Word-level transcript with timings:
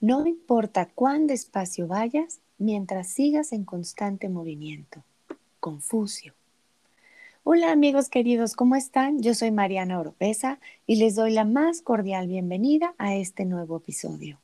No 0.00 0.24
importa 0.28 0.86
cuán 0.86 1.26
despacio 1.26 1.88
vayas, 1.88 2.38
mientras 2.56 3.08
sigas 3.08 3.52
en 3.52 3.64
constante 3.64 4.28
movimiento. 4.28 5.02
Confucio. 5.58 6.34
Hola 7.42 7.72
amigos 7.72 8.08
queridos, 8.08 8.54
¿cómo 8.54 8.76
están? 8.76 9.20
Yo 9.22 9.34
soy 9.34 9.50
Mariana 9.50 9.98
Oropesa 9.98 10.60
y 10.86 10.96
les 10.96 11.16
doy 11.16 11.32
la 11.32 11.44
más 11.44 11.82
cordial 11.82 12.28
bienvenida 12.28 12.94
a 12.96 13.16
este 13.16 13.44
nuevo 13.44 13.78
episodio. 13.78 14.38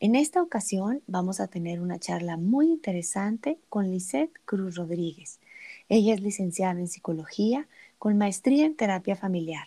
En 0.00 0.16
esta 0.16 0.42
ocasión 0.42 1.00
vamos 1.06 1.40
a 1.40 1.48
tener 1.48 1.80
una 1.80 1.98
charla 1.98 2.36
muy 2.36 2.66
interesante 2.66 3.58
con 3.70 3.90
Lisette 3.90 4.38
Cruz 4.44 4.74
Rodríguez. 4.74 5.40
Ella 5.88 6.12
es 6.12 6.20
licenciada 6.20 6.78
en 6.78 6.88
psicología 6.88 7.68
con 7.98 8.18
maestría 8.18 8.66
en 8.66 8.76
terapia 8.76 9.16
familiar. 9.16 9.66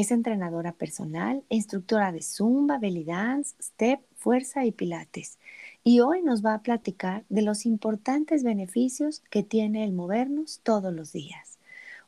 Es 0.00 0.10
entrenadora 0.12 0.72
personal, 0.72 1.44
instructora 1.50 2.10
de 2.10 2.22
Zumba, 2.22 2.78
Belly 2.78 3.04
Dance, 3.04 3.54
Step, 3.60 4.00
Fuerza 4.16 4.64
y 4.64 4.72
Pilates. 4.72 5.38
Y 5.84 6.00
hoy 6.00 6.22
nos 6.22 6.42
va 6.42 6.54
a 6.54 6.62
platicar 6.62 7.26
de 7.28 7.42
los 7.42 7.66
importantes 7.66 8.42
beneficios 8.42 9.20
que 9.28 9.42
tiene 9.42 9.84
el 9.84 9.92
movernos 9.92 10.60
todos 10.62 10.90
los 10.90 11.12
días. 11.12 11.58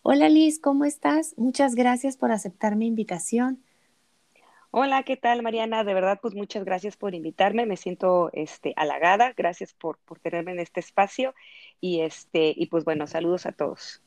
Hola 0.01 0.31
Liz, 0.31 0.59
¿cómo 0.59 0.87
estás? 0.87 1.35
Muchas 1.37 1.75
gracias 1.75 2.17
por 2.17 2.33
aceptar 2.33 2.77
mi 2.77 2.87
invitación. 2.87 3.63
Hola, 4.71 5.03
¿qué 5.03 5.19
tal 5.19 5.43
Mariana? 5.43 5.85
De 5.85 5.93
verdad, 5.93 6.19
pues 6.23 6.35
muchas 6.35 6.65
gracias 6.65 6.97
por 6.97 7.15
invitarme. 7.15 7.67
Me 7.67 7.77
siento 7.77 8.31
este, 8.33 8.73
halagada. 8.77 9.35
Gracias 9.37 9.75
por, 9.75 9.99
por 9.99 10.19
tenerme 10.19 10.53
en 10.53 10.61
este 10.61 10.81
espacio. 10.81 11.35
Y, 11.79 12.01
este, 12.01 12.55
y 12.57 12.69
pues 12.69 12.87
bueno, 12.87 13.07
saludos 13.07 13.45
a 13.45 13.53
todos. 13.53 14.01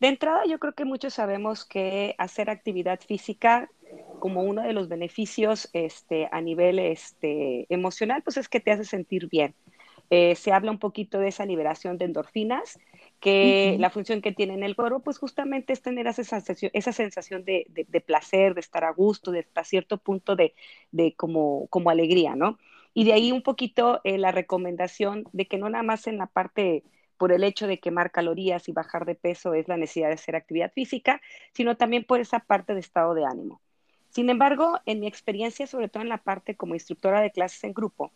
De 0.00 0.08
entrada, 0.08 0.42
yo 0.46 0.58
creo 0.58 0.74
que 0.74 0.84
muchos 0.84 1.14
sabemos 1.14 1.64
que 1.64 2.14
hacer 2.18 2.50
actividad 2.50 3.00
física 3.00 3.70
como 4.18 4.42
uno 4.42 4.62
de 4.62 4.72
los 4.72 4.88
beneficios 4.88 5.68
este, 5.72 6.28
a 6.32 6.40
nivel 6.40 6.78
este, 6.78 7.66
emocional, 7.68 8.22
pues 8.22 8.36
es 8.36 8.48
que 8.48 8.60
te 8.60 8.72
hace 8.72 8.84
sentir 8.84 9.28
bien. 9.28 9.54
Eh, 10.10 10.34
se 10.34 10.52
habla 10.52 10.70
un 10.70 10.78
poquito 10.78 11.18
de 11.18 11.28
esa 11.28 11.46
liberación 11.46 11.98
de 11.98 12.04
endorfinas, 12.04 12.78
que 13.20 13.76
la 13.80 13.88
función 13.88 14.20
que 14.20 14.32
tiene 14.32 14.52
en 14.52 14.62
el 14.62 14.76
cuerpo, 14.76 15.00
pues 15.00 15.18
justamente 15.18 15.72
es 15.72 15.80
tener 15.80 16.06
esa 16.06 16.24
sensación, 16.24 16.70
esa 16.74 16.92
sensación 16.92 17.44
de, 17.44 17.66
placer, 18.06 18.54
de 18.54 18.60
estar 18.60 18.84
a 18.84 18.92
gusto, 18.92 19.30
de 19.30 19.40
hasta 19.40 19.64
cierto 19.64 19.96
punto 19.96 20.36
de, 20.36 20.54
como, 21.16 21.66
como 21.68 21.88
alegría, 21.88 22.36
¿no? 22.36 22.58
Y 22.92 23.04
de 23.04 23.14
ahí 23.14 23.32
un 23.32 23.42
poquito 23.42 24.00
eh, 24.04 24.18
la 24.18 24.30
recomendación 24.30 25.24
de 25.32 25.46
que 25.46 25.58
no 25.58 25.68
nada 25.70 25.82
más 25.82 26.06
en 26.06 26.18
la 26.18 26.26
parte 26.26 26.84
por 27.16 27.32
el 27.32 27.44
hecho 27.44 27.66
de 27.66 27.78
quemar 27.78 28.10
calorías 28.10 28.68
y 28.68 28.72
bajar 28.72 29.04
de 29.04 29.14
peso 29.14 29.54
es 29.54 29.68
la 29.68 29.76
necesidad 29.76 30.08
de 30.08 30.14
hacer 30.14 30.36
actividad 30.36 30.72
física, 30.72 31.20
sino 31.52 31.76
también 31.76 32.04
por 32.04 32.20
esa 32.20 32.40
parte 32.40 32.74
de 32.74 32.80
estado 32.80 33.14
de 33.14 33.24
ánimo. 33.24 33.60
Sin 34.10 34.30
embargo, 34.30 34.78
en 34.86 35.00
mi 35.00 35.06
experiencia, 35.06 35.66
sobre 35.66 35.88
todo 35.88 36.02
en 36.02 36.08
la 36.08 36.18
parte 36.18 36.54
como 36.54 36.74
instructora 36.74 37.20
de 37.20 37.32
clases 37.32 37.64
en 37.64 37.74
grupo, 37.74 38.12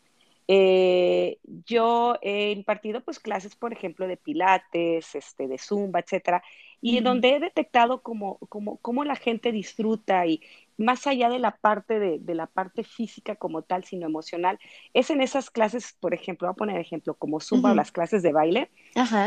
eh, 0.51 1.39
yo 1.67 2.17
he 2.23 2.53
impartido 2.53 3.03
pues 3.03 3.19
clases, 3.19 3.55
por 3.55 3.73
ejemplo, 3.75 4.07
de 4.07 4.17
pilates, 4.17 5.15
este, 5.15 5.47
de 5.47 5.59
zumba, 5.59 6.01
etcétera, 6.01 6.43
y 6.81 6.97
en 6.97 7.05
donde 7.05 7.35
he 7.35 7.41
detectado 7.41 8.03
cómo 8.03 8.39
como, 8.49 9.05
la 9.05 9.17
gente 9.17 9.53
disfruta 9.53 10.25
y 10.27 10.41
más 10.79 11.07
allá 11.07 11.29
de 11.29 11.41
la 11.41 11.57
parte 11.57 11.99
de, 11.99 12.35
la 12.35 12.47
parte 12.47 12.85
física 12.85 13.35
como 13.35 13.63
tal, 13.63 13.85
sino 13.85 14.07
emocional, 14.07 14.59
es 14.95 15.11
en 15.11 15.21
esas 15.21 15.51
clases, 15.51 15.97
por 16.01 16.15
ejemplo, 16.15 16.47
voy 16.47 16.53
a 16.53 16.57
poner 16.57 16.81
ejemplo, 16.81 17.15
como 17.15 17.41
zumba 17.41 17.73
o 17.73 17.75
las 17.75 17.93
clases 17.93 18.23
de 18.23 18.33
baile, 18.33 18.71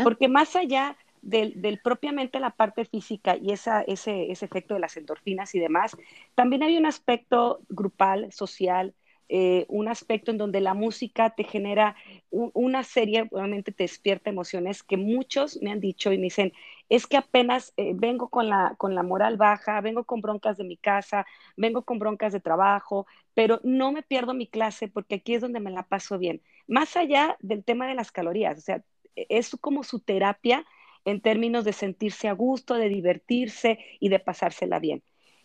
porque 0.02 0.28
más 0.28 0.56
allá 0.56 0.96
del, 1.20 1.80
propiamente 1.84 2.40
la 2.40 2.50
parte 2.50 2.84
física 2.86 3.36
y 3.36 3.52
esa, 3.52 3.82
ese, 3.82 4.32
ese 4.32 4.46
efecto 4.46 4.74
de 4.74 4.80
las 4.80 4.96
endorfinas 4.96 5.54
y 5.54 5.60
demás, 5.60 5.96
también 6.34 6.62
hay 6.62 6.76
un 6.76 6.86
aspecto 6.86 7.60
grupal, 7.68 8.32
social, 8.32 8.94
eh, 9.34 9.64
un 9.68 9.88
aspecto 9.88 10.30
en 10.30 10.36
donde 10.36 10.60
la 10.60 10.74
música 10.74 11.30
te 11.30 11.44
genera 11.44 11.96
una 12.30 12.84
serie, 12.84 13.28
obviamente 13.30 13.72
te 13.72 13.84
despierta 13.84 14.28
emociones 14.28 14.82
que 14.82 14.98
muchos 14.98 15.58
me 15.62 15.70
han 15.70 15.80
dicho 15.80 16.12
y 16.12 16.18
me 16.18 16.24
dicen, 16.24 16.52
es 16.90 17.06
que 17.06 17.16
apenas 17.16 17.72
eh, 17.78 17.92
vengo 17.94 18.28
con 18.28 18.50
la, 18.50 18.74
con 18.76 18.94
la 18.94 19.02
moral 19.02 19.38
baja, 19.38 19.80
vengo 19.80 20.04
con 20.04 20.20
broncas 20.20 20.58
de 20.58 20.64
mi 20.64 20.76
casa, 20.76 21.24
vengo 21.56 21.82
con 21.82 21.98
broncas 21.98 22.34
de 22.34 22.40
trabajo, 22.40 23.06
pero 23.32 23.58
no 23.64 23.90
me 23.90 24.02
pierdo 24.02 24.34
mi 24.34 24.46
clase 24.46 24.88
porque 24.88 25.14
aquí 25.14 25.34
es 25.34 25.40
donde 25.40 25.60
me 25.60 25.70
la 25.70 25.84
paso 25.84 26.18
bien. 26.18 26.42
Más 26.66 26.94
allá 26.98 27.38
del 27.40 27.64
tema 27.64 27.86
de 27.88 27.94
las 27.94 28.12
calorías, 28.12 28.58
o 28.58 28.60
sea, 28.60 28.84
es 29.16 29.56
como 29.62 29.82
su 29.82 30.00
terapia 30.00 30.66
en 31.06 31.22
términos 31.22 31.64
de 31.64 31.72
sentirse 31.72 32.28
a 32.28 32.32
gusto, 32.34 32.74
de 32.74 32.90
divertirse 32.90 33.78
y 33.98 34.10
de 34.10 34.18
pasársela 34.20 34.78
bien. 34.78 35.02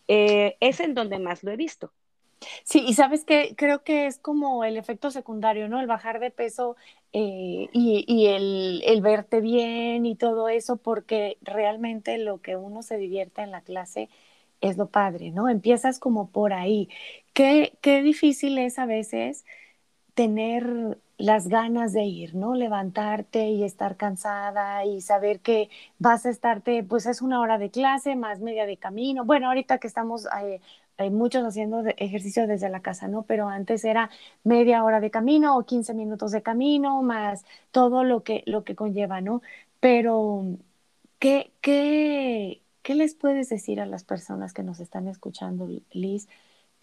Eh, 0.08 0.58
es 0.60 0.80
en 0.80 0.92
donde 0.94 1.18
más 1.18 1.42
lo 1.42 1.52
he 1.52 1.56
visto. 1.56 1.94
Sí, 2.64 2.84
y 2.86 2.94
sabes 2.94 3.24
que 3.24 3.54
creo 3.56 3.82
que 3.82 4.06
es 4.06 4.18
como 4.18 4.64
el 4.64 4.76
efecto 4.76 5.10
secundario, 5.10 5.68
¿no? 5.68 5.80
El 5.80 5.86
bajar 5.86 6.20
de 6.20 6.30
peso 6.30 6.76
eh, 7.12 7.68
y, 7.72 8.26
el, 8.26 9.00
verte 9.02 9.40
bien 9.40 10.06
y 10.06 10.14
todo 10.16 10.48
eso, 10.48 10.76
porque 10.76 11.38
realmente 11.42 12.18
lo 12.18 12.40
que 12.40 12.56
uno 12.56 12.82
se 12.82 12.96
divierte 12.98 13.42
en 13.42 13.50
la 13.50 13.62
clase 13.62 14.08
es 14.60 14.76
lo 14.76 14.88
padre, 14.88 15.30
¿no? 15.30 15.48
Empiezas 15.48 15.98
como 15.98 16.30
por 16.30 16.52
ahí. 16.52 16.88
Qué, 17.32 17.76
qué 17.80 18.02
difícil 18.02 18.58
es 18.58 18.78
a 18.78 18.86
veces 18.86 19.44
tener 20.14 20.98
las 21.18 21.48
ganas 21.48 21.92
de 21.92 22.04
ir, 22.04 22.34
¿no? 22.34 22.54
Levantarte 22.54 23.48
y 23.50 23.64
estar 23.64 23.96
cansada 23.96 24.84
y 24.84 25.00
saber 25.00 25.40
que 25.40 25.68
vas 25.98 26.26
a 26.26 26.30
estarte, 26.30 26.84
pues 26.84 27.06
es 27.06 27.22
una 27.22 27.40
hora 27.40 27.58
de 27.58 27.70
clase 27.70 28.16
más 28.16 28.40
media 28.40 28.66
de 28.66 28.76
camino. 28.76 29.24
Bueno, 29.24 29.48
ahorita 29.48 29.78
que 29.78 29.88
estamos 29.88 30.26
eh, 30.42 30.60
hay 30.98 31.10
muchos 31.10 31.44
haciendo 31.44 31.82
ejercicio 31.96 32.46
desde 32.46 32.68
la 32.68 32.80
casa, 32.82 33.08
¿no? 33.08 33.22
Pero 33.22 33.48
antes 33.48 33.84
era 33.84 34.10
media 34.44 34.84
hora 34.84 35.00
de 35.00 35.10
camino 35.10 35.56
o 35.56 35.64
15 35.64 35.94
minutos 35.94 36.32
de 36.32 36.42
camino, 36.42 37.02
más 37.02 37.44
todo 37.70 38.04
lo 38.04 38.22
que, 38.24 38.42
lo 38.46 38.64
que 38.64 38.74
conlleva, 38.74 39.20
¿no? 39.20 39.40
Pero, 39.80 40.44
¿qué, 41.20 41.52
qué, 41.60 42.62
¿qué 42.82 42.94
les 42.94 43.14
puedes 43.14 43.48
decir 43.48 43.80
a 43.80 43.86
las 43.86 44.04
personas 44.04 44.52
que 44.52 44.62
nos 44.64 44.80
están 44.80 45.08
escuchando, 45.08 45.68
Liz, 45.92 46.28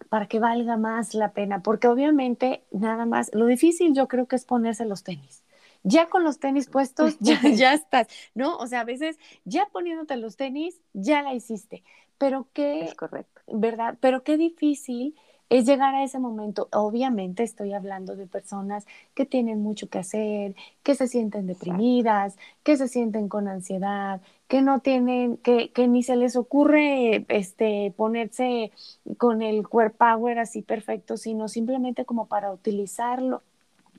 para 0.08 0.26
que 0.28 0.38
valga 0.40 0.76
más 0.78 1.14
la 1.14 1.32
pena? 1.32 1.62
Porque 1.62 1.88
obviamente, 1.88 2.64
nada 2.72 3.06
más, 3.06 3.30
lo 3.34 3.46
difícil 3.46 3.94
yo 3.94 4.08
creo 4.08 4.26
que 4.26 4.36
es 4.36 4.44
ponerse 4.46 4.86
los 4.86 5.02
tenis 5.04 5.42
ya 5.82 6.08
con 6.08 6.24
los 6.24 6.40
tenis 6.40 6.68
puestos, 6.68 7.16
ya, 7.20 7.40
ya, 7.42 7.72
estás, 7.74 8.08
¿no? 8.34 8.56
O 8.56 8.66
sea, 8.66 8.80
a 8.80 8.84
veces 8.84 9.18
ya 9.44 9.66
poniéndote 9.72 10.16
los 10.16 10.36
tenis, 10.36 10.80
ya 10.94 11.22
la 11.22 11.32
hiciste. 11.32 11.84
Pero 12.18 12.48
qué, 12.52 12.82
es 12.82 12.94
correcto. 12.94 13.35
¿Verdad? 13.48 13.96
Pero 14.00 14.22
qué 14.22 14.36
difícil 14.36 15.14
es 15.48 15.64
llegar 15.66 15.94
a 15.94 16.02
ese 16.04 16.18
momento. 16.18 16.68
Obviamente 16.72 17.42
estoy 17.44 17.72
hablando 17.72 18.16
de 18.16 18.26
personas 18.26 18.86
que 19.14 19.26
tienen 19.26 19.62
mucho 19.62 19.88
que 19.88 19.98
hacer, 19.98 20.56
que 20.82 20.94
se 20.94 21.06
sienten 21.08 21.46
deprimidas, 21.46 22.36
que 22.64 22.76
se 22.76 22.88
sienten 22.88 23.28
con 23.28 23.48
ansiedad, 23.48 24.20
que 24.48 24.62
no 24.62 24.80
tienen, 24.80 25.36
que, 25.38 25.70
que 25.72 25.88
ni 25.88 26.02
se 26.02 26.16
les 26.16 26.36
ocurre 26.36 27.24
este, 27.28 27.92
ponerse 27.96 28.72
con 29.18 29.42
el 29.42 29.68
core 29.68 29.90
power 29.90 30.38
así 30.38 30.62
perfecto, 30.62 31.16
sino 31.16 31.48
simplemente 31.48 32.04
como 32.04 32.26
para 32.26 32.52
utilizarlo, 32.52 33.42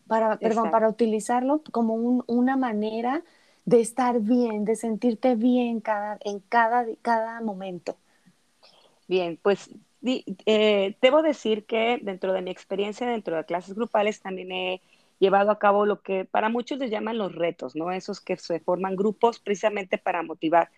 para, 0.07 0.37
perdón, 0.39 0.69
para 0.71 0.89
utilizarlo 0.89 1.61
como 1.71 1.95
una 2.27 2.57
manera 2.57 3.23
de 3.65 3.81
estar 3.81 4.19
bien, 4.21 4.65
de 4.65 4.75
sentirte 4.75 5.35
bien 5.35 5.81
cada, 5.81 6.17
en 6.21 6.39
cada, 6.39 6.85
cada 7.01 7.41
momento. 7.41 7.97
Bien, 9.07 9.39
pues 9.41 9.69
eh, 10.45 10.95
debo 11.01 11.21
decir 11.21 11.65
que 11.65 11.99
dentro 12.01 12.33
de 12.33 12.41
mi 12.41 12.51
experiencia, 12.51 13.07
dentro 13.07 13.35
de 13.35 13.45
clases 13.45 13.75
grupales, 13.75 14.21
también 14.21 14.51
he 14.51 14.81
llevado 15.19 15.51
a 15.51 15.59
cabo 15.59 15.85
lo 15.85 16.01
que 16.01 16.25
para 16.25 16.49
muchos 16.49 16.77
les 16.77 16.91
llaman 16.91 17.17
los 17.17 17.33
retos, 17.33 17.75
¿no? 17.75 17.91
Esos 17.91 18.21
que 18.21 18.37
se 18.37 18.59
forman 18.59 18.95
grupos 18.95 19.39
precisamente 19.39 19.97
para 19.97 20.23
motivar 20.23 20.69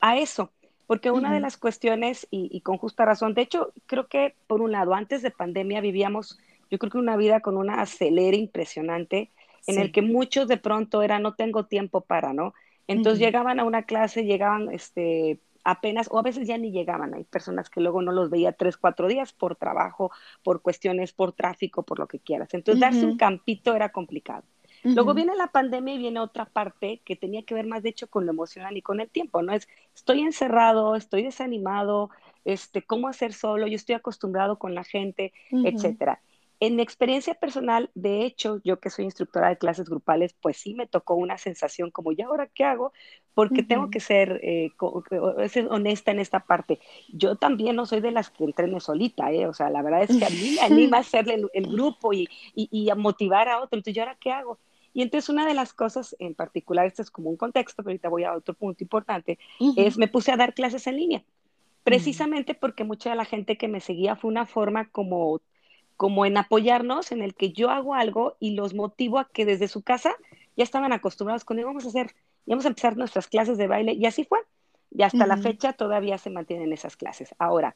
a 0.00 0.18
eso. 0.18 0.52
Porque 0.86 1.10
una 1.10 1.34
de 1.34 1.40
las 1.40 1.58
cuestiones, 1.58 2.26
y, 2.30 2.62
con 2.62 2.78
justa 2.78 3.04
razón, 3.04 3.34
de 3.34 3.42
hecho, 3.42 3.74
creo 3.84 4.08
que 4.08 4.34
por 4.46 4.62
un 4.62 4.72
lado, 4.72 4.94
antes 4.94 5.20
de 5.20 5.30
pandemia 5.30 5.82
vivíamos, 5.82 6.38
yo 6.70 6.78
creo 6.78 6.90
que 6.90 6.98
una 6.98 7.18
vida 7.18 7.40
con 7.40 7.58
una 7.58 7.82
acelera 7.82 8.36
impresionante, 8.38 9.30
en 9.66 9.78
el 9.78 9.92
que 9.92 10.00
muchos 10.00 10.48
de 10.48 10.56
pronto 10.56 11.02
era 11.02 11.18
no 11.18 11.34
tengo 11.34 11.66
tiempo 11.66 12.00
para, 12.00 12.32
¿no? 12.32 12.54
Entonces 12.86 13.18
llegaban 13.18 13.60
a 13.60 13.64
una 13.64 13.82
clase, 13.82 14.24
llegaban 14.24 14.72
este, 14.72 15.40
apenas, 15.70 16.08
o 16.10 16.18
a 16.18 16.22
veces 16.22 16.48
ya 16.48 16.56
ni 16.56 16.70
llegaban. 16.70 17.12
Hay 17.12 17.24
personas 17.24 17.68
que 17.68 17.82
luego 17.82 18.00
no 18.00 18.10
los 18.10 18.30
veía 18.30 18.52
tres, 18.52 18.78
cuatro 18.78 19.06
días 19.06 19.34
por 19.34 19.54
trabajo, 19.54 20.10
por 20.42 20.62
cuestiones, 20.62 21.12
por 21.12 21.32
tráfico, 21.32 21.82
por 21.82 21.98
lo 21.98 22.08
que 22.08 22.20
quieras. 22.20 22.54
Entonces, 22.54 22.80
darse 22.80 23.04
un 23.04 23.18
campito 23.18 23.74
era 23.74 23.90
complicado. 23.90 24.44
Luego 24.82 25.12
viene 25.12 25.34
la 25.34 25.48
pandemia 25.48 25.94
y 25.94 25.98
viene 25.98 26.20
otra 26.20 26.46
parte 26.46 27.02
que 27.04 27.16
tenía 27.16 27.42
que 27.42 27.54
ver 27.54 27.66
más, 27.66 27.82
de 27.82 27.90
hecho, 27.90 28.08
con 28.08 28.24
lo 28.24 28.32
emocional 28.32 28.76
y 28.76 28.82
con 28.82 29.00
el 29.00 29.10
tiempo, 29.10 29.42
¿no? 29.42 29.52
Es, 29.52 29.68
estoy 29.94 30.20
encerrado, 30.22 30.94
estoy 30.96 31.24
desanimado, 31.24 32.10
este, 32.44 32.82
cómo 32.82 33.08
hacer 33.08 33.34
solo, 33.34 33.66
yo 33.66 33.76
estoy 33.76 33.96
acostumbrado 33.96 34.58
con 34.58 34.74
la 34.74 34.84
gente, 34.84 35.34
etcétera. 35.62 36.22
En 36.60 36.74
mi 36.74 36.82
experiencia 36.82 37.34
personal, 37.34 37.88
de 37.94 38.24
hecho, 38.24 38.60
yo 38.64 38.80
que 38.80 38.90
soy 38.90 39.04
instructora 39.04 39.48
de 39.48 39.58
clases 39.58 39.88
grupales, 39.88 40.34
pues 40.40 40.56
sí 40.56 40.74
me 40.74 40.88
tocó 40.88 41.14
una 41.14 41.38
sensación 41.38 41.92
como, 41.92 42.10
¿y 42.10 42.20
ahora 42.20 42.48
qué 42.48 42.64
hago? 42.64 42.92
Porque 43.32 43.62
tengo 43.62 43.90
que 43.90 44.00
ser, 44.00 44.40
eh, 44.42 44.72
ser, 45.48 45.68
honesta 45.70 46.10
en 46.10 46.18
esta 46.18 46.40
parte. 46.40 46.80
Yo 47.12 47.36
también 47.36 47.76
no 47.76 47.86
soy 47.86 48.00
de 48.00 48.10
las 48.10 48.30
que 48.30 48.42
entrene 48.42 48.80
solita, 48.80 49.30
¿eh? 49.30 49.46
O 49.46 49.54
sea, 49.54 49.70
la 49.70 49.82
verdad 49.82 50.02
es 50.02 50.18
que 50.18 50.24
a 50.24 50.30
mí 50.30 50.56
me 50.56 50.60
anima 50.60 50.96
a 50.96 51.00
hacerle 51.02 51.40
el, 51.52 51.66
grupo 51.68 52.12
y, 52.12 52.28
y, 52.54 52.90
a 52.90 52.96
motivar 52.96 53.48
a 53.48 53.58
otro. 53.58 53.78
Entonces, 53.78 53.94
¿yo 53.94 54.02
ahora 54.02 54.18
qué 54.20 54.32
hago? 54.32 54.58
Y 54.92 55.02
entonces 55.02 55.28
una 55.28 55.46
de 55.46 55.54
las 55.54 55.72
cosas 55.72 56.16
en 56.18 56.34
particular, 56.34 56.86
este 56.86 57.02
es 57.02 57.10
como 57.12 57.30
un 57.30 57.36
contexto, 57.36 57.84
pero 57.84 57.92
ahorita 57.92 58.08
voy 58.08 58.24
a 58.24 58.34
otro 58.34 58.54
punto 58.54 58.82
importante, 58.82 59.38
es 59.76 59.96
me 59.96 60.08
puse 60.08 60.32
a 60.32 60.36
dar 60.36 60.54
clases 60.54 60.88
en 60.88 60.96
línea, 60.96 61.24
precisamente 61.84 62.54
porque 62.54 62.82
mucha 62.82 63.10
de 63.10 63.16
la 63.16 63.24
gente 63.24 63.56
que 63.56 63.68
me 63.68 63.80
seguía 63.80 64.16
fue 64.16 64.30
una 64.30 64.46
forma 64.46 64.88
como 64.90 65.40
como 65.98 66.24
en 66.24 66.36
apoyarnos, 66.36 67.10
en 67.10 67.22
el 67.22 67.34
que 67.34 67.50
yo 67.50 67.70
hago 67.70 67.92
algo 67.94 68.36
y 68.38 68.52
los 68.52 68.72
motivo 68.72 69.18
a 69.18 69.28
que 69.28 69.44
desde 69.44 69.66
su 69.66 69.82
casa 69.82 70.14
ya 70.56 70.62
estaban 70.62 70.92
acostumbrados 70.92 71.44
con, 71.44 71.60
vamos 71.60 71.84
a 71.84 71.88
hacer, 71.88 72.14
vamos 72.46 72.64
a 72.64 72.68
empezar 72.68 72.96
nuestras 72.96 73.26
clases 73.26 73.58
de 73.58 73.66
baile, 73.66 73.94
y 73.94 74.06
así 74.06 74.24
fue. 74.24 74.38
Y 74.92 75.02
hasta 75.02 75.26
la 75.26 75.36
fecha 75.36 75.72
todavía 75.72 76.16
se 76.16 76.30
mantienen 76.30 76.72
esas 76.72 76.96
clases. 76.96 77.34
Ahora, 77.38 77.74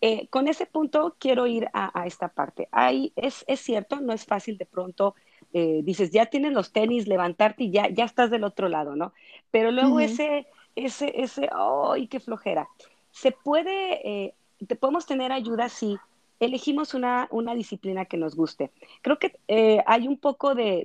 eh, 0.00 0.28
con 0.28 0.46
ese 0.46 0.66
punto 0.66 1.16
quiero 1.18 1.48
ir 1.48 1.68
a, 1.72 2.06
esta 2.06 2.28
parte. 2.28 2.68
Ahí 2.70 3.12
es, 3.16 3.44
es, 3.48 3.58
cierto, 3.60 4.00
no 4.00 4.12
es 4.12 4.24
fácil 4.24 4.58
de 4.58 4.66
pronto, 4.66 5.16
eh, 5.52 5.80
dices, 5.82 6.12
ya 6.12 6.26
tienes 6.26 6.52
los 6.52 6.70
tenis, 6.72 7.08
levantarte 7.08 7.64
y 7.64 7.72
ya, 7.72 7.88
ya 7.88 8.04
estás 8.04 8.30
del 8.30 8.44
otro 8.44 8.68
lado, 8.68 8.94
¿no? 8.94 9.12
Pero 9.50 9.72
luego 9.72 9.98
ese, 9.98 10.46
ese, 10.76 11.20
ese, 11.20 11.48
¡ay, 11.52 12.06
qué 12.06 12.20
flojera! 12.20 12.68
Se 13.10 13.32
puede, 13.32 14.08
eh, 14.08 14.34
te 14.64 14.76
podemos 14.76 15.04
tener 15.04 15.32
ayuda, 15.32 15.68
sí, 15.68 15.98
elegimos 16.40 16.94
una, 16.94 17.28
una 17.30 17.54
disciplina 17.54 18.04
que 18.04 18.16
nos 18.16 18.36
guste. 18.36 18.72
Creo 19.02 19.18
que 19.18 19.38
eh, 19.48 19.82
hay 19.86 20.08
un 20.08 20.18
poco 20.18 20.54
de, 20.54 20.82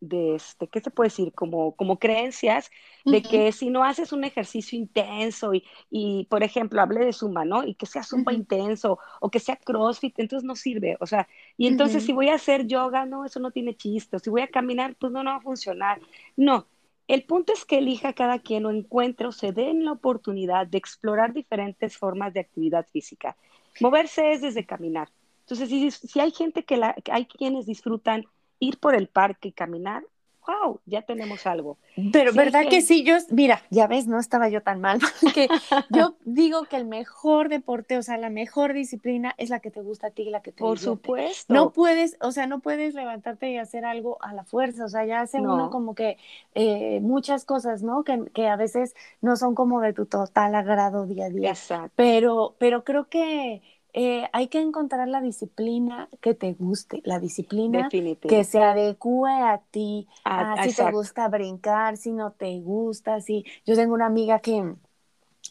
de, 0.00 0.34
este, 0.34 0.68
¿qué 0.68 0.80
se 0.80 0.90
puede 0.90 1.08
decir? 1.08 1.32
Como, 1.32 1.74
como 1.76 1.98
creencias 1.98 2.70
de 3.04 3.22
que 3.22 3.52
si 3.52 3.70
no 3.70 3.84
haces 3.84 4.12
un 4.12 4.24
ejercicio 4.24 4.78
intenso 4.78 5.54
y, 5.54 5.64
y, 5.90 6.26
por 6.30 6.42
ejemplo, 6.42 6.80
hablé 6.80 7.04
de 7.04 7.12
zumba, 7.12 7.44
¿no? 7.44 7.64
Y 7.64 7.74
que 7.74 7.86
sea 7.86 8.02
zumba 8.02 8.32
intenso 8.32 8.98
o 9.20 9.30
que 9.30 9.40
sea 9.40 9.56
crossfit, 9.56 10.18
entonces 10.18 10.44
no 10.46 10.56
sirve. 10.56 10.96
O 11.00 11.06
sea, 11.06 11.28
y 11.56 11.66
entonces 11.66 12.04
si 12.04 12.12
voy 12.12 12.28
a 12.28 12.34
hacer 12.34 12.66
yoga, 12.66 13.06
no, 13.06 13.24
eso 13.24 13.40
no 13.40 13.50
tiene 13.50 13.76
chiste. 13.76 14.18
Si 14.18 14.30
voy 14.30 14.42
a 14.42 14.48
caminar, 14.48 14.94
pues 14.96 15.12
no, 15.12 15.22
no 15.22 15.30
va 15.30 15.36
a 15.36 15.40
funcionar. 15.40 16.00
No, 16.36 16.66
el 17.06 17.24
punto 17.24 17.52
es 17.52 17.64
que 17.64 17.78
elija 17.78 18.14
cada 18.14 18.38
quien 18.38 18.66
o 18.66 18.70
encuentre 18.70 19.26
o 19.26 19.32
se 19.32 19.52
den 19.52 19.84
la 19.84 19.92
oportunidad 19.92 20.66
de 20.66 20.78
explorar 20.78 21.32
diferentes 21.32 21.96
formas 21.98 22.32
de 22.32 22.40
actividad 22.40 22.86
física. 22.86 23.36
Moverse 23.80 24.32
es 24.32 24.40
desde 24.40 24.64
caminar. 24.64 25.10
Entonces, 25.40 25.68
si, 25.94 26.20
hay 26.20 26.30
gente 26.30 26.64
que, 26.64 26.78
la, 26.78 26.94
hay 27.10 27.26
quienes 27.26 27.66
disfrutan 27.66 28.24
ir 28.58 28.78
por 28.78 28.94
el 28.94 29.08
parque 29.08 29.48
y 29.48 29.52
caminar, 29.52 30.02
wow, 30.46 30.80
ya 30.86 31.02
tenemos 31.02 31.46
algo. 31.46 31.78
Pero 32.12 32.32
verdad 32.32 32.64
que... 32.68 32.80
sí, 32.80 33.02
yo, 33.02 33.16
mira, 33.30 33.62
ya 33.70 33.86
ves, 33.86 34.06
no 34.06 34.18
estaba 34.18 34.48
yo 34.48 34.62
tan 34.62 34.80
mal, 34.80 34.98
porque 35.20 35.48
yo 35.90 36.16
digo 36.24 36.64
que 36.64 36.76
el 36.76 36.84
mejor 36.84 37.48
deporte, 37.48 37.98
o 37.98 38.02
sea, 38.02 38.16
la 38.18 38.30
mejor 38.30 38.72
disciplina 38.72 39.34
es 39.38 39.50
la 39.50 39.60
que 39.60 39.70
te 39.70 39.80
gusta 39.80 40.08
a 40.08 40.10
ti, 40.10 40.24
la 40.30 40.42
que 40.42 40.52
te 40.52 40.58
Por 40.58 40.78
supuesto. 40.78 41.52
No 41.52 41.70
puedes, 41.70 42.16
o 42.20 42.32
sea, 42.32 42.46
no 42.46 42.60
puedes 42.60 42.94
levantarte 42.94 43.50
y 43.50 43.58
hacer 43.58 43.84
algo 43.84 44.18
a 44.22 44.32
la 44.34 44.44
fuerza, 44.44 44.84
o 44.84 44.88
sea, 44.88 45.04
ya 45.04 45.20
hace 45.20 45.40
uno 45.40 45.70
como 45.70 45.94
que 45.94 46.16
eh, 46.54 47.00
muchas 47.00 47.44
cosas, 47.44 47.82
¿no? 47.82 48.04
Que, 48.04 48.24
que, 48.32 48.48
a 48.48 48.56
veces 48.56 48.94
no 49.20 49.36
son 49.36 49.54
como 49.54 49.80
de 49.80 49.92
tu 49.92 50.06
total 50.06 50.54
agrado 50.54 51.06
día 51.06 51.26
a 51.26 51.30
día. 51.30 51.50
Exacto. 51.50 51.92
Pero, 51.96 52.54
pero 52.58 52.84
creo 52.84 53.08
que 53.08 53.62
eh, 53.96 54.28
hay 54.32 54.48
que 54.48 54.60
encontrar 54.60 55.06
la 55.06 55.20
disciplina 55.20 56.08
que 56.20 56.34
te 56.34 56.52
guste, 56.52 57.00
la 57.04 57.20
disciplina 57.20 57.88
que 58.20 58.42
se 58.42 58.58
adecue 58.60 59.30
a 59.30 59.62
ti, 59.70 60.08
a, 60.24 60.64
si 60.64 60.74
te 60.74 60.90
gusta 60.90 61.28
brincar, 61.28 61.96
si 61.96 62.10
no 62.10 62.32
te 62.32 62.58
gusta, 62.58 63.20
si 63.20 63.44
yo 63.64 63.76
tengo 63.76 63.94
una 63.94 64.06
amiga 64.06 64.40
que, 64.40 64.74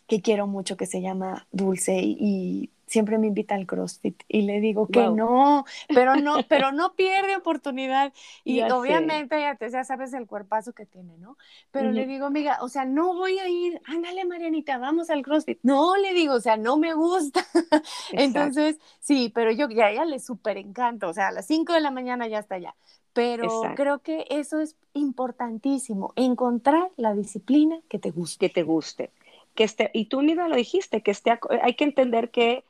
que 0.08 0.22
quiero 0.22 0.46
mucho 0.46 0.76
que 0.76 0.86
se 0.86 1.02
llama 1.02 1.48
Dulce 1.54 2.02
y 2.04 2.73
siempre 2.94 3.18
me 3.18 3.26
invita 3.26 3.56
al 3.56 3.66
CrossFit 3.66 4.22
y 4.28 4.44
le 4.44 4.62
digo 4.62 4.86
que 4.88 5.08
no, 5.10 5.66
pero 5.88 6.16
no, 6.16 6.38
pero 6.48 6.72
no 6.72 6.94
pierde 6.94 7.36
oportunidad. 7.36 8.14
Y 8.44 8.62
obviamente 8.62 9.40
ya, 9.40 9.56
te, 9.56 9.68
ya 9.72 9.84
sabes 9.84 10.14
el 10.14 10.28
cuerpazo 10.28 10.74
que 10.74 10.86
tiene, 10.86 11.18
¿no? 11.18 11.36
Pero 11.72 11.92
le 11.92 12.06
digo, 12.06 12.28
amiga, 12.28 12.60
o 12.62 12.70
sea, 12.70 12.86
no 12.86 13.16
voy 13.16 13.40
a 13.40 13.50
ir, 13.50 13.82
ándale, 13.86 14.26
Marianita, 14.26 14.78
vamos 14.78 15.10
al 15.10 15.24
CrossFit. 15.24 15.58
No, 15.64 15.98
le 15.98 16.14
digo, 16.14 16.36
o 16.36 16.40
sea, 16.40 16.56
no 16.56 16.78
me 16.78 16.94
gusta. 16.94 17.44
Entonces, 18.12 18.78
sí, 19.00 19.32
pero 19.34 19.52
yo 19.52 19.68
ya, 19.70 19.92
ya 19.92 20.06
le 20.06 20.20
súper 20.20 20.58
encanta, 20.58 21.08
o 21.08 21.14
sea, 21.14 21.30
a 21.30 21.32
las 21.32 21.48
5 21.48 21.74
de 21.74 21.82
la 21.82 21.90
mañana 21.90 22.28
ya 22.28 22.38
está 22.38 22.56
allá. 22.56 22.76
Pero 23.14 23.62
creo 23.76 24.00
que 24.00 24.26
eso 24.30 24.60
es 24.60 24.76
importantísimo, 24.94 26.14
encontrar 26.16 26.90
la 26.98 27.16
disciplina 27.16 27.80
que 27.90 27.98
te 27.98 28.12
guste. 28.12 28.48
Que 28.48 28.54
te 28.54 28.64
guste. 28.64 29.12
Que 29.56 29.64
esté, 29.64 29.90
y 29.94 30.06
tú 30.06 30.22
misma 30.22 30.48
lo 30.48 30.56
dijiste, 30.56 31.02
que 31.02 31.12
esté, 31.12 31.40
hay 31.62 31.76
que 31.76 31.84
entender 31.84 32.30
que 32.30 32.64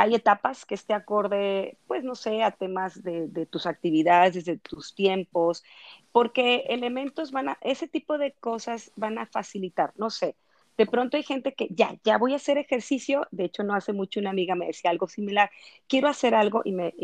hay 0.00 0.14
etapas 0.14 0.64
que 0.64 0.74
esté 0.74 0.94
acorde, 0.94 1.76
pues 1.86 2.04
no 2.04 2.14
sé, 2.14 2.42
a 2.42 2.52
temas 2.52 3.02
de, 3.02 3.46
tus 3.50 3.66
actividades, 3.66 4.46
de 4.46 4.56
tus 4.56 4.94
tiempos, 4.94 5.62
porque 6.10 6.64
elementos 6.70 7.32
van 7.32 7.50
a, 7.50 7.58
ese 7.60 7.86
tipo 7.86 8.16
de 8.16 8.32
cosas 8.32 8.92
van 8.96 9.18
a 9.18 9.26
facilitar, 9.26 9.92
no 9.96 10.08
sé. 10.08 10.36
De 10.78 10.86
pronto 10.86 11.18
hay 11.18 11.22
gente 11.22 11.52
que 11.52 11.68
ya, 11.68 11.98
ya 12.02 12.16
voy 12.16 12.32
a 12.32 12.36
hacer 12.36 12.56
ejercicio, 12.56 13.26
de 13.30 13.44
hecho 13.44 13.62
no 13.62 13.74
hace 13.74 13.92
mucho 13.92 14.20
una 14.20 14.30
amiga 14.30 14.54
me 14.54 14.68
decía 14.68 14.90
algo 14.90 15.06
similar, 15.06 15.50
quiero 15.86 16.08
hacer 16.08 16.34
algo 16.34 16.62
y 16.64 16.72
me, 16.72 16.94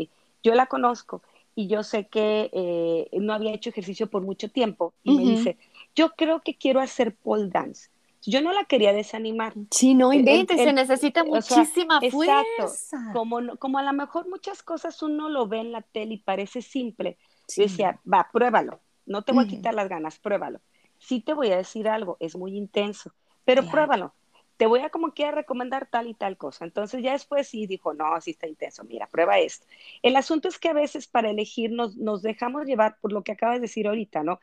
yo 0.41 0.55
la 0.55 0.65
conozco 0.65 1.21
y 1.53 1.67
yo 1.67 1.83
sé 1.83 2.07
que 2.07 2.49
eh, 2.51 3.09
no 3.19 3.33
había 3.33 3.53
hecho 3.53 3.69
ejercicio 3.69 4.07
por 4.07 4.23
mucho 4.23 4.49
tiempo 4.49 4.95
y 5.03 5.15
me 5.15 5.21
dice, 5.21 5.57
yo 5.93 6.15
creo 6.15 6.41
que 6.41 6.57
quiero 6.57 6.79
hacer 6.79 7.15
pole 7.15 7.49
dance 7.49 7.91
yo 8.21 8.41
no 8.41 8.51
la 8.53 8.65
quería 8.65 8.93
desanimar. 8.93 9.53
Sí, 9.71 9.93
no 9.93 10.11
inventes, 10.13 10.57
se 10.57 10.73
necesita 10.73 11.23
muchísima 11.23 12.01
fuerza. 12.11 13.11
como, 13.13 13.57
como 13.57 13.79
a 13.79 13.83
lo 13.83 13.93
mejor 13.93 14.27
muchas 14.29 14.63
cosas 14.63 15.01
uno 15.01 15.29
lo 15.29 15.47
ve 15.47 15.59
en 15.59 15.71
la 15.71 15.81
tele 15.81 16.15
y 16.15 16.17
parece 16.17 16.61
simple. 16.61 17.17
Yo 17.55 17.63
decía, 17.63 17.99
va, 18.11 18.29
pruébalo, 18.31 18.81
no 19.05 19.21
te 19.21 19.31
voy 19.31 19.45
a 19.45 19.47
quitar 19.47 19.73
las 19.73 19.87
ganas, 19.87 20.19
pruébalo. 20.19 20.59
Sí 20.99 21.21
te 21.21 21.33
voy 21.33 21.51
a 21.51 21.57
decir 21.57 21.87
algo, 21.87 22.17
es 22.19 22.35
muy 22.35 22.57
intenso, 22.57 23.13
pero 23.45 23.65
pruébalo. 23.65 24.13
Te 24.57 24.65
voy 24.65 24.79
a 24.79 24.89
como 24.89 25.13
quiera 25.13 25.31
recomendar 25.31 25.87
tal 25.89 26.07
y 26.07 26.15
tal 26.15 26.35
cosa. 26.35 26.65
Entonces 26.65 27.03
ya 27.03 27.11
después 27.11 27.47
sí 27.47 27.67
dijo, 27.67 27.93
no, 27.93 28.19
sí 28.19 28.31
está 28.31 28.47
intenso, 28.47 28.83
mira, 28.83 29.07
prueba 29.07 29.37
esto. 29.37 29.67
El 30.01 30.15
asunto 30.15 30.47
es 30.47 30.57
que 30.57 30.69
a 30.69 30.73
veces 30.73 31.07
para 31.07 31.29
elegir 31.29 31.71
nos, 31.71 31.95
nos 31.95 32.23
dejamos 32.23 32.65
llevar 32.65 32.97
por 32.99 33.13
lo 33.13 33.23
que 33.23 33.33
acabas 33.33 33.57
de 33.57 33.61
decir 33.61 33.87
ahorita, 33.87 34.23
¿no? 34.23 34.39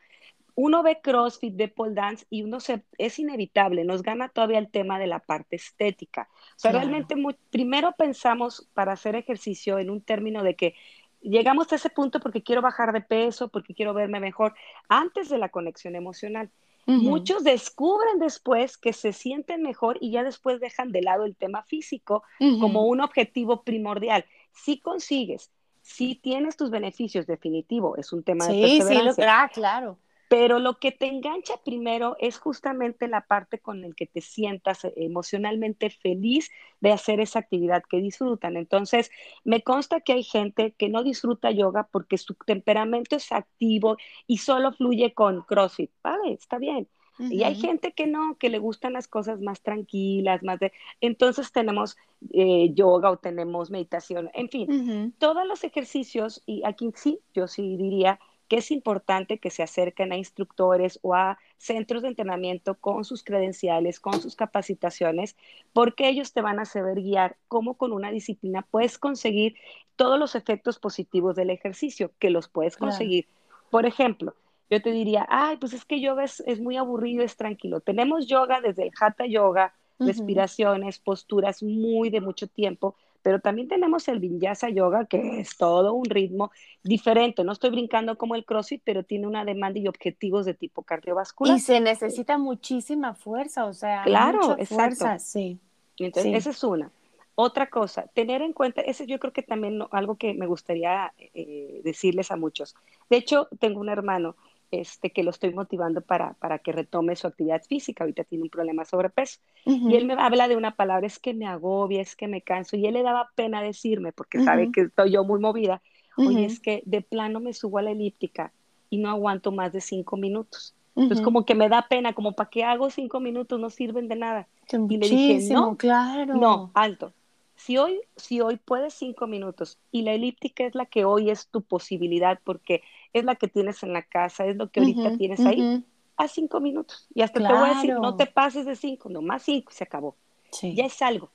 Uno 0.55 0.83
ve 0.83 1.01
CrossFit, 1.01 1.55
ve 1.55 1.67
pole 1.67 1.93
dance 1.93 2.25
y 2.29 2.43
uno 2.43 2.59
se, 2.61 2.83
es 2.97 3.19
inevitable, 3.19 3.83
nos 3.83 4.01
gana 4.01 4.29
todavía 4.29 4.57
el 4.57 4.69
tema 4.69 4.97
de 4.97 5.07
la 5.07 5.19
parte 5.19 5.57
estética. 5.57 6.29
O 6.55 6.59
sea, 6.59 6.71
realmente 6.71 7.15
primero 7.51 7.91
pensamos 7.97 8.67
para 8.73 8.93
hacer 8.93 9.15
ejercicio 9.15 9.77
en 9.79 9.89
un 9.89 10.01
término 10.01 10.43
de 10.43 10.55
que 10.55 10.73
llegamos 11.21 11.71
a 11.71 11.75
ese 11.75 11.89
punto 11.89 12.21
porque 12.21 12.41
quiero 12.41 12.61
bajar 12.61 12.93
de 12.93 13.01
peso, 13.01 13.49
porque 13.49 13.73
quiero 13.73 13.93
verme 13.93 14.21
mejor, 14.21 14.55
antes 14.87 15.29
de 15.29 15.37
la 15.37 15.49
conexión 15.49 15.95
emocional. 15.95 16.49
Muchos 16.87 17.43
descubren 17.43 18.19
después 18.19 18.77
que 18.77 18.93
se 18.93 19.11
sienten 19.11 19.63
mejor 19.63 19.97
y 19.99 20.11
ya 20.11 20.23
después 20.23 20.59
dejan 20.59 20.91
de 20.91 21.01
lado 21.01 21.25
el 21.25 21.35
tema 21.35 21.63
físico 21.63 22.21
como 22.59 22.85
un 22.85 23.01
objetivo 23.01 23.63
primordial. 23.63 24.23
Si 24.51 24.77
consigues, 24.77 25.49
si 25.81 26.13
tienes 26.13 26.57
tus 26.57 26.69
beneficios, 26.69 27.25
definitivo, 27.25 27.97
es 27.97 28.13
un 28.13 28.21
tema 28.21 28.45
de 28.47 28.61
perseverancia. 28.61 29.23
Sí, 29.23 29.29
ah, 29.29 29.49
claro 29.51 29.97
pero 30.27 30.59
lo 30.59 30.77
que 30.79 30.91
te 30.91 31.07
engancha 31.07 31.55
primero 31.63 32.15
es 32.19 32.37
justamente 32.37 33.07
la 33.07 33.21
parte 33.21 33.59
con 33.59 33.81
la 33.81 33.89
que 33.95 34.07
te 34.07 34.21
sientas 34.21 34.87
emocionalmente 34.95 35.89
feliz 35.89 36.51
de 36.79 36.91
hacer 36.91 37.19
esa 37.19 37.39
actividad 37.39 37.83
que 37.89 37.97
disfrutan. 37.97 38.57
Entonces, 38.57 39.11
me 39.43 39.61
consta 39.61 40.01
que 40.01 40.13
hay 40.13 40.23
gente 40.23 40.71
que 40.71 40.89
no 40.89 41.03
disfruta 41.03 41.51
yoga 41.51 41.87
porque 41.91 42.17
su 42.17 42.33
temperamento 42.33 43.15
es 43.15 43.31
activo 43.31 43.97
y 44.27 44.39
solo 44.39 44.71
fluye 44.71 45.13
con 45.13 45.43
CrossFit. 45.43 45.91
Vale, 46.03 46.33
está 46.33 46.57
bien. 46.57 46.87
Y 47.17 47.43
hay 47.43 47.55
gente 47.55 47.93
que 47.93 48.07
no, 48.07 48.35
que 48.37 48.49
le 48.49 48.59
gustan 48.59 48.91
las 48.91 49.07
cosas 49.07 49.39
más 49.39 49.61
tranquilas, 49.61 50.43
más 50.43 50.59
de... 50.59 50.73
Entonces 50.99 51.53
tenemos 51.53 51.95
eh, 52.33 52.73
yoga 52.73 53.09
o 53.09 53.17
tenemos 53.17 53.71
meditación, 53.71 54.29
en 54.33 54.49
fin, 54.49 55.13
todos 55.17 55.47
los 55.47 55.63
ejercicios, 55.63 56.43
y 56.45 56.61
aquí 56.65 56.91
sí, 56.93 57.21
yo 57.33 57.47
sí 57.47 57.77
diría 57.77 58.19
que 58.47 58.57
es 58.57 58.71
importante 58.71 59.39
que 59.39 59.49
se 59.49 59.63
acerquen 59.63 60.11
a 60.11 60.17
instructores 60.17 60.99
o 61.01 61.15
a 61.15 61.39
centros 61.57 62.03
de 62.03 62.09
entrenamiento 62.09 62.75
con 62.75 63.03
sus 63.05 63.23
credenciales, 63.23 63.99
con 63.99 64.21
sus 64.21 64.35
capacitaciones, 64.35 65.35
porque 65.73 66.07
ellos 66.09 66.33
te 66.33 66.41
van 66.41 66.59
a 66.59 66.65
saber 66.65 67.01
guiar 67.01 67.37
cómo 67.47 67.75
con 67.75 67.91
una 67.91 68.11
disciplina 68.11 68.61
puedes 68.69 68.97
conseguir 68.97 69.55
todos 69.95 70.19
los 70.19 70.35
efectos 70.35 70.79
positivos 70.79 71.35
del 71.35 71.49
ejercicio, 71.49 72.11
que 72.19 72.29
los 72.29 72.47
puedes 72.47 72.77
conseguir. 72.77 73.27
Por 73.71 73.85
ejemplo, 73.85 74.35
yo 74.69 74.81
te 74.81 74.91
diría, 74.91 75.25
ay, 75.29 75.57
pues 75.57 75.73
es 75.73 75.85
que 75.85 76.01
yoga 76.01 76.23
es, 76.23 76.41
es, 76.41 76.59
muy 76.59 76.77
aburrido, 76.77 77.23
es 77.23 77.37
tranquilo. 77.37 77.79
Tenemos 77.79 78.27
yoga 78.27 78.61
desde 78.61 78.83
el 78.83 78.91
hatha 78.99 79.25
yoga, 79.25 79.73
respiraciones, 79.99 80.99
posturas 80.99 81.63
muy 81.63 82.09
de 82.09 82.21
mucho 82.21 82.47
tiempo, 82.47 82.95
pero 83.25 83.39
también 83.39 83.67
tenemos 83.67 84.07
el 84.07 84.19
Vinyasa 84.19 84.69
Yoga, 84.69 85.05
que 85.05 85.39
es 85.39 85.57
todo 85.57 85.95
un 85.95 86.05
ritmo 86.05 86.51
diferente. 86.83 87.43
No 87.43 87.53
estoy 87.53 87.71
brincando 87.71 88.19
como 88.19 88.35
el 88.35 88.45
CrossFit, 88.45 88.83
pero 88.85 89.01
tiene 89.01 89.25
una 89.25 89.43
demanda 89.43 89.79
y 89.79 89.87
objetivos 89.87 90.45
de 90.45 90.53
tipo 90.53 90.83
cardiovascular. 90.83 91.57
Y 91.57 91.59
se 91.59 91.79
necesita 91.79 92.37
muchísima 92.37 93.15
fuerza, 93.15 93.65
o 93.65 93.73
sea, 93.73 94.03
claro, 94.03 94.49
mucha 94.49 94.65
fuerza, 94.67 95.17
sí. 95.17 95.57
Entonces, 95.97 96.35
esa 96.35 96.51
es 96.51 96.63
una. 96.63 96.91
Otra 97.33 97.67
cosa, 97.67 98.05
tener 98.13 98.43
en 98.43 98.53
cuenta, 98.53 98.81
ese 98.81 99.07
yo 99.07 99.17
creo 99.17 99.33
que 99.33 99.41
también 99.41 99.81
algo 99.89 100.17
que 100.17 100.35
me 100.35 100.45
gustaría 100.45 101.11
eh, 101.17 101.81
decirles 101.83 102.29
a 102.29 102.35
muchos. 102.35 102.75
De 103.09 103.17
hecho, 103.17 103.47
tengo 103.57 103.79
un 103.79 103.89
hermano 103.89 104.35
este, 104.81 105.11
que 105.11 105.23
lo 105.23 105.31
estoy 105.31 105.53
motivando 105.53 106.01
para, 106.01 106.33
para 106.35 106.59
que 106.59 106.71
retome 106.71 107.15
su 107.15 107.27
actividad 107.27 107.63
física. 107.63 108.03
Ahorita 108.03 108.23
tiene 108.23 108.43
un 108.43 108.49
problema 108.49 108.83
de 108.83 108.89
sobrepeso. 108.89 109.39
Y 109.85 109.95
él 109.95 110.05
me 110.05 110.13
habla 110.13 110.47
de 110.47 110.55
una 110.55 110.75
palabra, 110.75 111.05
es 111.07 111.19
que 111.19 111.33
me 111.33 111.47
agobia, 111.47 112.01
es 112.01 112.15
que 112.15 112.27
me 112.27 112.41
canso. 112.41 112.75
Y 112.77 112.85
él 112.87 112.95
le 112.95 113.03
daba 113.03 113.31
pena 113.35 113.61
decirme, 113.61 114.11
porque 114.13 114.39
sabe 114.39 114.69
que 114.69 114.81
estoy 114.81 115.11
yo 115.11 115.23
muy 115.23 115.39
movida. 115.39 115.81
Oye, 116.23 116.45
es 116.45 116.59
que 116.59 116.81
de 116.85 117.01
plano 117.01 117.39
me 117.39 117.53
subo 117.53 117.77
a 117.77 117.81
la 117.83 117.91
elíptica 117.91 118.53
y 118.89 118.97
no 118.97 119.09
aguanto 119.09 119.51
más 119.51 119.73
de 119.73 119.81
cinco 119.81 120.17
minutos. 120.17 120.75
Entonces, 121.03 121.21
como 121.21 121.45
que 121.45 121.55
me 121.55 121.69
da 121.69 121.87
pena, 121.87 122.13
como 122.13 122.33
para 122.33 122.49
qué 122.49 122.63
hago 122.63 122.89
cinco 122.89 123.19
minutos, 123.19 123.59
no 123.59 123.69
sirven 123.69 124.07
de 124.07 124.15
nada. 124.15 124.47
y 124.87 124.97
le 124.97 125.07
dije, 125.09 125.41
no, 125.41 125.77
claro. 125.77 126.33
No, 126.35 126.71
alto. 126.73 127.13
Si 127.55 127.77
hoy, 127.77 128.01
si 128.15 128.41
hoy 128.41 128.57
puedes 128.57 128.93
cinco 128.93 129.27
minutos 129.27 129.79
y 129.91 130.01
la 130.01 130.13
elíptica 130.13 130.65
es 130.65 130.75
la 130.75 130.85
que 130.85 131.05
hoy 131.05 131.29
es 131.29 131.47
tu 131.47 131.61
posibilidad 131.61 132.39
porque 132.43 132.83
es 133.13 133.23
la 133.23 133.35
que 133.35 133.47
tienes 133.47 133.81
en 133.83 133.93
la 133.93 134.03
casa, 134.03 134.45
es 134.45 134.57
lo 134.57 134.69
que 134.69 134.81
ahorita 134.81 135.17
tienes 135.17 135.39
ahí, 135.39 135.83
a 136.17 136.27
cinco 136.27 136.59
minutos. 136.59 137.07
Y 137.13 137.21
hasta 137.21 137.39
te 137.45 137.53
voy 137.53 137.69
a 137.69 137.75
decir, 137.75 137.93
no 137.95 138.15
te 138.15 138.25
pases 138.25 138.65
de 138.65 138.75
cinco, 138.75 139.09
nomás 139.09 139.43
cinco, 139.43 139.71
se 139.71 139.83
acabó. 139.83 140.15
Ya 140.61 140.85
es 140.85 141.01
algo. 141.01 141.31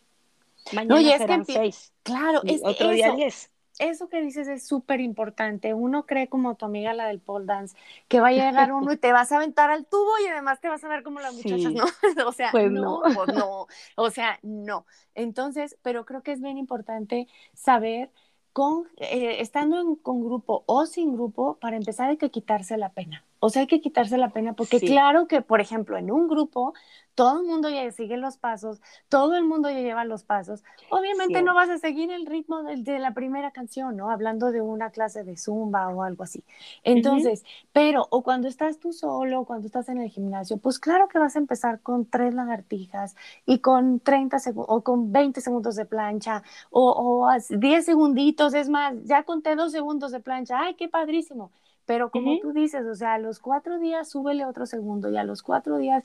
Mañana 0.72 1.18
serán 1.18 1.44
seis. 1.44 1.92
Claro, 2.02 2.42
es 2.44 2.60
otro 2.64 2.90
día 2.90 3.12
diez 3.12 3.50
eso 3.80 4.08
que 4.08 4.20
dices 4.20 4.46
es 4.46 4.66
súper 4.66 5.00
importante. 5.00 5.74
Uno 5.74 6.06
cree 6.06 6.28
como 6.28 6.54
tu 6.54 6.66
amiga 6.66 6.94
la 6.94 7.08
del 7.08 7.20
pole 7.20 7.46
dance, 7.46 7.76
que 8.08 8.20
va 8.20 8.28
a 8.28 8.32
llegar 8.32 8.72
uno 8.72 8.92
y 8.92 8.96
te 8.96 9.12
vas 9.12 9.32
a 9.32 9.36
aventar 9.36 9.70
al 9.70 9.86
tubo 9.86 10.10
y 10.24 10.28
además 10.28 10.60
te 10.60 10.68
vas 10.68 10.84
a 10.84 10.88
ver 10.88 11.02
como 11.02 11.20
las 11.20 11.34
muchachas, 11.34 11.72
¿no? 11.72 11.84
o 12.28 12.32
sea, 12.32 12.50
pues 12.52 12.70
no, 12.70 13.02
no. 13.02 13.14
Pues 13.14 13.28
no, 13.34 13.66
o 13.96 14.10
sea, 14.10 14.38
no. 14.42 14.86
Entonces, 15.14 15.76
pero 15.82 16.04
creo 16.04 16.22
que 16.22 16.32
es 16.32 16.40
bien 16.40 16.58
importante 16.58 17.26
saber 17.54 18.10
con, 18.52 18.88
eh, 18.98 19.40
estando 19.40 19.96
con 20.02 20.24
grupo 20.24 20.64
o 20.66 20.86
sin 20.86 21.14
grupo, 21.14 21.58
para 21.60 21.76
empezar 21.76 22.10
hay 22.10 22.16
que 22.16 22.30
quitarse 22.30 22.76
la 22.76 22.92
pena. 22.92 23.24
O 23.40 23.50
sea, 23.50 23.62
hay 23.62 23.66
que 23.66 23.80
quitarse 23.80 24.18
la 24.18 24.30
pena 24.30 24.52
porque 24.52 24.80
claro 24.80 25.26
que, 25.26 25.40
por 25.40 25.60
ejemplo, 25.60 25.96
en 25.96 26.10
un 26.10 26.28
grupo 26.28 26.74
todo 27.14 27.40
el 27.40 27.46
mundo 27.46 27.68
ya 27.68 27.90
sigue 27.90 28.16
los 28.16 28.38
pasos, 28.38 28.80
todo 29.08 29.36
el 29.36 29.44
mundo 29.44 29.68
ya 29.68 29.80
lleva 29.80 30.04
los 30.04 30.24
pasos. 30.24 30.62
Obviamente 30.90 31.42
no 31.42 31.54
vas 31.54 31.68
a 31.68 31.78
seguir 31.78 32.10
el 32.10 32.24
ritmo 32.24 32.62
de, 32.62 32.98
la 32.98 33.12
primera 33.12 33.50
canción, 33.50 33.96
¿no? 33.96 34.10
Hablando 34.10 34.52
de 34.52 34.60
una 34.60 34.90
clase 34.90 35.24
de 35.24 35.36
zumba 35.36 35.88
o 35.88 36.02
algo 36.02 36.22
así. 36.22 36.44
Entonces, 36.82 37.44
pero, 37.72 38.06
o 38.10 38.22
cuando 38.22 38.48
estás 38.48 38.78
tú 38.78 38.92
solo, 38.92 39.44
cuando 39.44 39.66
estás 39.66 39.88
en 39.88 40.00
el 40.00 40.08
gimnasio, 40.08 40.56
pues 40.56 40.78
claro 40.78 41.08
que 41.08 41.18
vas 41.18 41.36
a 41.36 41.40
empezar 41.40 41.80
con 41.80 42.06
tres 42.06 42.32
lagartijas 42.32 43.16
y 43.44 43.58
con 43.58 44.00
30 44.00 44.38
segundos, 44.38 44.74
o 44.74 44.82
con 44.82 45.12
20 45.12 45.40
segundos 45.40 45.76
de 45.76 45.84
plancha, 45.84 46.42
o, 46.70 47.26
o 47.26 47.28
10 47.50 47.84
segunditos, 47.84 48.54
es 48.54 48.68
más, 48.68 48.94
ya 49.04 49.24
conté 49.24 49.56
dos 49.56 49.72
segundos 49.72 50.12
de 50.12 50.20
plancha, 50.20 50.58
¡ay, 50.60 50.74
qué 50.74 50.88
padrísimo! 50.88 51.50
Pero 51.90 52.12
como 52.12 52.38
tú 52.38 52.52
dices, 52.52 52.86
o 52.86 52.94
sea, 52.94 53.14
a 53.14 53.18
los 53.18 53.40
cuatro 53.40 53.80
días 53.80 54.08
súbele 54.08 54.44
otro 54.44 54.64
segundo 54.64 55.10
y 55.10 55.16
a 55.16 55.24
los 55.24 55.42
cuatro 55.42 55.76
días 55.76 56.04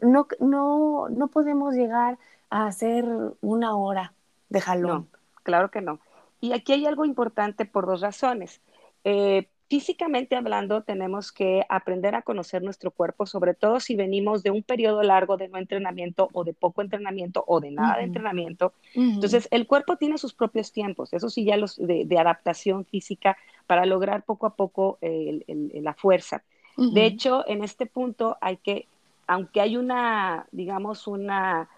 no, 0.00 0.28
no, 0.38 1.08
no 1.08 1.26
podemos 1.26 1.74
llegar 1.74 2.16
a 2.48 2.66
hacer 2.66 3.04
una 3.40 3.74
hora 3.76 4.12
de 4.50 4.60
jalón. 4.60 5.08
No, 5.10 5.18
claro 5.42 5.72
que 5.72 5.80
no. 5.80 5.98
Y 6.40 6.52
aquí 6.52 6.74
hay 6.74 6.86
algo 6.86 7.04
importante 7.04 7.64
por 7.64 7.86
dos 7.86 8.02
razones. 8.02 8.60
Eh, 9.02 9.48
físicamente 9.68 10.36
hablando, 10.36 10.82
tenemos 10.82 11.32
que 11.32 11.64
aprender 11.68 12.14
a 12.14 12.22
conocer 12.22 12.62
nuestro 12.62 12.90
cuerpo, 12.90 13.26
sobre 13.26 13.54
todo 13.54 13.80
si 13.80 13.96
venimos 13.96 14.42
de 14.42 14.50
un 14.50 14.62
periodo 14.62 15.02
largo 15.02 15.36
de 15.36 15.48
no 15.48 15.58
entrenamiento 15.58 16.28
o 16.32 16.44
de 16.44 16.54
poco 16.54 16.82
entrenamiento 16.82 17.42
o 17.46 17.60
de 17.60 17.72
nada 17.72 17.96
de 17.96 18.04
entrenamiento. 18.04 18.72
Entonces, 18.94 19.48
el 19.50 19.66
cuerpo 19.66 19.96
tiene 19.96 20.18
sus 20.18 20.34
propios 20.34 20.72
tiempos, 20.72 21.12
eso 21.12 21.28
sí, 21.28 21.44
ya 21.44 21.56
los 21.56 21.76
de, 21.76 22.06
adaptación 22.16 22.84
física 22.84 23.36
para 23.66 23.86
lograr 23.86 24.24
poco 24.24 24.46
a 24.46 24.54
poco 24.54 24.98
la 25.00 25.94
fuerza. 25.94 26.42
De 26.76 27.06
hecho, 27.06 27.44
en 27.46 27.64
este 27.64 27.86
punto 27.86 28.36
hay 28.40 28.58
que, 28.58 28.86
aunque 29.26 29.60
hay 29.60 29.76
una, 29.76 30.46
digamos, 30.52 31.06
una, 31.06 31.68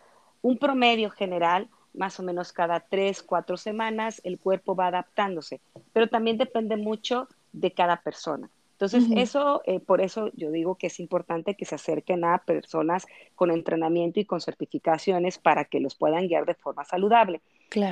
un 0.43 0.59
promedio 0.59 1.11
general, 1.11 1.69
más 1.95 2.19
o 2.19 2.23
menos 2.23 2.53
cada 2.53 2.81
tres, 2.81 3.23
cuatro 3.23 3.57
semanas, 3.57 4.21
el 4.25 4.39
cuerpo 4.39 4.75
va 4.75 4.89
adaptándose, 4.89 5.61
pero 5.93 6.09
también 6.09 6.37
depende 6.37 6.77
mucho 6.77 7.29
de 7.53 7.73
cada 7.73 8.03
persona. 8.03 8.51
Entonces, 8.73 9.07
eso, 9.17 9.61
eh, 9.67 9.81
por 9.81 10.01
eso 10.01 10.31
yo 10.35 10.53
digo 10.53 10.77
que 10.77 10.87
es 10.87 11.01
importante 11.01 11.57
que 11.57 11.65
se 11.65 11.75
acerquen 11.75 12.25
a 12.25 12.39
personas 12.39 13.09
con 13.35 13.51
entrenamiento 13.51 14.21
y 14.21 14.25
con 14.25 14.41
certificaciones 14.41 15.39
para 15.39 15.65
que 15.65 15.81
los 15.81 15.97
puedan 15.97 16.29
guiar 16.29 16.47
de 16.47 16.55
forma 16.55 16.85
saludable. 16.85 17.41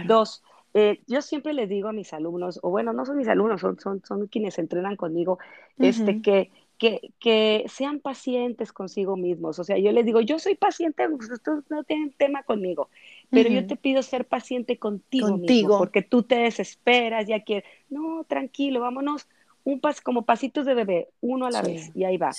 Dos, 0.07 0.45
eh, 0.78 1.00
yo 1.06 1.23
siempre 1.23 1.54
les 1.54 1.71
digo 1.71 1.88
a 1.88 1.95
mis 1.95 2.12
alumnos, 2.12 2.61
o 2.62 2.68
bueno, 2.68 2.92
no 2.92 3.06
son 3.06 3.16
mis 3.16 3.28
alumnos, 3.28 3.62
son, 3.62 3.80
son, 3.80 4.02
son 4.04 4.26
quienes 4.26 4.59
entrenan 4.59 4.95
conmigo, 4.95 5.38
este, 5.78 6.21
que, 6.21 6.50
que, 6.76 7.14
que, 7.18 7.64
sean 7.66 7.99
pacientes 7.99 8.75
consigo 8.75 9.16
mismos. 9.16 9.59
O 9.59 9.64
sea, 9.64 9.78
yo 9.78 9.90
les 9.90 10.04
digo, 10.04 10.21
yo 10.21 10.38
soy 10.38 10.54
paciente, 10.54 11.09
ustedes 11.09 11.64
no 11.71 11.83
tienen 11.85 12.12
tema 12.12 12.42
conmigo, 12.42 12.90
pero 13.30 13.49
yo 13.49 13.66
te 13.66 13.76
pido 13.76 14.02
ser 14.02 14.26
paciente 14.26 14.78
contigo, 14.78 15.28
contigo. 15.28 15.68
Mismo, 15.68 15.78
porque 15.78 16.02
tú 16.02 16.25
te 16.25 16.40
desesperas, 16.40 17.26
ya 17.26 17.40
que, 17.40 17.64
no, 17.88 18.25
tranquilo, 18.28 18.80
vámonos 18.80 19.28
un 19.64 19.80
pas, 19.80 20.02
como 20.02 20.26
pasitos 20.26 20.66
de 20.66 20.75
bebé, 20.75 21.09
uno 21.23 21.47
a 21.47 21.50
la 21.50 21.62
vez, 21.62 21.90
y 21.95 22.04
ahí 22.04 22.18
va. 22.18 22.33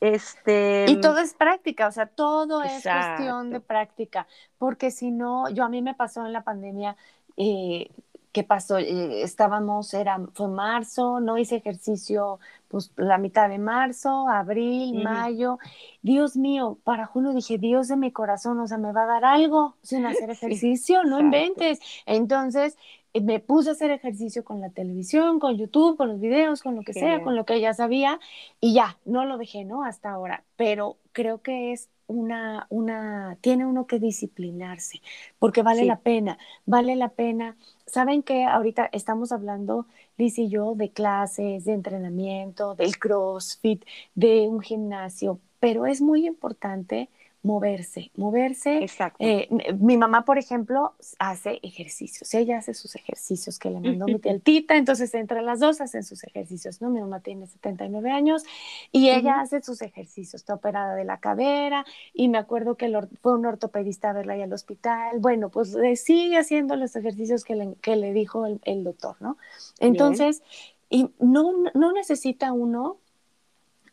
Este... 0.00 0.86
Y 0.88 0.98
todo 1.02 1.18
es 1.18 1.34
práctica, 1.34 1.88
o 1.88 1.92
sea, 1.92 2.06
todo 2.06 2.62
es 2.62 2.82
cuestión 2.82 3.50
de 3.50 3.60
práctica, 3.60 4.26
porque 4.56 4.90
si 4.90 5.10
no, 5.10 5.50
yo 5.50 5.62
a 5.62 5.68
mí 5.68 5.82
me 5.82 5.92
pasó 5.92 6.24
en 6.24 6.32
la 6.32 6.42
pandemia, 6.42 6.96
eh, 7.36 7.90
¿qué 8.36 8.44
pasó? 8.44 8.76
Eh, 8.76 9.22
estábamos, 9.22 9.94
era, 9.94 10.20
fue 10.34 10.48
marzo, 10.48 11.20
no 11.20 11.38
hice 11.38 11.56
ejercicio, 11.56 12.38
pues 12.68 12.92
la 12.96 13.16
mitad 13.16 13.48
de 13.48 13.58
marzo, 13.58 14.28
abril, 14.28 15.02
mayo. 15.02 15.58
Dios 16.02 16.36
mío, 16.36 16.78
para 16.84 17.06
junio 17.06 17.32
dije, 17.32 17.56
Dios 17.56 17.88
de 17.88 17.96
mi 17.96 18.12
corazón, 18.12 18.60
o 18.60 18.66
sea, 18.66 18.76
me 18.76 18.92
va 18.92 19.04
a 19.04 19.06
dar 19.06 19.24
algo 19.24 19.76
sin 19.80 20.04
hacer 20.04 20.28
ejercicio, 20.30 21.02
no 21.04 21.18
inventes. 21.18 21.80
Entonces, 22.04 22.76
eh, 23.14 23.22
me 23.22 23.40
puse 23.40 23.70
a 23.70 23.72
hacer 23.72 23.90
ejercicio 23.90 24.44
con 24.44 24.60
la 24.60 24.68
televisión, 24.68 25.40
con 25.40 25.56
YouTube, 25.56 25.96
con 25.96 26.08
los 26.08 26.20
videos, 26.20 26.62
con 26.62 26.76
lo 26.76 26.82
que 26.82 26.92
sea, 26.92 27.22
con 27.22 27.36
lo 27.36 27.46
que 27.46 27.58
ya 27.58 27.72
sabía 27.72 28.20
y 28.60 28.74
ya, 28.74 28.98
no 29.06 29.24
lo 29.24 29.38
dejé, 29.38 29.64
¿no? 29.64 29.82
Hasta 29.82 30.10
ahora, 30.10 30.44
pero 30.56 30.98
creo 31.12 31.40
que 31.40 31.72
es 31.72 31.88
una, 32.06 32.66
una, 32.70 33.38
tiene 33.40 33.66
uno 33.66 33.86
que 33.86 33.98
disciplinarse, 33.98 35.00
porque 35.38 35.62
vale 35.62 35.84
la 35.84 36.00
pena, 36.00 36.38
vale 36.64 36.96
la 36.96 37.08
pena. 37.10 37.56
Saben 37.86 38.22
que 38.22 38.44
ahorita 38.44 38.88
estamos 38.92 39.32
hablando, 39.32 39.86
Liz 40.16 40.38
y 40.38 40.48
yo, 40.48 40.74
de 40.74 40.90
clases, 40.90 41.64
de 41.64 41.72
entrenamiento, 41.72 42.74
del 42.74 42.98
CrossFit, 42.98 43.84
de 44.14 44.48
un 44.48 44.60
gimnasio, 44.60 45.40
pero 45.60 45.86
es 45.86 46.00
muy 46.00 46.26
importante 46.26 47.08
moverse, 47.46 48.10
moverse. 48.16 48.82
Exacto. 48.82 49.16
Eh, 49.20 49.48
mi 49.78 49.96
mamá, 49.96 50.24
por 50.24 50.36
ejemplo, 50.36 50.94
hace 51.18 51.60
ejercicios, 51.62 52.34
ella 52.34 52.58
hace 52.58 52.74
sus 52.74 52.96
ejercicios 52.96 53.58
que 53.58 53.70
le 53.70 53.80
mandó 53.80 54.06
mi 54.06 54.18
tía 54.18 54.38
Tita, 54.40 54.76
entonces 54.76 55.14
entre 55.14 55.42
las 55.42 55.60
dos 55.60 55.80
hacen 55.80 56.02
sus 56.02 56.24
ejercicios, 56.24 56.82
¿no? 56.82 56.90
Mi 56.90 57.00
mamá 57.00 57.20
tiene 57.20 57.46
79 57.46 58.10
años 58.10 58.42
y 58.90 59.10
ella 59.10 59.40
hace 59.40 59.62
sus 59.62 59.80
ejercicios, 59.80 60.34
está 60.34 60.54
operada 60.54 60.96
de 60.96 61.04
la 61.04 61.18
cadera 61.18 61.86
y 62.12 62.28
me 62.28 62.38
acuerdo 62.38 62.76
que 62.76 62.92
fue 63.22 63.34
un 63.34 63.46
ortopedista 63.46 64.10
a 64.10 64.12
verla 64.12 64.34
ahí 64.34 64.42
al 64.42 64.52
hospital, 64.52 65.18
bueno, 65.20 65.48
pues 65.48 65.76
sigue 66.02 66.36
haciendo 66.36 66.74
los 66.76 66.96
ejercicios 66.96 67.44
que 67.44 67.54
le, 67.54 67.74
que 67.76 67.96
le 67.96 68.12
dijo 68.12 68.44
el, 68.46 68.84
doctor, 68.84 69.16
¿no? 69.20 69.38
Entonces, 69.78 70.42
y 70.90 71.10
no, 71.20 71.52
no 71.74 71.92
necesita 71.92 72.52
uno 72.52 72.98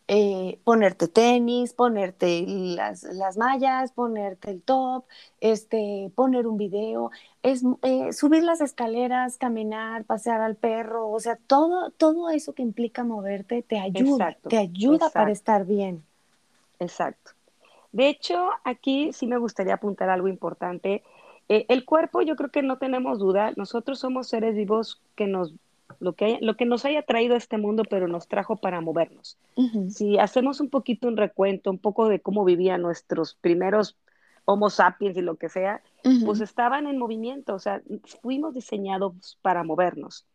eh, 0.07 0.59
ponerte 0.65 1.07
tenis, 1.07 1.73
ponerte 1.73 2.43
las, 2.47 3.03
las, 3.03 3.37
mallas, 3.37 3.93
ponerte 3.93 4.51
el 4.51 4.61
top, 4.61 5.05
este, 5.39 6.11
poner 6.15 6.45
un 6.45 6.57
video, 6.57 7.11
es 7.41 7.63
eh, 7.83 8.11
subir 8.11 8.43
las 8.43 8.59
escaleras, 8.59 9.37
caminar, 9.37 10.03
pasear 10.03 10.41
al 10.41 10.55
perro, 10.55 11.09
o 11.09 11.19
sea, 11.19 11.37
todo, 11.47 11.91
todo 11.91 12.29
eso 12.29 12.53
que 12.53 12.63
implica 12.63 13.03
moverte 13.03 13.61
te 13.61 13.79
ayuda, 13.79 14.35
te 14.47 14.57
ayuda 14.57 15.09
para 15.09 15.31
estar 15.31 15.65
bien. 15.65 16.03
Exacto. 16.79 17.31
De 17.93 18.09
hecho, 18.09 18.49
aquí 18.63 19.13
sí 19.13 19.27
me 19.27 19.37
gustaría 19.37 19.75
apuntar 19.75 20.09
algo 20.09 20.27
importante. 20.27 21.03
Eh, 21.47 21.65
el 21.69 21.85
cuerpo, 21.85 22.21
yo 22.21 22.35
creo 22.35 22.49
que 22.49 22.63
no 22.63 22.77
tenemos 22.77 23.19
duda, 23.19 23.53
nosotros 23.55 23.99
somos 23.99 24.27
seres 24.27 24.55
vivos 24.55 25.01
que 25.15 25.27
nos 25.27 25.53
lo 25.99 26.13
que, 26.13 26.37
lo 26.41 26.55
que 26.55 26.65
nos 26.65 26.85
haya 26.85 27.01
traído 27.03 27.35
a 27.35 27.37
este 27.37 27.57
mundo, 27.57 27.83
pero 27.89 28.07
nos 28.07 28.27
trajo 28.27 28.57
para 28.57 28.81
movernos. 28.81 29.37
Si 29.89 30.17
hacemos 30.17 30.59
un 30.59 30.69
poquito 30.69 31.07
un 31.07 31.17
recuento, 31.17 31.71
un 31.71 31.77
poco 31.77 32.07
de 32.07 32.19
cómo 32.19 32.45
vivían 32.45 32.81
nuestros 32.81 33.35
primeros 33.35 33.97
Homo 34.45 34.69
sapiens 34.69 35.15
y 35.17 35.21
lo 35.21 35.35
que 35.35 35.47
sea, 35.47 35.81
pues 36.25 36.41
estaban 36.41 36.87
en 36.87 36.97
movimiento, 36.97 37.55
o 37.55 37.59
sea, 37.59 37.81
fuimos 38.21 38.53
diseñados 38.53 39.37
para 39.41 39.63
movernos. 39.63 40.25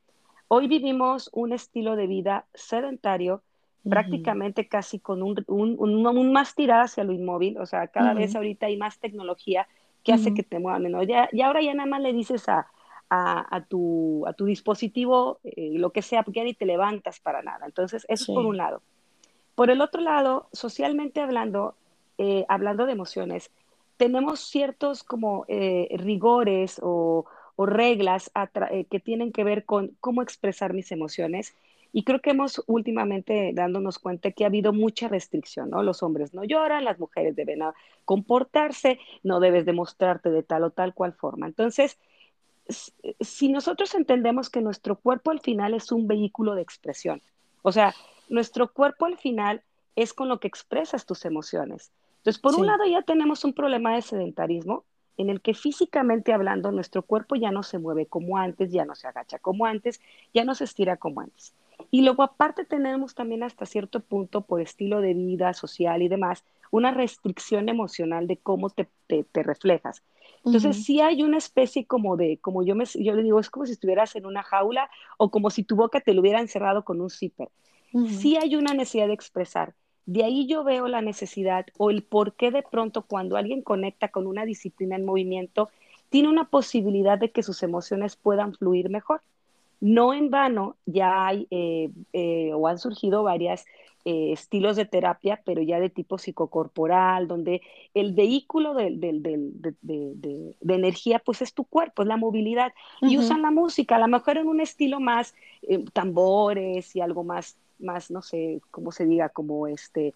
Hoy 0.49 0.67
vivimos 0.67 1.29
un 1.35 1.53
estilo 1.53 1.95
de 1.95 2.07
vida 2.07 2.47
sedentario, 2.55 3.43
prácticamente 3.89 4.67
casi 4.67 4.99
con 4.99 5.23
un, 5.23 5.45
un, 5.47 5.77
un, 5.79 6.33
más 6.33 6.55
tirada 6.55 6.85
hacia 6.85 7.05
lo 7.05 7.13
inmóvil, 7.13 7.59
o 7.59 7.67
sea, 7.67 7.89
cada 7.89 8.15
vez 8.15 8.35
ahorita 8.35 8.67
hay 8.67 8.77
más 8.79 8.99
tecnología 8.99 9.69
que 10.03 10.13
hace 10.13 10.33
que 10.33 10.43
te 10.43 10.59
muevan 10.59 10.83
menos. 10.83 11.07
Ya, 11.07 11.29
y 11.33 11.43
ahora 11.43 11.61
ya 11.61 11.75
nada 11.75 11.89
más 11.89 12.01
le 12.01 12.15
dices 12.15 12.49
a, 12.49 12.67
a, 13.11 13.57
a, 13.57 13.65
tu, 13.65 14.27
a 14.27 14.33
tu 14.33 14.45
dispositivo 14.45 15.39
eh, 15.45 15.73
lo 15.79 15.91
que 15.91 16.03
sea, 16.03 16.23
porque 16.23 16.41
ya 16.41 16.45
ni 16.45 16.55
te 16.55 16.67
levantas 16.67 17.21
para 17.21 17.43
nada. 17.43 17.67
Entonces, 17.67 18.05
eso 18.09 18.25
es 18.25 18.35
por 18.35 18.47
un 18.47 18.57
lado. 18.57 18.83
Por 19.55 19.71
el 19.71 19.81
otro 19.81 20.01
lado, 20.01 20.49
socialmente 20.53 21.21
hablando, 21.21 21.75
eh, 22.19 22.45
hablando 22.49 22.87
de 22.87 22.93
emociones, 22.93 23.51
tenemos 23.97 24.41
ciertos 24.41 25.03
como 25.03 25.45
eh, 25.49 25.89
rigores 25.99 26.81
o, 26.83 27.25
o 27.57 27.67
reglas 27.67 28.31
que 28.89 29.01
tienen 29.01 29.33
que 29.33 29.43
ver 29.43 29.65
con 29.65 29.97
cómo 30.01 30.23
expresar 30.23 30.75
mis 30.75 30.93
emociones. 30.93 31.55
Y 31.91 32.05
creo 32.05 32.21
que 32.21 32.31
hemos 32.31 32.63
últimamente 32.67 33.51
dándonos 33.55 33.99
cuenta 33.99 34.31
que 34.31 34.45
ha 34.45 34.49
habido 34.49 34.75
mucha 34.75 35.09
restricción, 35.09 35.71
¿no? 35.71 35.83
Los 35.83 36.03
hombres 36.03 36.35
no 36.35 36.45
lloran, 36.45 36.85
las 36.85 36.99
mujeres 36.99 37.35
deben 37.35 37.61
comportarse, 38.05 39.01
no 39.23 39.41
debes 39.41 39.65
demostrarte 39.65 40.31
de 40.31 40.43
tal 40.43 40.65
o 40.65 40.71
tal 40.71 40.93
cual 40.93 41.15
forma. 41.15 41.47
Entonces, 41.47 41.99
si 42.69 43.49
nosotros 43.49 43.95
entendemos 43.95 44.51
que 44.51 44.61
nuestro 44.61 44.97
cuerpo 44.97 45.31
al 45.31 45.41
final 45.41 45.75
es 45.75 45.91
un 45.93 46.07
vehículo 46.07 46.55
de 46.55 46.63
expresión, 46.63 47.23
o 47.63 47.73
sea, 47.73 47.95
nuestro 48.29 48.73
cuerpo 48.73 49.07
al 49.07 49.17
final 49.17 49.63
es 49.97 50.13
con 50.13 50.29
lo 50.29 50.39
que 50.39 50.49
expresas 50.49 51.07
tus 51.07 51.25
emociones. 51.25 51.91
Entonces, 52.19 52.41
por 52.41 52.55
un 52.55 52.67
lado 52.67 52.85
ya 52.85 53.03
tenemos 53.03 53.45
un 53.45 53.53
problema 53.53 53.95
de 53.95 54.03
sedentarismo 54.03 54.85
en 55.17 55.31
el 55.31 55.41
que 55.41 55.53
físicamente 55.53 56.33
hablando 56.33 56.71
nuestro 56.71 57.03
cuerpo 57.03 57.35
ya 57.35 57.51
no 57.51 57.63
se 57.63 57.79
mueve 57.79 58.07
como 58.07 58.39
antes, 58.39 58.71
ya 58.71 58.85
no 58.85 58.95
se 58.95 59.09
agacha 59.09 59.39
como 59.39 59.67
antes, 59.67 60.01
ya 60.33 60.45
no 60.45 60.55
se 60.55 60.65
estira 60.65 60.97
como 60.97 61.21
antes. 61.21 61.53
Y 61.91 62.03
luego 62.03 62.23
aparte 62.23 62.65
tenemos 62.65 63.15
también 63.15 63.43
hasta 63.43 63.67
cierto 63.67 64.01
punto 64.01 64.43
por 64.43 64.61
estilo 64.61 65.01
de 65.01 65.15
vida 65.15 65.53
social 65.55 66.03
y 66.03 66.09
demás, 66.09 66.45
una 66.71 66.93
restricción 66.93 67.69
emocional 67.69 68.27
de 68.27 68.37
cómo 68.37 68.71
te, 68.71 68.89
te, 69.07 69.43
reflejas. 69.43 70.03
Entonces, 70.45 70.85
sí 70.85 71.01
hay 71.01 71.23
una 71.23 71.37
especie 71.37 71.87
como 71.87 72.17
de, 72.17 72.39
como 72.39 72.63
yo, 72.63 72.75
me, 72.75 72.85
yo 72.85 73.15
le 73.15 73.23
digo, 73.23 73.41
es 73.41 73.51
como 73.51 73.67
si 73.67 73.73
estuvieras 73.73 74.17
en 74.17 74.27
una 74.27 74.43
jaula 74.43 74.91
o 75.17 75.31
como 75.31 75.51
si 75.51 75.63
tu 75.63 75.77
boca 75.77 76.01
te 76.01 76.15
lo 76.15 76.21
hubiera 76.21 76.41
encerrado 76.41 76.85
con 76.85 77.01
un 77.01 77.11
zipper. 77.11 77.49
Sí 78.07 78.37
hay 78.37 78.55
una 78.55 78.75
necesidad 78.75 79.07
de 79.07 79.15
expresar. 79.15 79.75
De 80.07 80.25
ahí 80.25 80.47
yo 80.47 80.65
veo 80.65 80.89
la 80.89 81.03
necesidad 81.03 81.67
o 81.77 81.91
el 81.91 82.03
por 82.03 82.35
qué 82.35 82.51
de 82.51 82.63
pronto 82.63 83.03
cuando 83.03 83.37
alguien 83.37 83.63
conecta 83.63 84.09
con 84.09 84.27
una 84.27 84.45
disciplina 84.45 84.97
en 84.97 85.05
movimiento, 85.05 85.71
tiene 86.11 86.29
una 86.29 86.45
posibilidad 86.45 87.19
de 87.19 87.31
que 87.31 87.43
sus 87.43 87.63
emociones 87.63 88.17
puedan 88.17 88.55
fluir 88.55 88.89
mejor. 88.89 89.21
No 89.81 90.15
en 90.15 90.31
vano, 90.31 90.77
ya 90.87 91.27
hay 91.27 91.47
eh, 91.51 91.91
eh, 92.13 92.53
o 92.55 92.67
han 92.67 92.79
surgido 92.79 93.23
varias 93.23 93.65
eh, 94.11 94.33
estilos 94.33 94.77
de 94.77 94.87
terapia, 94.87 95.43
pero 95.45 95.61
ya 95.61 95.79
de 95.81 95.91
tipo 95.91 96.17
psicocorporal, 96.17 97.29
donde 97.29 97.61
el 97.93 98.15
vehículo 98.15 98.73
de, 98.73 98.89
energía, 100.67 101.19
pues 101.19 101.43
es 101.43 101.53
tu 101.53 101.65
cuerpo, 101.65 102.01
es 102.01 102.09
la 102.09 102.17
movilidad, 102.17 102.73
y 103.03 103.19
usan 103.19 103.43
la 103.43 103.51
música, 103.51 103.97
a 103.97 103.99
lo 103.99 104.09
mejor 104.09 104.39
en 104.39 104.49
un 104.49 104.63
estilo 104.63 104.99
más 104.99 105.35
tambores 105.93 106.97
y 106.97 107.03
algo 107.03 107.23
más, 107.23 107.59
más, 107.79 108.11
no 108.11 108.23
sé, 108.23 108.63
cómo 108.71 108.93
se 108.93 109.05
diga, 109.05 109.29
como 109.29 109.67
este, 109.67 110.15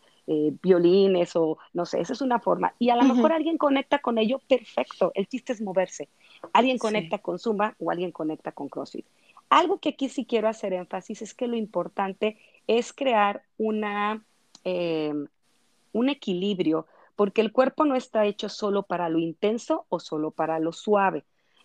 violines 0.62 1.37
o 1.37 1.58
no 1.75 1.84
sé, 1.84 2.00
esa 2.00 2.14
es 2.14 2.22
una 2.22 2.40
forma. 2.40 2.72
Y 2.78 2.88
a 2.88 2.96
lo 2.96 3.02
mejor 3.02 3.30
alguien 3.32 3.58
conecta 3.58 3.99
con 3.99 4.16
ello, 4.16 4.40
perfecto, 4.49 5.12
el 5.14 5.26
chiste 5.26 5.52
es 5.52 5.61
moverse. 5.61 6.08
Alguien 6.54 6.78
conecta 6.78 7.18
con 7.18 7.38
Zumba 7.38 7.75
o 7.78 7.90
alguien 7.90 8.11
conecta 8.11 8.52
con 8.52 8.70
CrossFit. 8.70 9.04
Algo 9.50 9.80
que 9.80 9.90
aquí 9.90 10.08
sí 10.08 10.25
quiero 10.25 10.49
hacer 10.49 10.72
énfasis 10.72 11.20
es 11.20 11.34
que 11.34 11.46
lo 11.46 11.56
importante 11.56 12.38
es 12.66 12.92
crear 12.92 13.42
una, 13.59 14.25
eh, 14.64 15.12
un 15.92 16.09
equilibrio, 16.09 16.87
porque 17.16 17.40
el 17.40 17.52
cuerpo 17.52 17.85
no 17.85 17.95
está 17.95 18.25
hecho 18.25 18.49
solo 18.49 18.83
para 18.83 19.09
lo 19.09 19.19
intenso 19.19 19.87
o 19.88 20.00
solo 20.00 20.31
para 20.31 20.59
lo 20.59 20.73
suave. 20.73 21.25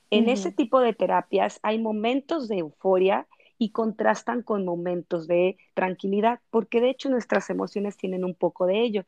En 0.09 0.29
ese 0.29 0.51
tipo 0.51 0.79
de 0.79 0.93
terapias 0.93 1.59
hay 1.63 1.79
momentos 1.79 2.47
de 2.47 2.59
euforia 2.59 3.27
y 3.57 3.71
contrastan 3.71 4.41
con 4.41 4.63
momentos 4.63 5.27
de 5.27 5.57
tranquilidad, 5.73 6.39
porque 6.49 6.79
de 6.79 6.91
hecho 6.91 7.09
nuestras 7.09 7.49
emociones 7.49 7.97
tienen 7.97 8.23
un 8.23 8.33
poco 8.33 8.65
de 8.65 8.81
ello. 8.81 9.05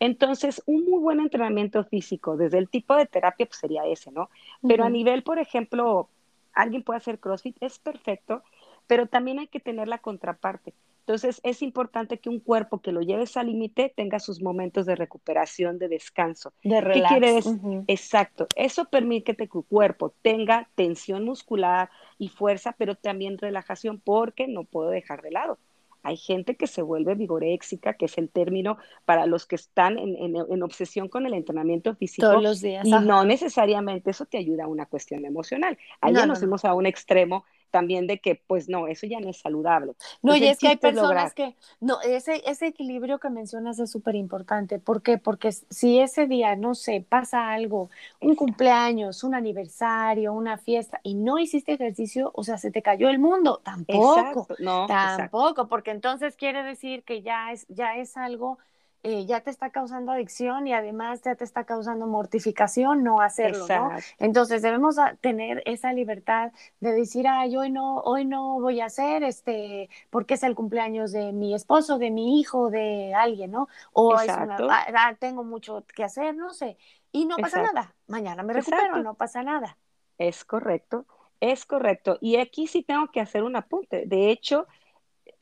Entonces, 0.00 0.62
un 0.66 0.86
muy 0.86 0.98
buen 0.98 1.20
entrenamiento 1.20 1.84
físico 1.84 2.36
desde 2.36 2.58
el 2.58 2.68
tipo 2.68 2.96
de 2.96 3.06
terapia 3.06 3.46
pues, 3.46 3.58
sería 3.58 3.84
ese, 3.86 4.10
¿no? 4.10 4.30
Pero 4.66 4.84
a 4.84 4.88
nivel, 4.88 5.22
por 5.22 5.38
ejemplo, 5.38 6.08
alguien 6.54 6.82
puede 6.82 6.96
hacer 6.96 7.18
CrossFit, 7.18 7.56
es 7.60 7.78
perfecto, 7.78 8.42
pero 8.86 9.06
también 9.06 9.38
hay 9.38 9.46
que 9.46 9.60
tener 9.60 9.88
la 9.88 9.98
contraparte. 9.98 10.72
Entonces, 11.10 11.40
es 11.42 11.60
importante 11.60 12.20
que 12.20 12.28
un 12.28 12.38
cuerpo 12.38 12.78
que 12.78 12.92
lo 12.92 13.00
lleves 13.00 13.36
al 13.36 13.48
límite 13.48 13.92
tenga 13.96 14.20
sus 14.20 14.40
momentos 14.40 14.86
de 14.86 14.94
recuperación, 14.94 15.76
de 15.76 15.88
descanso. 15.88 16.52
De 16.62 16.80
relax. 16.80 17.02
¿Qué 17.02 17.18
quiere 17.18 17.32
decir? 17.34 17.58
Exacto. 17.88 18.46
Eso 18.54 18.84
permite 18.84 19.34
que 19.34 19.48
tu 19.48 19.64
cuerpo 19.64 20.14
tenga 20.22 20.68
tensión 20.76 21.24
muscular 21.24 21.90
y 22.16 22.28
fuerza, 22.28 22.76
pero 22.78 22.94
también 22.94 23.38
relajación, 23.38 23.98
porque 23.98 24.46
no 24.46 24.62
puedo 24.62 24.90
dejar 24.90 25.20
de 25.22 25.32
lado. 25.32 25.58
Hay 26.04 26.16
gente 26.16 26.54
que 26.54 26.68
se 26.68 26.80
vuelve 26.80 27.16
vigoréxica, 27.16 27.94
que 27.94 28.04
es 28.04 28.16
el 28.16 28.28
término 28.28 28.78
para 29.04 29.26
los 29.26 29.46
que 29.46 29.56
están 29.56 29.98
en, 29.98 30.62
obsesión 30.62 31.08
con 31.08 31.26
el 31.26 31.34
entrenamiento 31.34 31.92
físico. 31.96 32.28
Todos 32.28 32.40
los 32.40 32.60
días. 32.60 32.86
Y 32.86 32.90
no 32.92 33.24
necesariamente 33.24 34.12
eso 34.12 34.26
te 34.26 34.38
ayuda 34.38 34.64
a 34.64 34.68
una 34.68 34.86
cuestión 34.86 35.24
emocional. 35.24 35.76
Allá 36.00 36.24
nos 36.24 36.38
fuimos 36.38 36.64
a 36.64 36.72
un 36.72 36.86
extremo 36.86 37.44
también 37.70 38.06
de 38.06 38.18
que, 38.18 38.34
pues 38.46 38.68
no, 38.68 38.86
eso 38.86 39.06
ya 39.06 39.20
no 39.20 39.30
es 39.30 39.38
saludable. 39.38 39.94
No, 40.22 40.36
y 40.36 40.44
es 40.44 40.58
que 40.58 40.68
hay 40.68 40.76
personas 40.76 41.34
que, 41.34 41.56
no, 41.80 42.00
ese, 42.02 42.42
ese 42.46 42.66
equilibrio 42.66 43.18
que 43.18 43.30
mencionas 43.30 43.78
es 43.78 43.90
súper 43.90 44.14
importante. 44.14 44.78
¿Por 44.78 45.02
qué? 45.02 45.18
Porque 45.18 45.52
si 45.52 46.00
ese 46.00 46.26
día, 46.26 46.56
no 46.56 46.74
sé, 46.74 47.04
pasa 47.08 47.50
algo, 47.52 47.90
un 48.20 48.34
cumpleaños, 48.34 49.24
un 49.24 49.34
aniversario, 49.34 50.32
una 50.32 50.58
fiesta, 50.58 51.00
y 51.02 51.14
no 51.14 51.38
hiciste 51.38 51.72
ejercicio, 51.72 52.30
o 52.34 52.44
sea, 52.44 52.58
se 52.58 52.70
te 52.70 52.82
cayó 52.82 53.08
el 53.08 53.18
mundo, 53.18 53.60
tampoco, 53.64 54.46
no, 54.58 54.86
tampoco, 54.86 55.68
porque 55.68 55.90
entonces 55.90 56.36
quiere 56.36 56.62
decir 56.62 57.02
que 57.04 57.22
ya 57.22 57.52
es, 57.52 57.66
ya 57.68 57.96
es 57.96 58.16
algo 58.16 58.58
eh, 59.02 59.24
ya 59.24 59.40
te 59.40 59.50
está 59.50 59.70
causando 59.70 60.12
adicción 60.12 60.66
y 60.66 60.74
además 60.74 61.22
ya 61.22 61.34
te 61.34 61.44
está 61.44 61.64
causando 61.64 62.06
mortificación 62.06 63.02
no 63.02 63.22
hacerlo, 63.22 63.66
¿no? 63.66 63.90
Entonces 64.18 64.60
debemos 64.60 64.96
tener 65.22 65.62
esa 65.64 65.92
libertad 65.92 66.52
de 66.80 66.92
decir, 66.92 67.26
ay, 67.26 67.56
hoy 67.56 67.70
no, 67.70 68.00
hoy 68.00 68.26
no 68.26 68.60
voy 68.60 68.80
a 68.80 68.86
hacer, 68.86 69.22
este, 69.22 69.88
porque 70.10 70.34
es 70.34 70.42
el 70.42 70.54
cumpleaños 70.54 71.12
de 71.12 71.32
mi 71.32 71.54
esposo, 71.54 71.98
de 71.98 72.10
mi 72.10 72.40
hijo, 72.40 72.68
de 72.68 73.14
alguien, 73.14 73.52
¿no? 73.52 73.68
O 73.92 74.14
ah, 74.14 74.86
ah, 74.94 75.14
tengo 75.18 75.44
mucho 75.44 75.84
que 75.94 76.04
hacer, 76.04 76.36
no 76.36 76.52
sé, 76.52 76.76
y 77.10 77.24
no 77.24 77.36
pasa 77.38 77.62
nada, 77.62 77.94
mañana 78.06 78.42
me 78.42 78.52
recupero, 78.52 79.02
no 79.02 79.14
pasa 79.14 79.42
nada. 79.42 79.78
Es 80.18 80.44
correcto, 80.44 81.06
es 81.40 81.64
correcto. 81.64 82.18
Y 82.20 82.36
aquí 82.36 82.66
sí 82.66 82.82
tengo 82.82 83.10
que 83.10 83.20
hacer 83.20 83.42
un 83.42 83.56
apunte. 83.56 84.04
De 84.06 84.30
hecho, 84.30 84.66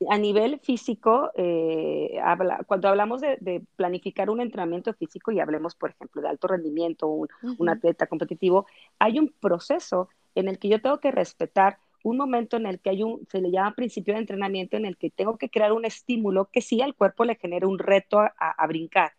a 0.08 0.18
nivel 0.18 0.61
físico, 0.61 1.30
eh, 1.34 2.20
cuando 2.66 2.88
hablamos 2.88 3.20
de, 3.20 3.62
planificar 3.76 4.30
un 4.30 4.40
entrenamiento 4.40 4.92
físico 4.94 5.32
y 5.32 5.40
hablemos, 5.40 5.74
por 5.74 5.90
ejemplo, 5.90 6.22
de 6.22 6.28
alto 6.28 6.46
rendimiento, 6.46 7.08
un, 7.08 7.28
un 7.58 7.68
atleta 7.68 8.06
competitivo, 8.06 8.66
hay 8.98 9.18
un 9.18 9.34
proceso 9.40 10.08
en 10.34 10.48
el 10.48 10.58
que 10.58 10.68
yo 10.68 10.80
tengo 10.80 10.98
que 11.00 11.11
respetar 11.11 11.78
un 12.02 12.16
momento 12.16 12.56
en 12.56 12.66
el 12.66 12.80
que 12.80 12.90
hay 12.90 13.02
un, 13.02 13.26
se 13.30 13.40
le 13.40 13.50
llama 13.50 13.74
principio 13.74 14.14
de 14.14 14.20
entrenamiento, 14.20 14.76
en 14.76 14.84
el 14.84 14.96
que 14.96 15.11
tengo 15.11 15.37
que 15.37 15.50
crear 15.50 15.72
un 15.72 15.84
estímulo 15.84 16.46
que 16.46 16.61
sí 16.61 16.80
al 16.80 16.94
cuerpo 16.94 17.24
le 17.24 17.37
genere 17.37 17.66
un 17.66 17.78
reto 17.78 18.20
a, 18.20 18.66
brincar, 18.66 19.12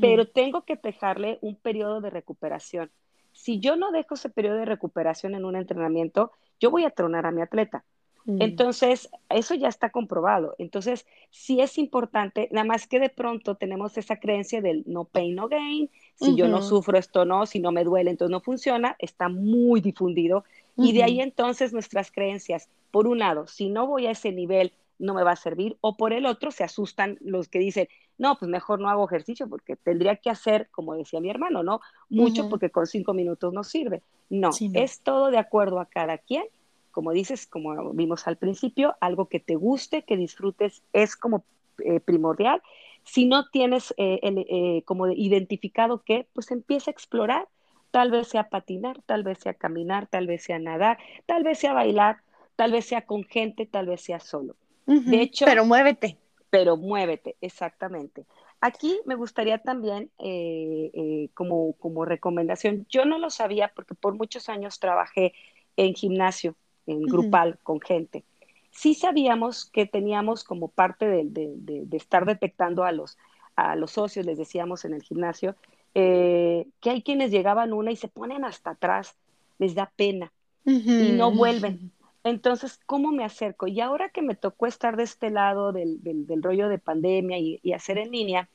pero 0.00 0.26
tengo 0.28 0.64
que 0.64 0.76
dejarle 0.76 1.38
un 1.40 1.56
periodo 1.56 2.00
de 2.00 2.10
recuperación. 2.10 2.90
Si 3.32 3.58
yo 3.60 3.76
no 3.76 3.90
dejo 3.90 4.14
ese 4.14 4.28
periodo 4.28 4.56
de 4.56 4.64
recuperación 4.64 5.34
en 5.34 5.44
un 5.44 5.56
entrenamiento, 5.56 6.32
yo 6.60 6.70
voy 6.70 6.84
a 6.84 6.90
tronar 6.90 7.26
a 7.26 7.32
mi 7.32 7.42
atleta. 7.42 7.84
Mm. 8.24 8.42
Entonces, 8.42 9.10
eso 9.28 9.54
ya 9.54 9.68
está 9.68 9.90
comprobado. 9.90 10.54
Entonces, 10.58 11.06
sí 11.30 11.60
es 11.60 11.78
importante, 11.78 12.48
nada 12.52 12.66
más 12.66 12.86
que 12.86 13.00
de 13.00 13.08
pronto 13.08 13.54
tenemos 13.54 13.96
esa 13.96 14.16
creencia 14.16 14.60
del 14.60 14.84
no 14.86 15.04
pain, 15.04 15.34
no 15.34 15.48
gain. 15.48 15.90
Si 16.16 16.36
yo 16.36 16.48
no 16.48 16.60
sufro, 16.60 16.98
esto 16.98 17.24
no, 17.24 17.46
si 17.46 17.60
no 17.60 17.72
me 17.72 17.82
duele, 17.82 18.10
entonces 18.10 18.30
no 18.30 18.40
funciona. 18.40 18.94
Está 18.98 19.28
muy 19.28 19.80
difundido. 19.80 20.44
Y 20.76 20.92
de 20.92 21.02
ahí 21.02 21.20
entonces 21.20 21.72
nuestras 21.72 22.10
creencias, 22.10 22.68
por 22.90 23.06
un 23.06 23.18
lado, 23.18 23.46
si 23.46 23.68
no 23.68 23.86
voy 23.86 24.06
a 24.06 24.12
ese 24.12 24.32
nivel, 24.32 24.72
no 24.98 25.14
me 25.14 25.24
va 25.24 25.32
a 25.32 25.36
servir. 25.36 25.76
O 25.80 25.96
por 25.96 26.12
el 26.12 26.26
otro, 26.26 26.50
se 26.50 26.64
asustan 26.64 27.16
los 27.20 27.48
que 27.48 27.58
dicen, 27.58 27.88
no, 28.18 28.38
pues 28.38 28.50
mejor 28.50 28.80
no 28.80 28.90
hago 28.90 29.06
ejercicio 29.06 29.48
porque 29.48 29.76
tendría 29.76 30.16
que 30.16 30.28
hacer, 30.28 30.68
como 30.70 30.94
decía 30.94 31.20
mi 31.20 31.30
hermano, 31.30 31.62
¿no? 31.62 31.80
Mucho 32.10 32.48
porque 32.50 32.70
con 32.70 32.86
cinco 32.86 33.14
minutos 33.14 33.52
no 33.52 33.64
sirve. 33.64 34.02
no, 34.28 34.50
es 34.74 35.00
todo 35.00 35.30
de 35.30 35.38
acuerdo 35.38 35.80
a 35.80 35.86
cada 35.86 36.18
quien 36.18 36.44
como 36.90 37.12
dices, 37.12 37.46
como 37.46 37.92
vimos 37.92 38.26
al 38.26 38.36
principio, 38.36 38.96
algo 39.00 39.28
que 39.28 39.40
te 39.40 39.56
guste, 39.56 40.02
que 40.02 40.16
disfrutes, 40.16 40.82
es 40.92 41.16
como 41.16 41.44
eh, 41.84 42.00
primordial. 42.00 42.62
Si 43.04 43.26
no 43.26 43.48
tienes 43.48 43.94
eh, 43.96 44.20
eh, 44.22 44.82
como 44.84 45.08
identificado 45.08 46.02
qué, 46.04 46.26
pues 46.32 46.50
empieza 46.50 46.90
a 46.90 46.92
explorar. 46.92 47.48
Tal 47.90 48.10
vez 48.10 48.28
sea 48.28 48.48
patinar, 48.48 49.02
tal 49.02 49.24
vez 49.24 49.38
sea 49.38 49.54
caminar, 49.54 50.06
tal 50.06 50.26
vez 50.26 50.44
sea 50.44 50.58
nadar, 50.58 50.98
tal 51.26 51.42
vez 51.42 51.58
sea 51.58 51.72
bailar, 51.72 52.18
tal 52.54 52.70
vez 52.72 52.84
sea 52.84 53.04
con 53.04 53.24
gente, 53.24 53.66
tal 53.66 53.86
vez 53.86 54.00
sea 54.02 54.20
solo. 54.20 54.54
De 54.86 55.20
hecho, 55.20 55.44
pero 55.44 55.64
muévete. 55.64 56.16
Pero 56.50 56.76
muévete, 56.76 57.36
exactamente. 57.40 58.26
Aquí 58.60 59.00
me 59.06 59.14
gustaría 59.14 59.58
también, 59.58 60.10
eh, 60.18 61.30
como, 61.34 61.72
como 61.74 62.04
recomendación, 62.04 62.86
yo 62.88 63.04
no 63.04 63.18
lo 63.18 63.30
sabía 63.30 63.72
porque 63.74 63.94
por 63.94 64.14
muchos 64.14 64.48
años 64.48 64.78
trabajé 64.78 65.32
en 65.76 65.94
gimnasio, 65.94 66.56
en 66.90 67.02
grupal, 67.02 67.58
con 67.62 67.80
gente 67.80 68.24
sí 68.70 68.94
sabíamos 68.94 69.66
que 69.66 69.86
teníamos 69.86 70.44
como 70.44 70.68
parte 70.68 71.06
de, 71.06 71.86
estar 71.92 72.24
detectando 72.24 72.84
a 72.84 72.92
los, 72.92 73.18
a 73.56 73.76
los 73.76 73.92
socios, 73.92 74.26
les 74.26 74.38
decíamos 74.38 74.84
en 74.84 74.94
el 74.94 75.02
gimnasio, 75.02 75.56
eh, 75.94 76.66
que 76.80 76.90
hay 76.90 77.02
quienes 77.02 77.30
llegaban 77.30 77.72
una 77.72 77.90
y 77.90 77.96
se 77.96 78.08
ponen 78.08 78.44
hasta 78.44 78.70
atrás, 78.70 79.16
les 79.58 79.74
da 79.74 79.90
pena 79.96 80.32
y 80.64 81.12
no 81.12 81.32
vuelven. 81.32 81.90
Entonces, 82.22 82.78
¿cómo 82.86 83.12
me 83.12 83.24
acerco? 83.24 83.66
Y 83.66 83.80
ahora 83.80 84.10
que 84.10 84.22
me 84.22 84.34
tocó 84.34 84.66
estar 84.66 84.96
de 84.96 85.04
este 85.04 85.30
lado 85.30 85.72
del, 85.72 85.98
rollo 86.42 86.68
de 86.68 86.78
pandemia 86.78 87.38
y, 87.38 87.72
hacer 87.72 87.98
en 87.98 88.10
línea, 88.10 88.48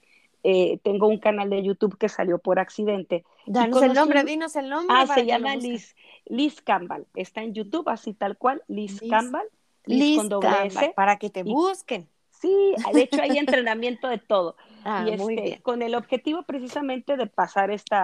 eh, 0.47 0.79
tengo 0.84 1.08
un 1.08 1.17
canal 1.17 1.49
de 1.49 1.63
YouTube 1.63 1.97
que 1.97 2.08
salió 2.08 2.38
por 2.38 2.60
accidente. 2.60 3.25
Danos 3.47 3.81
el 3.81 3.93
nombre, 3.93 4.23
dinos 4.23 4.55
el 4.55 4.69
nombre. 4.69 4.95
Ah, 4.95 5.08
se 5.08 5.25
llama 5.25 5.55
Liz, 5.55 5.95
Liz 6.25 6.62
Campbell. 6.62 7.05
Está 7.15 7.41
en 7.41 7.55
YouTube, 7.55 7.89
así 7.89 8.13
tal 8.13 8.38
cual, 8.38 8.62
Liz, 8.67 9.01
Liz. 9.01 9.10
Campbell. 9.10 9.47
Listo, 9.86 10.39
para 10.95 11.17
que 11.17 11.31
te 11.31 11.41
busquen. 11.41 12.08
Sí, 12.29 12.75
de 12.93 13.01
hecho 13.01 13.21
hay 13.21 13.38
entrenamiento 13.38 14.08
de 14.08 14.19
todo. 14.19 14.55
Ah, 14.88 15.03
y 15.03 15.13
este, 15.13 15.63
con 15.63 15.81
el 15.81 15.95
objetivo 15.95 16.43
precisamente 16.43 17.17
de 17.17 17.25
pasar 17.25 17.71
esta, 17.71 18.03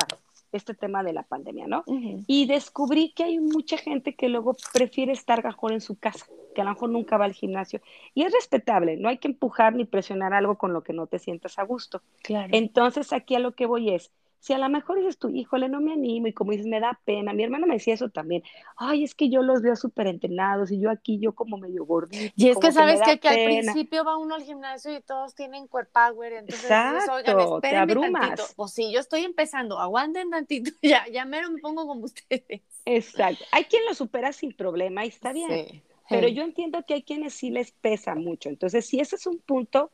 este 0.52 0.74
tema 0.74 1.04
de 1.04 1.14
la 1.14 1.22
pandemia, 1.22 1.68
¿no? 1.68 1.84
Y 2.26 2.48
descubrí 2.48 3.14
que 3.14 3.24
hay 3.24 3.38
mucha 3.38 3.78
gente 3.78 4.16
que 4.16 4.30
luego 4.30 4.56
prefiere 4.74 5.12
estar 5.12 5.46
mejor 5.46 5.74
en 5.74 5.82
su 5.82 6.00
casa, 6.00 6.26
que 6.54 6.62
a 6.62 6.64
lo 6.64 6.72
mejor 6.72 6.90
nunca 6.90 7.18
va 7.18 7.26
al 7.26 7.34
gimnasio. 7.34 7.82
Y 8.14 8.24
es 8.24 8.34
respetable, 8.34 8.98
no 8.98 9.10
hay 9.10 9.18
que 9.18 9.28
empujar 9.28 9.76
ni 9.76 9.86
presionar 9.86 10.34
algo 10.34 10.58
con 10.58 10.74
lo 10.74 10.84
que 10.84 10.94
no 10.94 11.08
te 11.08 11.20
sientas 11.20 11.60
a 11.60 11.64
gusto. 11.64 12.02
Claro. 12.24 12.50
Entonces 12.52 13.14
aquí 13.14 13.36
a 13.36 13.40
lo 13.40 13.54
que 13.54 13.66
voy 13.66 13.92
es, 13.92 14.12
si 14.42 14.54
a 14.54 14.58
lo 14.58 14.68
mejor 14.70 14.98
dices 14.98 15.20
tú, 15.20 15.30
híjole, 15.30 15.70
no 15.70 15.82
me 15.82 15.94
animo 15.94 16.26
y 16.26 16.34
como 16.34 16.52
dices, 16.52 16.66
me 16.66 16.80
da 16.80 17.00
pena. 17.06 17.32
Mi 17.32 17.44
hermana 17.44 17.68
me 17.68 17.76
decía 17.76 17.94
eso 17.94 18.10
también. 18.10 18.42
Ay, 18.76 19.04
es 19.04 19.14
que 19.14 19.30
yo 19.30 19.44
los 19.44 19.62
veo 19.62 19.76
súper 19.76 20.08
entrenados 20.08 20.72
y 20.72 20.80
yo 20.80 20.90
aquí, 20.90 21.20
yo 21.20 21.36
como 21.36 21.58
medio 21.58 21.86
gordito. 21.86 22.34
Y 22.36 22.50
es 22.50 22.58
que 22.58 22.72
sabes 22.72 23.00
que, 23.04 23.20
que, 23.20 23.30
al 23.30 23.46
principio 23.46 24.04
va 24.04 24.18
uno 24.18 24.34
al 24.34 24.42
gimnasio 24.42 24.96
y 24.96 25.02
todos 25.02 25.36
tienen 25.36 25.68
core 25.68 25.88
power. 25.94 26.34
Entonces, 26.34 26.64
Exacto, 26.64 27.14
oigan, 27.14 27.62
te 27.62 27.78
abrumas. 27.78 28.30
Tantito. 28.30 28.48
Pues 28.56 28.72
sí, 28.72 28.92
yo 28.92 29.00
estoy 29.00 29.26
empezando, 29.26 29.80
aguanten 29.80 30.32
tantito, 30.32 30.72
ya, 30.82 31.08
ya 31.08 31.24
mero 31.26 31.52
me 31.52 31.62
pongo 31.62 31.86
como 31.86 32.06
ustedes. 32.06 32.64
Exacto. 32.86 33.46
Hay 33.52 33.66
quien 33.66 33.86
lo 33.86 33.94
supera 33.94 34.34
sin 34.34 34.54
problema 34.54 35.06
y 35.06 35.10
está 35.10 35.34
bien. 35.34 35.68
Sí. 35.68 35.84
Pero 36.12 36.28
yo 36.28 36.44
entiendo 36.44 36.84
que 36.86 36.96
hay 36.96 37.04
quienes 37.04 37.34
sí 37.34 37.50
les 37.50 37.72
pesa 37.72 38.16
mucho. 38.16 38.50
Entonces, 38.50 38.86
si 38.86 39.00
ese 39.00 39.16
es 39.16 39.26
un 39.26 39.40
punto, 39.40 39.92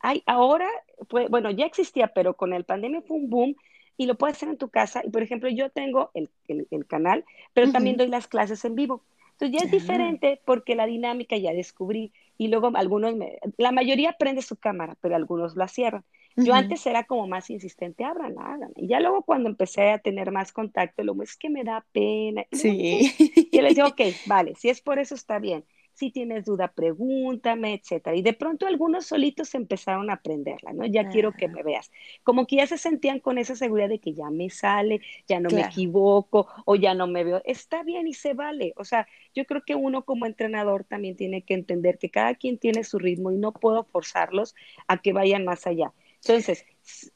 hay 0.00 0.22
ahora, 0.26 0.68
pues, 1.08 1.28
bueno, 1.28 1.50
ya 1.50 1.66
existía, 1.66 2.08
pero 2.08 2.34
con 2.34 2.52
el 2.52 2.64
pandemia 2.64 3.02
fue 3.02 3.18
un 3.18 3.30
boom 3.30 3.56
y 3.96 4.06
lo 4.06 4.16
puedes 4.16 4.36
hacer 4.36 4.48
en 4.48 4.56
tu 4.56 4.70
casa. 4.70 5.02
Y 5.04 5.10
por 5.10 5.22
ejemplo, 5.22 5.48
yo 5.50 5.68
tengo 5.70 6.10
el, 6.14 6.30
el, 6.48 6.86
canal, 6.86 7.24
pero 7.52 7.70
también 7.70 7.96
doy 7.96 8.08
las 8.08 8.26
clases 8.26 8.64
en 8.64 8.74
vivo. 8.74 9.04
Entonces 9.32 9.58
ya 9.58 9.64
es 9.66 9.70
diferente 9.70 10.40
porque 10.44 10.74
la 10.74 10.86
dinámica 10.86 11.36
ya 11.36 11.52
descubrí 11.52 12.12
y 12.38 12.48
luego 12.48 12.70
algunos, 12.74 13.14
la 13.58 13.72
mayoría 13.72 14.14
prende 14.18 14.42
su 14.42 14.56
cámara, 14.56 14.96
pero 15.00 15.16
algunos 15.16 15.56
la 15.56 15.68
cierran. 15.68 16.04
Yo 16.36 16.54
antes 16.54 16.86
era 16.86 17.04
como 17.04 17.26
más 17.26 17.50
insistente, 17.50 18.04
abran, 18.04 18.38
hagan. 18.38 18.72
Y 18.76 18.88
ya 18.88 19.00
luego 19.00 19.22
cuando 19.22 19.48
empecé 19.48 19.90
a 19.90 19.98
tener 19.98 20.32
más 20.32 20.52
contacto, 20.52 21.02
lo 21.04 21.20
es 21.22 21.36
que 21.36 21.50
me 21.50 21.64
da 21.64 21.84
pena. 21.92 22.44
Sí. 22.52 23.12
Y 23.18 23.56
yo 23.56 23.62
les 23.62 23.74
digo, 23.76 23.88
ok, 23.88 24.00
vale, 24.26 24.54
si 24.54 24.68
es 24.68 24.80
por 24.80 24.98
eso 24.98 25.14
está 25.14 25.38
bien 25.38 25.64
si 26.00 26.10
tienes 26.10 26.46
duda, 26.46 26.68
pregúntame, 26.68 27.74
etcétera. 27.74 28.16
Y 28.16 28.22
de 28.22 28.32
pronto 28.32 28.66
algunos 28.66 29.04
solitos 29.06 29.54
empezaron 29.54 30.08
a 30.08 30.14
aprenderla, 30.14 30.72
¿no? 30.72 30.86
Ya 30.86 31.10
quiero 31.10 31.32
que 31.32 31.46
me 31.46 31.62
veas. 31.62 31.90
Como 32.22 32.46
que 32.46 32.56
ya 32.56 32.66
se 32.66 32.78
sentían 32.78 33.20
con 33.20 33.36
esa 33.36 33.54
seguridad 33.54 33.90
de 33.90 33.98
que 33.98 34.14
ya 34.14 34.30
me 34.30 34.48
sale, 34.48 35.02
ya 35.28 35.40
no 35.40 35.50
me 35.50 35.60
equivoco 35.60 36.48
o 36.64 36.74
ya 36.74 36.94
no 36.94 37.06
me 37.06 37.22
veo. 37.22 37.42
Está 37.44 37.82
bien 37.82 38.08
y 38.08 38.14
se 38.14 38.32
vale. 38.32 38.72
O 38.76 38.84
sea, 38.84 39.06
yo 39.34 39.44
creo 39.44 39.62
que 39.62 39.74
uno 39.74 40.06
como 40.06 40.24
entrenador 40.24 40.84
también 40.84 41.16
tiene 41.16 41.42
que 41.42 41.52
entender 41.52 41.98
que 41.98 42.08
cada 42.08 42.34
quien 42.34 42.56
tiene 42.56 42.82
su 42.82 42.98
ritmo 42.98 43.30
y 43.30 43.36
no 43.36 43.52
puedo 43.52 43.84
forzarlos 43.84 44.54
a 44.88 45.02
que 45.02 45.12
vayan 45.12 45.44
más 45.44 45.66
allá. 45.66 45.92
Entonces, 46.24 46.64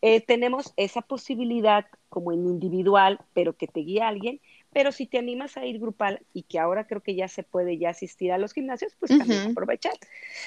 eh, 0.03 0.21
tenemos 0.21 0.73
esa 0.77 1.03
posibilidad 1.03 1.87
como 2.09 2.33
en 2.33 2.47
individual, 2.47 3.19
pero 3.33 3.55
que 3.55 3.67
te 3.67 3.81
guíe 3.81 4.03
alguien, 4.03 4.41
pero 4.73 4.93
si 4.93 5.07
te 5.07 5.19
animas 5.19 5.57
a 5.57 5.67
ir 5.67 5.79
grupal 5.79 6.25
y 6.33 6.43
que 6.43 6.59
ahora 6.59 6.87
creo 6.87 7.01
que 7.01 7.15
ya 7.15 7.29
se 7.29 7.43
puede 7.43 7.79
ya 7.79 7.91
asistir 7.91 8.33
a 8.33 8.39
los 8.39 8.53
gimnasios, 8.53 8.97
pues 8.99 9.17
también 9.17 9.51
aprovechar. 9.51 9.93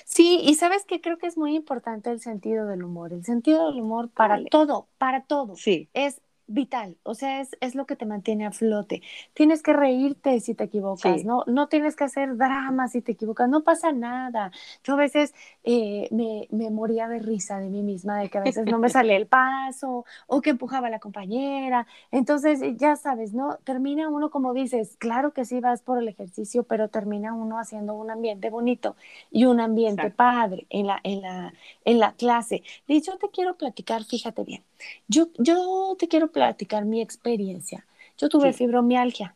Sí, 0.06 0.40
y 0.44 0.56
sabes 0.56 0.86
que 0.86 1.02
creo 1.02 1.18
que 1.18 1.28
es 1.28 1.38
muy 1.38 1.56
importante 1.56 2.10
el 2.10 2.20
sentido 2.20 2.68
del 2.68 2.84
humor. 2.84 3.14
El 3.14 3.24
sentido 3.24 3.68
del 3.72 3.82
humor 3.82 4.10
para 4.10 4.44
todo, 4.46 4.88
para 4.98 5.24
todo. 5.24 5.56
Sí. 5.56 5.90
Es 5.94 6.22
vital, 6.48 6.98
o 7.04 7.14
sea, 7.14 7.42
es, 7.42 7.56
es, 7.60 7.76
lo 7.76 7.86
que 7.86 7.96
te 7.96 8.06
mantiene 8.06 8.46
a 8.46 8.52
flote. 8.52 9.02
Tienes 9.34 9.62
que 9.62 9.74
reírte 9.74 10.40
si 10.40 10.54
te 10.56 10.64
equivocas, 10.64 11.26
¿no? 11.26 11.44
No 11.46 11.68
tienes 11.68 11.96
que 11.96 12.06
hacer 12.06 12.38
drama 12.38 12.88
si 12.88 13.02
te 13.02 13.12
equivocas, 13.12 13.50
no 13.50 13.64
pasa 13.64 13.92
nada. 13.92 14.52
Yo 14.84 14.94
a 14.94 14.98
veces 14.98 15.34
eh, 15.64 16.08
me, 16.12 16.48
me, 16.52 16.70
moría 16.72 17.08
de 17.08 17.20
risa 17.20 17.60
de 17.60 17.70
mí 17.70 17.84
misma, 17.84 18.20
de 18.20 18.30
que 18.30 18.38
a 18.38 18.42
veces 18.42 18.66
no 18.66 18.80
me 18.80 18.90
salía 18.90 19.18
el 19.18 19.28
paso 19.28 20.06
o 20.28 20.42
que 20.42 20.52
empujaba 20.52 20.88
a 20.88 20.90
la 20.90 21.00
compañera. 21.00 21.86
Entonces, 22.12 22.62
ya 22.78 22.96
sabes, 22.96 23.34
¿no? 23.34 23.58
Termina 23.64 24.10
uno, 24.10 24.30
como 24.30 24.54
dices, 24.54 24.96
claro 24.98 25.34
que 25.34 25.46
sí 25.46 25.60
vas 25.60 25.82
por 25.82 26.00
el 26.00 26.08
ejercicio, 26.08 26.64
pero 26.64 26.88
termina 26.88 27.34
uno 27.34 27.60
haciendo 27.60 27.94
un 27.94 28.10
ambiente 28.10 28.50
bonito 28.50 28.96
y 29.32 29.46
un 29.46 29.60
ambiente 29.60 30.10
padre 30.12 30.66
en 30.70 30.88
la, 30.88 31.00
en, 31.04 31.22
la, 31.22 31.54
en 31.86 32.00
la 32.00 32.14
clase. 32.14 32.64
De 32.88 33.02
yo 33.02 33.18
te 33.18 33.30
quiero 33.30 33.56
platicar, 33.56 34.04
fíjate 34.04 34.44
bien, 34.44 34.64
yo, 35.08 35.30
yo 35.38 35.96
te 35.98 36.08
quiero 36.08 36.32
platicar 36.32 36.86
mi 36.86 37.02
experiencia. 37.02 37.86
Yo 38.18 38.30
tuve 38.30 38.54
fibromialgia 38.54 39.36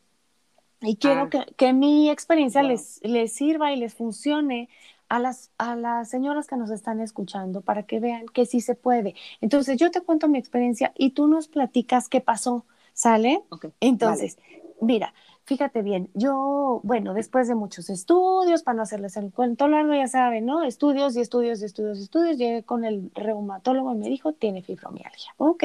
y 0.81 0.95
quiero 0.95 1.29
ah. 1.33 1.45
que, 1.55 1.73
mi 1.73 2.09
experiencia 2.09 2.63
les, 2.63 2.99
les 3.03 3.31
sirva 3.31 3.71
y 3.71 3.75
les 3.75 3.93
funcione 3.93 4.69
a 5.11 5.19
las, 5.19 5.51
a 5.57 5.75
las 5.75 6.09
señoras 6.09 6.47
que 6.47 6.55
nos 6.55 6.71
están 6.71 7.01
escuchando 7.01 7.61
para 7.61 7.83
que 7.83 7.99
vean 7.99 8.27
que 8.27 8.45
sí 8.45 8.61
se 8.61 8.75
puede. 8.75 9.13
Entonces, 9.41 9.77
yo 9.77 9.91
te 9.91 10.01
cuento 10.01 10.29
mi 10.29 10.39
experiencia 10.39 10.93
y 10.97 11.11
tú 11.11 11.27
nos 11.27 11.49
platicas 11.49 12.07
qué 12.07 12.21
pasó, 12.21 12.65
¿sale? 12.93 13.43
Entonces, 13.81 14.37
mira, 14.81 15.13
Fíjate 15.45 15.81
bien, 15.81 16.09
yo, 16.13 16.81
bueno, 16.83 17.13
después 17.13 17.47
de 17.47 17.55
muchos 17.55 17.89
estudios, 17.89 18.61
para 18.63 18.75
no 18.77 18.83
hacerles 18.83 19.17
el 19.17 19.31
cuento 19.33 19.67
largo, 19.67 19.93
ya 19.93 20.07
saben, 20.07 20.45
¿no? 20.45 20.63
Estudios 20.63 21.15
y 21.17 21.19
estudios 21.21 21.61
y 21.61 21.65
estudios 21.65 21.99
y 21.99 22.03
estudios, 22.03 22.37
llegué 22.37 22.63
con 22.63 22.85
el 22.85 23.11
reumatólogo 23.15 23.91
y 23.93 23.97
me 23.97 24.07
dijo, 24.07 24.33
tiene 24.33 24.61
fibromialgia. 24.61 25.33
Ok, 25.37 25.63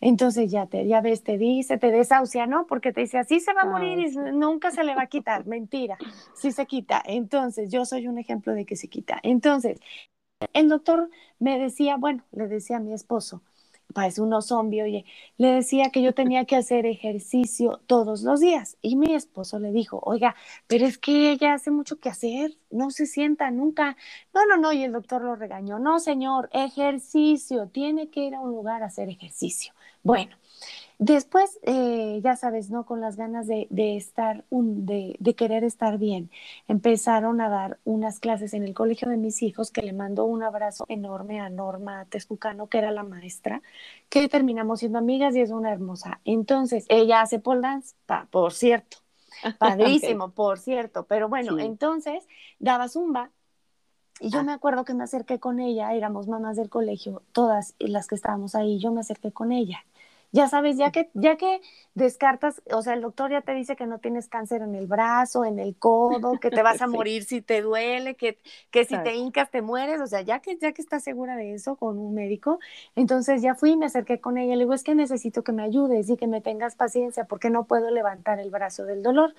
entonces 0.00 0.50
ya, 0.50 0.66
te, 0.66 0.86
ya 0.86 1.00
ves, 1.00 1.22
te 1.24 1.38
dice, 1.38 1.78
te 1.78 1.90
desahucia, 1.90 2.46
¿no? 2.46 2.66
Porque 2.66 2.92
te 2.92 3.00
dice, 3.00 3.18
así 3.18 3.40
se 3.40 3.54
va 3.54 3.62
a 3.62 3.66
morir 3.66 3.98
y 3.98 4.14
nunca 4.32 4.70
se 4.70 4.84
le 4.84 4.94
va 4.94 5.02
a 5.02 5.06
quitar. 5.06 5.46
Mentira, 5.46 5.96
sí 6.34 6.52
se 6.52 6.66
quita. 6.66 7.02
Entonces, 7.06 7.70
yo 7.70 7.84
soy 7.86 8.06
un 8.08 8.18
ejemplo 8.18 8.52
de 8.52 8.66
que 8.66 8.76
se 8.76 8.88
quita. 8.88 9.18
Entonces, 9.22 9.80
el 10.52 10.68
doctor 10.68 11.10
me 11.38 11.58
decía, 11.58 11.96
bueno, 11.96 12.24
le 12.32 12.46
decía 12.48 12.76
a 12.76 12.80
mi 12.80 12.92
esposo, 12.92 13.42
parece 13.94 14.20
uno 14.20 14.42
zombie, 14.42 14.82
oye, 14.82 15.04
le 15.38 15.48
decía 15.48 15.90
que 15.90 16.02
yo 16.02 16.12
tenía 16.14 16.44
que 16.44 16.56
hacer 16.56 16.86
ejercicio 16.86 17.80
todos 17.86 18.22
los 18.22 18.40
días. 18.40 18.76
Y 18.82 18.96
mi 18.96 19.14
esposo 19.14 19.58
le 19.58 19.72
dijo, 19.72 20.00
oiga, 20.04 20.36
pero 20.66 20.86
es 20.86 20.98
que 20.98 21.30
ella 21.30 21.54
hace 21.54 21.70
mucho 21.70 21.98
que 21.98 22.08
hacer, 22.08 22.56
no 22.70 22.90
se 22.90 23.06
sienta 23.06 23.50
nunca. 23.50 23.96
No, 24.34 24.46
no, 24.46 24.56
no, 24.56 24.72
y 24.72 24.82
el 24.82 24.92
doctor 24.92 25.22
lo 25.22 25.36
regañó, 25.36 25.78
no, 25.78 25.98
señor, 26.00 26.50
ejercicio, 26.52 27.68
tiene 27.68 28.10
que 28.10 28.20
ir 28.20 28.34
a 28.34 28.40
un 28.40 28.50
lugar 28.50 28.82
a 28.82 28.86
hacer 28.86 29.08
ejercicio. 29.08 29.72
Bueno, 30.02 30.36
Después, 30.98 31.58
eh, 31.62 32.20
ya 32.22 32.36
sabes, 32.36 32.70
¿no? 32.70 32.86
Con 32.86 33.02
las 33.02 33.16
ganas 33.16 33.46
de, 33.46 33.68
estar, 33.96 34.44
un, 34.48 34.86
de, 34.86 35.34
querer 35.36 35.62
estar 35.62 35.98
bien, 35.98 36.30
empezaron 36.68 37.42
a 37.42 37.50
dar 37.50 37.78
unas 37.84 38.18
clases 38.18 38.54
en 38.54 38.64
el 38.64 38.72
colegio 38.72 39.08
de 39.10 39.18
mis 39.18 39.42
hijos, 39.42 39.70
que 39.70 39.82
le 39.82 39.92
mando 39.92 40.24
un 40.24 40.42
abrazo 40.42 40.86
enorme 40.88 41.38
a 41.40 41.50
Norma 41.50 42.06
Tezcucano, 42.06 42.68
que 42.68 42.78
era 42.78 42.92
la 42.92 43.02
maestra, 43.02 43.60
que 44.08 44.26
terminamos 44.28 44.78
siendo 44.78 44.98
amigas 44.98 45.36
y 45.36 45.42
es 45.42 45.50
una 45.50 45.70
hermosa. 45.70 46.20
Entonces, 46.24 46.86
ella 46.88 47.20
hace 47.20 47.40
pole 47.40 47.60
dance, 47.60 47.94
por 48.30 48.54
cierto, 48.54 48.96
padrísimo, 49.58 50.30
por 50.30 50.58
cierto, 50.58 51.04
pero 51.04 51.28
bueno, 51.28 51.58
entonces 51.58 52.26
daba 52.58 52.88
zumba 52.88 53.30
y 54.18 54.30
yo 54.30 54.38
ah. 54.38 54.44
me 54.44 54.52
acuerdo 54.52 54.86
que 54.86 54.94
me 54.94 55.04
acerqué 55.04 55.38
con 55.40 55.60
ella, 55.60 55.92
éramos 55.92 56.26
mamás 56.26 56.56
del 56.56 56.70
colegio, 56.70 57.22
todas 57.32 57.74
las 57.78 58.06
que 58.06 58.14
estábamos 58.14 58.54
ahí, 58.54 58.78
yo 58.78 58.92
me 58.92 59.00
acerqué 59.00 59.30
con 59.30 59.52
ella 59.52 59.84
Ya 60.32 60.48
sabes, 60.48 60.76
ya 60.76 60.90
que, 60.92 61.10
ya 61.14 61.36
que 61.36 61.60
descartas, 61.94 62.62
o 62.72 62.82
sea, 62.82 62.94
el 62.94 63.00
doctor 63.00 63.30
ya 63.30 63.42
te 63.42 63.52
dice 63.54 63.76
que 63.76 63.86
no 63.86 63.98
tienes 64.00 64.28
cáncer 64.28 64.62
en 64.62 64.74
el 64.74 64.86
brazo, 64.86 65.44
en 65.44 65.58
el 65.58 65.76
codo, 65.78 66.38
que 66.40 66.50
te 66.50 66.62
vas 66.62 66.82
a 66.82 66.86
morir 66.88 67.24
si 67.24 67.40
te 67.42 67.62
duele, 67.62 68.16
que, 68.16 68.38
que 68.70 68.84
si 68.84 68.98
te 68.98 69.14
hincas 69.16 69.50
te 69.50 69.62
mueres, 69.62 70.00
o 70.00 70.06
sea, 70.06 70.20
ya 70.22 70.40
que, 70.40 70.58
ya 70.58 70.72
que 70.72 70.82
estás 70.82 71.02
segura 71.04 71.36
de 71.36 71.54
eso 71.54 71.76
con 71.76 71.98
un 71.98 72.14
médico, 72.14 72.58
entonces 72.96 73.42
ya 73.42 73.54
fui 73.54 73.70
y 73.72 73.76
me 73.76 73.86
acerqué 73.86 74.20
con 74.20 74.38
ella, 74.38 74.54
le 74.54 74.60
digo, 74.64 74.74
es 74.74 74.84
que 74.84 74.94
necesito 74.94 75.42
que 75.44 75.52
me 75.52 75.62
ayudes 75.62 76.10
y 76.10 76.16
que 76.16 76.26
me 76.26 76.40
tengas 76.40 76.76
paciencia 76.76 77.24
porque 77.24 77.50
no 77.50 77.66
puedo 77.66 77.90
levantar 77.90 78.38
el 78.40 78.50
brazo 78.50 78.84
del 78.84 79.02
dolor, 79.02 79.34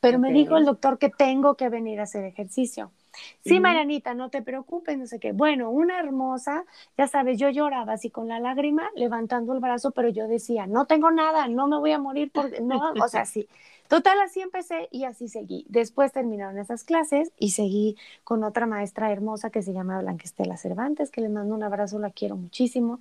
pero 0.00 0.18
me 0.18 0.32
dijo 0.32 0.56
el 0.56 0.64
doctor 0.64 0.98
que 0.98 1.10
tengo 1.10 1.56
que 1.56 1.68
venir 1.68 2.00
a 2.00 2.04
hacer 2.04 2.24
ejercicio. 2.24 2.92
Sí, 3.40 3.58
Marianita, 3.60 4.14
no 4.14 4.30
te 4.30 4.42
preocupes, 4.42 4.96
no 4.98 5.06
sé 5.06 5.18
qué. 5.18 5.32
Bueno, 5.32 5.70
una 5.70 5.98
hermosa, 5.98 6.64
ya 6.96 7.06
sabes, 7.06 7.38
yo 7.38 7.48
lloraba 7.48 7.94
así 7.94 8.10
con 8.10 8.28
la 8.28 8.38
lágrima, 8.38 8.88
levantando 8.94 9.52
el 9.52 9.60
brazo, 9.60 9.90
pero 9.90 10.08
yo 10.08 10.28
decía, 10.28 10.66
no 10.66 10.86
tengo 10.86 11.10
nada, 11.10 11.48
no 11.48 11.66
me 11.66 11.78
voy 11.78 11.92
a 11.92 11.98
morir 11.98 12.30
por, 12.30 12.60
no, 12.62 12.92
o 13.02 13.08
sea, 13.08 13.24
sí. 13.24 13.48
Total, 13.88 14.18
así 14.20 14.40
empecé 14.40 14.88
y 14.90 15.04
así 15.04 15.28
seguí. 15.28 15.66
Después 15.68 16.12
terminaron 16.12 16.58
esas 16.58 16.82
clases 16.82 17.30
y 17.38 17.50
seguí 17.50 17.96
con 18.24 18.42
otra 18.42 18.64
maestra 18.64 19.12
hermosa 19.12 19.50
que 19.50 19.60
se 19.60 19.74
llama 19.74 20.00
Blanquestela 20.00 20.56
Cervantes, 20.56 21.10
que 21.10 21.20
le 21.20 21.28
mando 21.28 21.54
un 21.54 21.62
abrazo, 21.62 21.98
la 21.98 22.10
quiero 22.10 22.36
muchísimo. 22.36 23.00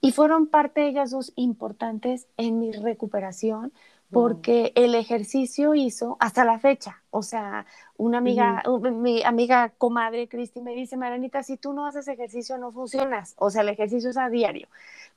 Y 0.00 0.10
fueron 0.10 0.48
parte 0.48 0.88
ellas 0.88 1.12
dos 1.12 1.32
importantes 1.36 2.26
en 2.36 2.58
mi 2.58 2.72
recuperación, 2.72 3.72
porque 4.12 4.72
el 4.74 4.94
ejercicio 4.94 5.74
hizo 5.74 6.16
hasta 6.20 6.44
la 6.44 6.58
fecha, 6.58 7.02
o 7.10 7.22
sea, 7.22 7.66
una 7.96 8.18
amiga, 8.18 8.62
mi 8.92 9.22
amiga 9.22 9.70
comadre 9.78 10.28
Cristi 10.28 10.60
me 10.60 10.74
dice, 10.74 10.96
Maranita, 10.96 11.42
si 11.42 11.56
tú 11.56 11.72
no 11.72 11.86
haces 11.86 12.08
ejercicio 12.08 12.58
no 12.58 12.72
funcionas, 12.72 13.34
o 13.38 13.50
sea, 13.50 13.62
el 13.62 13.70
ejercicio 13.70 14.10
es 14.10 14.16
a 14.18 14.28
diario, 14.28 14.68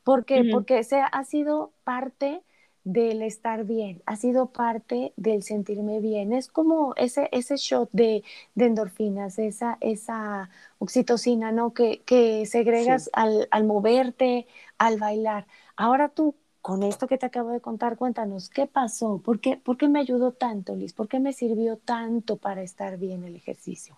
porque 0.03 0.45
porque 0.51 0.83
se 0.83 0.99
ha 1.01 1.23
sido 1.23 1.71
parte 1.83 2.41
del 2.85 3.23
estar 3.23 3.65
bien, 3.65 4.01
ha 4.05 4.15
sido 4.15 4.51
parte 4.51 5.11
del 5.17 5.41
sentirme 5.43 5.99
bien, 5.99 6.31
es 6.33 6.47
como 6.47 6.93
ese, 6.97 7.29
ese 7.31 7.57
shot 7.57 7.89
de, 7.91 8.23
endorfinas, 8.55 9.39
esa, 9.39 9.77
esa 9.81 10.51
oxitocina, 10.77 11.51
¿no? 11.51 11.73
Que, 11.73 12.01
que 12.05 12.45
segregas 12.45 13.09
al, 13.13 13.47
al 13.51 13.63
moverte, 13.65 14.45
al 14.77 14.99
bailar. 14.99 15.47
Ahora 15.75 16.09
tú, 16.09 16.35
con 16.65 16.81
esto 16.81 17.05
que 17.05 17.19
te 17.19 17.27
acabo 17.27 17.51
de 17.51 17.61
contar, 17.61 17.95
cuéntanos, 17.95 18.49
¿qué 18.49 18.65
pasó? 18.65 19.21
¿Por 19.23 19.39
qué, 19.39 19.55
¿Por 19.55 19.77
qué 19.77 19.87
me 19.87 19.99
ayudó 19.99 20.31
tanto, 20.31 20.75
Liz? 20.75 20.93
¿Por 20.93 21.07
qué 21.07 21.19
me 21.19 21.31
sirvió 21.31 21.77
tanto 21.77 22.37
para 22.37 22.63
estar 22.63 22.97
bien 22.97 23.23
el 23.23 23.35
ejercicio? 23.35 23.95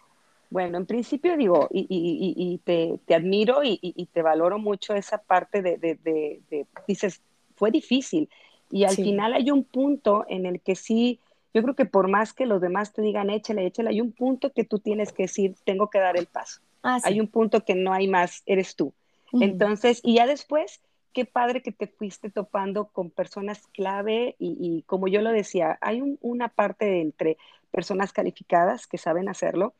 Bueno, 0.49 0.77
en 0.77 0.85
principio 0.85 1.37
digo, 1.37 1.69
y, 1.71 1.87
y, 1.87 2.33
y 2.35 2.57
te, 2.57 2.99
te, 3.05 3.15
admiro 3.15 3.61
y, 3.63 4.09
te 4.11 4.21
valoro 4.21 4.59
mucho 4.59 4.95
esa 4.95 5.17
parte 5.17 5.61
de, 5.61 5.77
de, 5.77 5.97
de, 6.03 6.65
dices, 6.85 7.21
fue 7.55 7.71
difícil. 7.71 8.27
Y 8.69 8.83
al 8.83 8.97
final 8.97 9.33
hay 9.33 9.49
un 9.49 9.63
punto 9.63 10.25
en 10.27 10.45
el 10.45 10.59
que 10.59 10.75
sí, 10.75 11.21
yo 11.53 11.63
creo 11.63 11.73
que 11.73 11.85
por 11.85 12.09
más 12.09 12.33
que 12.33 12.45
los 12.45 12.59
demás 12.59 12.91
te 12.91 13.01
digan, 13.01 13.29
échale, 13.29 13.65
échale, 13.65 13.91
hay 13.91 14.01
un 14.01 14.11
punto 14.11 14.51
que 14.51 14.65
tú 14.65 14.79
tienes 14.79 15.13
que 15.13 15.23
decir, 15.23 15.55
tengo 15.63 15.89
que 15.89 15.99
dar 15.99 16.17
el 16.17 16.25
paso. 16.25 16.59
Ah, 16.83 16.99
hay 17.05 17.21
un 17.21 17.27
punto 17.27 17.63
que 17.63 17.75
no 17.75 17.93
hay 17.93 18.09
más, 18.09 18.43
eres 18.45 18.75
tú. 18.75 18.91
Entonces, 19.31 20.01
y 20.03 20.15
ya 20.15 20.27
después 20.27 20.81
qué 21.17 21.25
padre 21.25 21.63
que 21.63 21.71
te 21.71 21.87
fuiste 21.87 22.29
topando 22.29 22.89
con 22.89 23.09
personas 23.09 23.65
clave 23.73 24.35
y, 24.37 24.83
como 24.85 25.07
yo 25.07 25.23
lo 25.23 25.31
decía, 25.31 25.79
hay 25.81 25.99
una 26.21 26.47
parte 26.47 27.01
entre 27.01 27.39
personas 27.71 28.13
calificadas 28.13 28.85
que 28.85 28.99
saben 28.99 29.27
hacerlo 29.27 29.73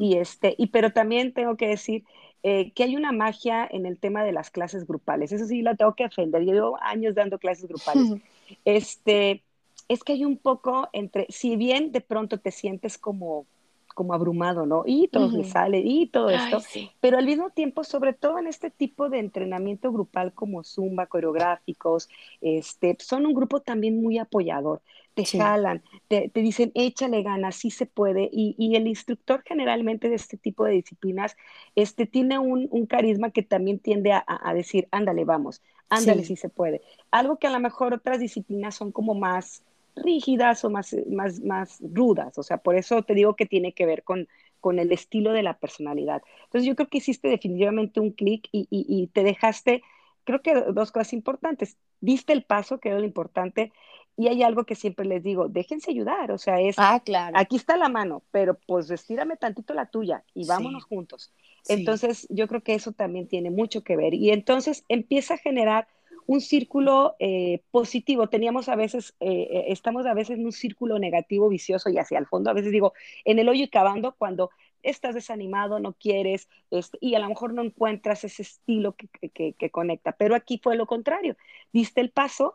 y 0.00 0.16
este, 0.16 0.56
y 0.58 0.66
pero 0.66 0.92
también 0.92 1.32
tengo 1.32 1.56
que 1.56 1.68
decir 1.68 2.02
eh, 2.42 2.72
que 2.72 2.82
hay 2.82 2.96
una 2.96 3.12
magia 3.12 3.68
en 3.70 3.86
el 3.86 3.98
tema 3.98 4.24
de 4.24 4.32
las 4.32 4.50
clases 4.50 4.84
grupales. 4.84 5.30
Eso 5.30 5.46
sí 5.46 5.62
lo 5.62 5.76
tengo 5.76 5.94
que 5.94 6.08
defender. 6.08 6.42
Yo 6.42 6.54
llevo 6.54 6.76
años 6.82 7.14
dando 7.14 7.38
clases 7.38 7.68
grupales. 7.68 8.20
Este, 8.64 9.44
es 9.86 10.02
que 10.02 10.14
hay 10.14 10.24
un 10.24 10.38
poco 10.38 10.88
entre, 10.92 11.26
si 11.28 11.54
bien 11.54 11.92
de 11.92 12.00
pronto 12.00 12.40
te 12.40 12.50
sientes 12.50 12.98
como 12.98 13.46
como 13.94 14.14
abrumado, 14.14 14.66
¿no? 14.66 14.84
Y 14.86 15.08
todo 15.08 15.30
le 15.30 15.44
sale, 15.44 15.80
y 15.84 16.06
todo 16.06 16.30
esto. 16.30 16.62
Pero 17.00 17.18
al 17.18 17.26
mismo 17.26 17.50
tiempo, 17.50 17.84
sobre 17.84 18.12
todo 18.12 18.38
en 18.38 18.46
este 18.46 18.70
tipo 18.70 19.08
de 19.08 19.18
entrenamiento 19.18 19.92
grupal 19.92 20.32
como 20.32 20.64
Zumba, 20.64 21.06
coreográficos, 21.06 22.08
este, 22.40 22.96
son 23.00 23.26
un 23.26 23.34
grupo 23.34 23.60
también 23.60 24.00
muy 24.00 24.18
apoyador. 24.18 24.82
Te 25.14 25.24
jalan, 25.24 25.82
te, 26.08 26.30
dicen, 26.32 26.70
échale 26.74 27.22
ganas, 27.22 27.56
sí 27.56 27.70
se 27.70 27.84
puede. 27.84 28.30
Y, 28.32 28.74
el 28.76 28.86
instructor 28.86 29.42
generalmente 29.44 30.08
de 30.08 30.14
este 30.14 30.36
tipo 30.36 30.64
de 30.64 30.72
disciplinas 30.72 31.36
este, 31.74 32.06
tiene 32.06 32.38
un, 32.38 32.86
carisma 32.86 33.30
que 33.30 33.42
también 33.42 33.80
tiende 33.80 34.12
a, 34.12 34.54
decir, 34.54 34.88
ándale, 34.92 35.24
vamos, 35.24 35.62
ándale, 35.88 36.22
sí. 36.22 36.28
sí 36.28 36.36
se 36.36 36.48
puede. 36.48 36.80
Algo 37.10 37.38
que 37.38 37.48
a 37.48 37.50
lo 37.50 37.60
mejor 37.60 37.92
otras 37.92 38.20
disciplinas 38.20 38.76
son 38.76 38.92
como 38.92 39.14
más 39.14 39.62
rígidas 40.00 40.64
o 40.64 40.70
más, 40.70 40.96
más, 41.08 41.40
más 41.40 41.78
rudas. 41.80 42.36
O 42.38 42.42
sea, 42.42 42.58
por 42.58 42.76
eso 42.76 43.02
te 43.02 43.14
digo 43.14 43.36
que 43.36 43.46
tiene 43.46 43.72
que 43.72 43.86
ver 43.86 44.02
con, 44.02 44.28
con 44.60 44.78
el 44.78 44.92
estilo 44.92 45.32
de 45.32 45.42
la 45.42 45.58
personalidad. 45.58 46.22
Entonces 46.44 46.66
yo 46.66 46.76
creo 46.76 46.88
que 46.88 46.98
hiciste 46.98 47.28
definitivamente 47.28 48.00
un 48.00 48.12
clic 48.12 48.48
y, 48.52 48.66
y, 48.70 49.06
te 49.08 49.22
dejaste, 49.22 49.82
creo 50.24 50.42
que 50.42 50.54
dos 50.54 50.92
cosas 50.92 51.12
importantes. 51.12 51.76
Diste 52.00 52.32
el 52.32 52.44
paso, 52.44 52.78
que 52.78 52.90
era 52.90 52.98
lo 52.98 53.04
importante, 53.04 53.72
y 54.16 54.28
hay 54.28 54.42
algo 54.42 54.64
que 54.64 54.74
siempre 54.74 55.06
les 55.06 55.22
digo, 55.22 55.48
déjense 55.48 55.90
ayudar, 55.90 56.30
o 56.32 56.38
sea, 56.38 56.60
es, 56.60 56.76
ah, 56.78 57.00
claro. 57.04 57.36
aquí 57.38 57.56
está 57.56 57.76
la 57.76 57.88
mano, 57.88 58.22
pero 58.30 58.58
pues 58.66 58.90
estírame 58.90 59.36
tantito 59.36 59.72
la 59.72 59.86
tuya 59.86 60.24
y 60.34 60.46
vámonos 60.46 60.84
juntos. 60.84 61.32
Entonces 61.68 62.26
yo 62.30 62.48
creo 62.48 62.62
que 62.62 62.74
eso 62.74 62.92
también 62.92 63.28
tiene 63.28 63.50
mucho 63.50 63.82
que 63.82 63.96
ver. 63.96 64.14
Y 64.14 64.30
entonces 64.30 64.84
empieza 64.88 65.34
a 65.34 65.38
generar 65.38 65.88
un 66.30 66.40
círculo 66.40 67.16
eh, 67.18 67.60
positivo. 67.72 68.28
Teníamos 68.28 68.68
a 68.68 68.76
veces, 68.76 69.16
eh, 69.18 69.48
eh, 69.50 69.64
estamos 69.66 70.06
a 70.06 70.14
veces 70.14 70.38
en 70.38 70.44
un 70.44 70.52
círculo 70.52 71.00
negativo, 71.00 71.48
vicioso 71.48 71.90
y 71.90 71.98
hacia 71.98 72.20
el 72.20 72.26
fondo. 72.26 72.50
A 72.50 72.52
veces 72.52 72.70
digo, 72.70 72.92
en 73.24 73.40
el 73.40 73.48
hoyo 73.48 73.64
y 73.64 73.68
cavando 73.68 74.14
cuando 74.16 74.50
estás 74.84 75.16
desanimado, 75.16 75.80
no 75.80 75.94
quieres, 75.94 76.48
este, 76.70 76.98
y 77.00 77.16
a 77.16 77.18
lo 77.18 77.28
mejor 77.28 77.52
no 77.52 77.62
encuentras 77.62 78.22
ese 78.22 78.42
estilo 78.42 78.94
que, 78.94 79.54
que, 79.58 79.70
conecta. 79.70 80.12
Pero 80.12 80.36
aquí 80.36 80.60
fue 80.62 80.76
lo 80.76 80.86
contrario. 80.86 81.36
Diste 81.72 82.00
el 82.00 82.10
paso 82.10 82.54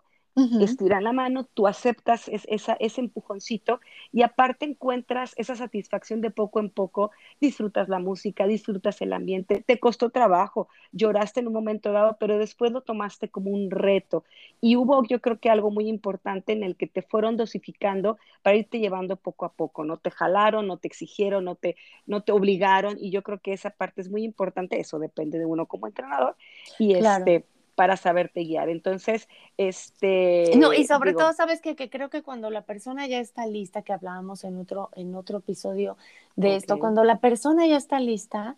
estiran 0.59 1.03
la 1.03 1.13
mano, 1.13 1.45
tú 1.45 1.67
aceptas 1.67 2.29
esa, 2.29 2.73
ese 2.79 3.01
empujoncito 3.01 3.79
y 4.11 4.21
aparte 4.21 4.65
encuentras 4.65 5.33
esa 5.37 5.55
satisfacción 5.55 6.21
de 6.21 6.31
poco 6.31 6.59
en 6.59 6.69
poco, 6.69 7.11
disfrutas 7.39 7.89
la 7.89 7.99
música, 7.99 8.47
disfrutas 8.47 9.01
el 9.01 9.13
ambiente, 9.13 9.63
te 9.65 9.79
costó 9.79 10.09
trabajo, 10.09 10.67
lloraste 10.91 11.39
en 11.39 11.47
un 11.47 11.53
momento 11.53 11.91
dado, 11.91 12.17
pero 12.19 12.37
después 12.37 12.71
lo 12.71 12.81
tomaste 12.81 13.29
como 13.29 13.51
un 13.51 13.71
reto. 13.71 14.23
Y 14.61 14.75
hubo 14.75 15.03
yo 15.05 15.21
creo 15.21 15.39
que 15.39 15.49
algo 15.49 15.71
muy 15.71 15.87
importante 15.87 16.53
en 16.53 16.63
el 16.63 16.75
que 16.75 16.87
te 16.87 17.01
fueron 17.01 17.37
dosificando 17.37 18.17
para 18.41 18.57
irte 18.57 18.79
llevando 18.79 19.15
poco 19.17 19.45
a 19.45 19.53
poco, 19.53 19.83
no 19.85 19.97
te 19.97 20.11
jalaron, 20.11 20.67
no 20.67 20.77
te 20.77 20.87
exigieron, 20.87 21.45
no 21.45 21.55
te, 21.55 21.75
no 22.05 22.23
te 22.23 22.31
obligaron 22.31 22.97
y 22.99 23.11
yo 23.11 23.23
creo 23.23 23.39
que 23.39 23.53
esa 23.53 23.69
parte 23.71 24.01
es 24.01 24.09
muy 24.09 24.23
importante, 24.23 24.79
eso 24.79 24.99
depende 24.99 25.39
de 25.39 25.45
uno 25.45 25.65
como 25.65 25.87
entrenador 25.87 26.35
y 26.77 26.95
este 26.95 27.45
para 27.75 27.97
saberte 27.97 28.41
guiar. 28.41 28.69
Entonces, 28.69 29.27
este... 29.57 30.51
No, 30.57 30.73
y 30.73 30.85
sobre 30.85 31.13
todo, 31.13 31.33
¿sabes 31.33 31.61
qué? 31.61 31.75
Que 31.75 31.89
creo 31.89 32.09
que 32.09 32.23
cuando 32.23 32.49
la 32.49 32.63
persona 32.63 33.05
ya 33.07 33.19
está 33.19 33.45
lista, 33.45 33.81
que 33.81 33.93
hablábamos 33.93 34.43
en 34.43 34.57
otro, 34.57 34.89
en 34.95 35.13
otro 35.15 35.39
episodio 35.39 35.97
de 36.35 36.55
esto, 36.55 36.79
cuando 36.79 37.03
la 37.03 37.19
persona 37.19 37.67
ya 37.67 37.77
está 37.77 37.99
lista, 37.99 38.55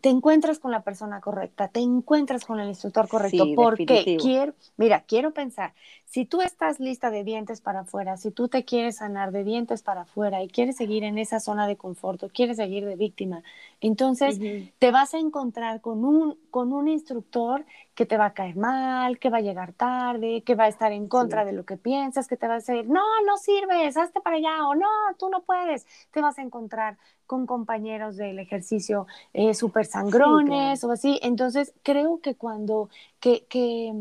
te 0.00 0.08
encuentras 0.08 0.58
con 0.58 0.72
la 0.72 0.82
persona 0.82 1.20
correcta, 1.20 1.68
te 1.68 1.80
encuentras 1.80 2.44
con 2.44 2.58
el 2.60 2.68
instructor 2.68 3.08
correcto, 3.08 3.52
porque 3.54 4.10
quiero, 4.16 4.54
mira, 4.76 5.02
quiero 5.02 5.32
pensar, 5.32 5.72
si 6.04 6.24
tú 6.24 6.42
estás 6.42 6.80
lista 6.80 7.10
de 7.10 7.22
dientes 7.22 7.60
para 7.60 7.80
afuera, 7.80 8.16
si 8.16 8.30
tú 8.30 8.48
te 8.48 8.64
quieres 8.64 8.96
sanar 8.96 9.30
de 9.30 9.44
dientes 9.44 9.82
para 9.82 10.02
afuera 10.02 10.42
y 10.42 10.48
quieres 10.48 10.76
seguir 10.76 11.04
en 11.04 11.18
esa 11.18 11.38
zona 11.38 11.66
de 11.66 11.76
confort, 11.76 12.24
quieres 12.32 12.56
seguir 12.56 12.84
de 12.86 12.96
víctima, 12.96 13.42
entonces 13.80 14.40
te 14.78 14.90
vas 14.90 15.14
a 15.14 15.18
encontrar 15.18 15.80
con 15.80 16.04
un, 16.04 16.36
con 16.50 16.72
un 16.72 16.88
instructor 16.88 17.64
que 17.94 18.06
te 18.06 18.16
va 18.16 18.26
a 18.26 18.34
caer 18.34 18.56
mal, 18.56 19.18
que 19.18 19.30
va 19.30 19.38
a 19.38 19.42
llegar 19.42 19.72
tarde, 19.72 20.42
que 20.42 20.54
va 20.54 20.64
a 20.64 20.68
estar 20.68 20.92
en 20.92 21.08
contra 21.08 21.44
de 21.44 21.52
lo 21.52 21.64
que 21.64 21.76
piensas, 21.76 22.28
que 22.28 22.36
te 22.36 22.46
va 22.46 22.54
a 22.54 22.58
decir, 22.58 22.88
no, 22.88 23.02
no 23.26 23.36
sirves, 23.36 23.96
hazte 23.96 24.20
para 24.20 24.36
allá, 24.36 24.66
o 24.66 24.74
no, 24.74 24.88
tú 25.18 25.28
no 25.28 25.42
puedes. 25.42 25.86
Te 26.12 26.20
vas 26.20 26.38
a 26.38 26.42
encontrar 26.42 26.96
con 27.28 27.46
compañeros 27.46 28.16
del 28.16 28.40
ejercicio 28.40 29.06
eh, 29.34 29.54
súper 29.54 29.86
sangrones 29.86 30.82
o 30.82 30.90
así. 30.90 31.20
Entonces, 31.22 31.74
creo 31.84 32.20
que 32.20 32.34
cuando, 32.34 32.88
que, 33.20 33.44
que 33.48 33.92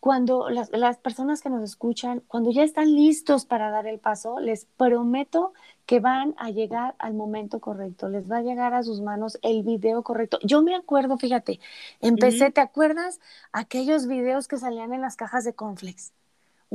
cuando 0.00 0.48
las, 0.48 0.70
las, 0.70 0.96
personas 0.96 1.42
que 1.42 1.50
nos 1.50 1.62
escuchan, 1.62 2.22
cuando 2.28 2.52
ya 2.52 2.62
están 2.62 2.94
listos 2.94 3.44
para 3.44 3.70
dar 3.70 3.86
el 3.86 3.98
paso, 3.98 4.40
les 4.40 4.64
prometo 4.76 5.52
que 5.86 6.00
van 6.00 6.34
a 6.38 6.50
llegar 6.50 6.94
al 6.98 7.14
momento 7.14 7.58
correcto, 7.60 8.08
les 8.08 8.30
va 8.30 8.38
a 8.38 8.42
llegar 8.42 8.74
a 8.74 8.84
sus 8.84 9.00
manos 9.00 9.38
el 9.42 9.64
video 9.64 10.02
correcto. 10.02 10.38
Yo 10.42 10.62
me 10.62 10.76
acuerdo, 10.76 11.18
fíjate, 11.18 11.58
empecé, 12.00 12.50
¿te 12.50 12.60
acuerdas 12.60 13.20
aquellos 13.52 14.06
videos 14.06 14.46
que 14.48 14.56
salían 14.56 14.92
en 14.94 15.00
las 15.00 15.16
cajas 15.16 15.44
de 15.44 15.54
Conflex? 15.54 16.12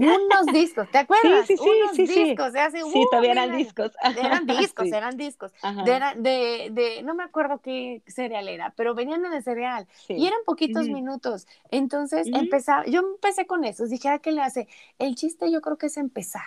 Unos 0.06 0.46
discos, 0.52 0.90
¿te 0.92 1.00
acuerdas? 1.00 1.48
Sí, 1.48 1.58
sí, 1.58 1.70
unos 1.70 1.92
sí, 1.94 2.08
discos, 2.08 2.52
sí. 2.54 2.60
hace, 2.60 2.86
sí, 2.86 3.06
uh, 3.06 3.10
todavía 3.10 3.32
eran 3.32 3.52
mira, 3.52 3.58
discos. 3.58 3.92
Eran 4.16 4.46
discos, 4.48 4.90
Sí. 4.90 4.94
eran 4.94 5.18
discos. 5.18 5.52
De, 5.80 5.92
era- 5.96 6.14
de, 6.16 6.70
de- 6.72 7.04
no 7.04 7.16
me 7.16 7.24
acuerdo 7.24 7.62
qué 7.62 8.04
cereal 8.08 8.48
era, 8.50 8.74
pero 8.76 8.96
venían 8.96 9.26
en 9.26 9.34
el 9.34 9.44
cereal 9.44 9.88
Sí. 10.08 10.14
y 10.16 10.28
eran 10.28 10.40
poquitos 10.46 10.90
minutos. 10.90 11.48
Entonces 11.72 12.28
empezaba, 12.34 12.86
yo 12.86 13.02
empecé 13.02 13.48
con 13.48 13.64
eso, 13.66 13.86
dije, 13.88 14.10
¿a 14.10 14.20
qué 14.20 14.32
le 14.32 14.42
hace? 14.42 14.68
El 15.00 15.16
chiste 15.16 15.52
yo 15.52 15.62
creo 15.62 15.78
que 15.78 15.88
es 15.88 15.98
empezar. 15.98 16.44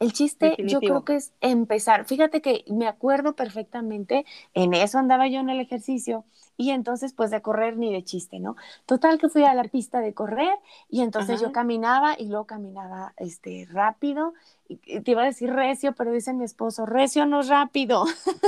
El 0.00 0.12
chiste 0.14 0.56
yo 0.62 0.82
creo 0.82 1.04
que 1.04 1.16
es 1.16 1.32
empezar. 1.42 2.06
Fíjate 2.06 2.40
que 2.40 2.64
me 2.68 2.88
acuerdo 2.88 3.36
perfectamente, 3.36 4.24
en 4.54 4.74
eso 4.74 4.98
andaba 4.98 5.28
yo 5.28 5.40
en 5.40 5.50
el 5.50 5.60
ejercicio 5.60 6.24
y 6.56 6.70
entonces 6.70 7.12
pues 7.12 7.30
de 7.30 7.42
correr 7.42 7.76
ni 7.76 7.92
de 7.92 8.02
chiste, 8.02 8.40
¿no? 8.40 8.56
Total 8.86 9.18
que 9.18 9.28
fui 9.28 9.44
a 9.44 9.54
la 9.54 9.64
pista 9.64 10.00
de 10.00 10.14
correr 10.14 10.54
y 10.88 11.02
entonces 11.02 11.36
Ajá. 11.36 11.46
yo 11.48 11.52
caminaba 11.52 12.16
y 12.18 12.26
luego 12.28 12.46
caminaba 12.46 13.12
este 13.18 13.66
rápido. 13.70 14.32
Y- 14.68 14.78
te 15.02 15.10
iba 15.10 15.22
a 15.22 15.26
decir 15.26 15.52
recio, 15.52 15.92
pero 15.94 16.12
dice 16.12 16.32
mi 16.32 16.44
esposo, 16.44 16.86
recio 16.86 17.26
no 17.26 17.40
es 17.40 17.48
rápido. 17.48 18.04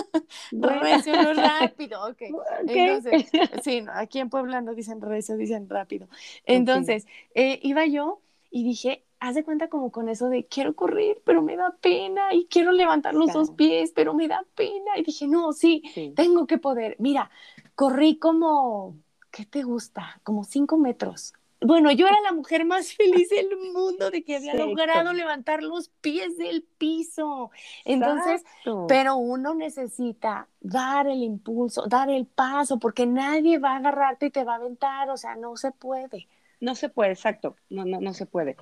Bueno. 0.51 0.81
Recio 0.81 1.17
no 1.19 1.31
es 1.33 1.39
rápido, 1.43 2.05
ok. 2.09 2.23
Ok. 2.31 2.67
Entonces, 2.67 3.19
sí, 3.63 3.85
aquí 3.95 4.19
en 4.21 4.31
Puebla 4.31 4.61
no 4.61 4.75
dicen 4.75 5.01
recio, 5.01 5.37
dicen 5.37 5.69
rápido. 5.69 6.09
Entonces, 6.47 7.07
eh, 7.35 7.59
iba 7.63 7.87
yo 7.87 8.21
y 8.51 8.65
dije, 8.65 9.05
haz 9.23 9.37
de 9.37 9.45
cuenta 9.45 9.69
como 9.69 9.93
con 9.93 10.09
eso 10.09 10.29
de 10.29 10.47
quiero 10.47 10.75
correr, 10.75 11.23
pero 11.25 11.43
me 11.43 11.57
da 11.57 11.77
pena 11.81 12.35
y 12.35 12.47
quiero 12.47 12.73
levantar 12.73 13.15
los 13.15 13.33
dos 13.33 13.49
Claro. 13.51 13.57
pies, 13.57 13.93
pero 13.95 14.15
me 14.15 14.27
da 14.27 14.45
pena. 14.57 14.99
Y 14.99 15.05
dije, 15.05 15.29
no, 15.29 15.53
sí, 15.53 15.83
Sí. 15.95 16.13
tengo 16.17 16.47
que 16.49 16.59
poder. 16.59 16.97
Mira, 16.99 17.31
corrí 17.77 18.19
como, 18.19 18.97
¿qué 19.31 19.47
te 19.47 19.63
gusta? 19.63 20.21
Como 20.25 20.43
cinco 20.43 20.77
metros. 20.77 21.35
Bueno, 21.65 21.93
yo 21.93 22.09
era 22.09 22.21
la 22.23 22.33
mujer 22.33 22.65
más 22.65 22.93
feliz 22.97 23.29
del 23.31 23.57
mundo 23.73 24.11
de 24.11 24.25
que 24.25 24.37
había 24.39 24.55
logrado 24.55 25.13
levantar 25.13 25.63
los 25.63 25.91
pies 26.01 26.37
del 26.37 26.65
piso. 26.77 27.53
Entonces, 27.85 28.41
Exacto. 28.41 28.87
pero 28.89 29.15
uno 29.17 29.55
necesita 29.55 30.49
dar 30.61 31.07
el 31.07 31.23
impulso, 31.23 31.87
dar 31.87 32.11
el 32.11 32.27
paso, 32.27 32.81
porque 32.81 33.07
nadie 33.07 33.59
va 33.61 33.75
a 33.75 33.77
agarrarte 33.77 34.27
y 34.27 34.31
te 34.31 34.43
va 34.43 34.55
a 34.55 34.57
aventar, 34.57 35.11
o 35.11 35.17
sea, 35.17 35.37
no 35.37 35.57
se 35.57 35.71
puede. 35.71 36.27
No 36.59 36.75
se 36.75 36.89
puede, 36.89 37.13
exacto, 37.13 37.57
no, 37.71 37.85
no, 37.85 38.01
no 38.01 38.15
se 38.15 38.27
puede. 38.27 38.57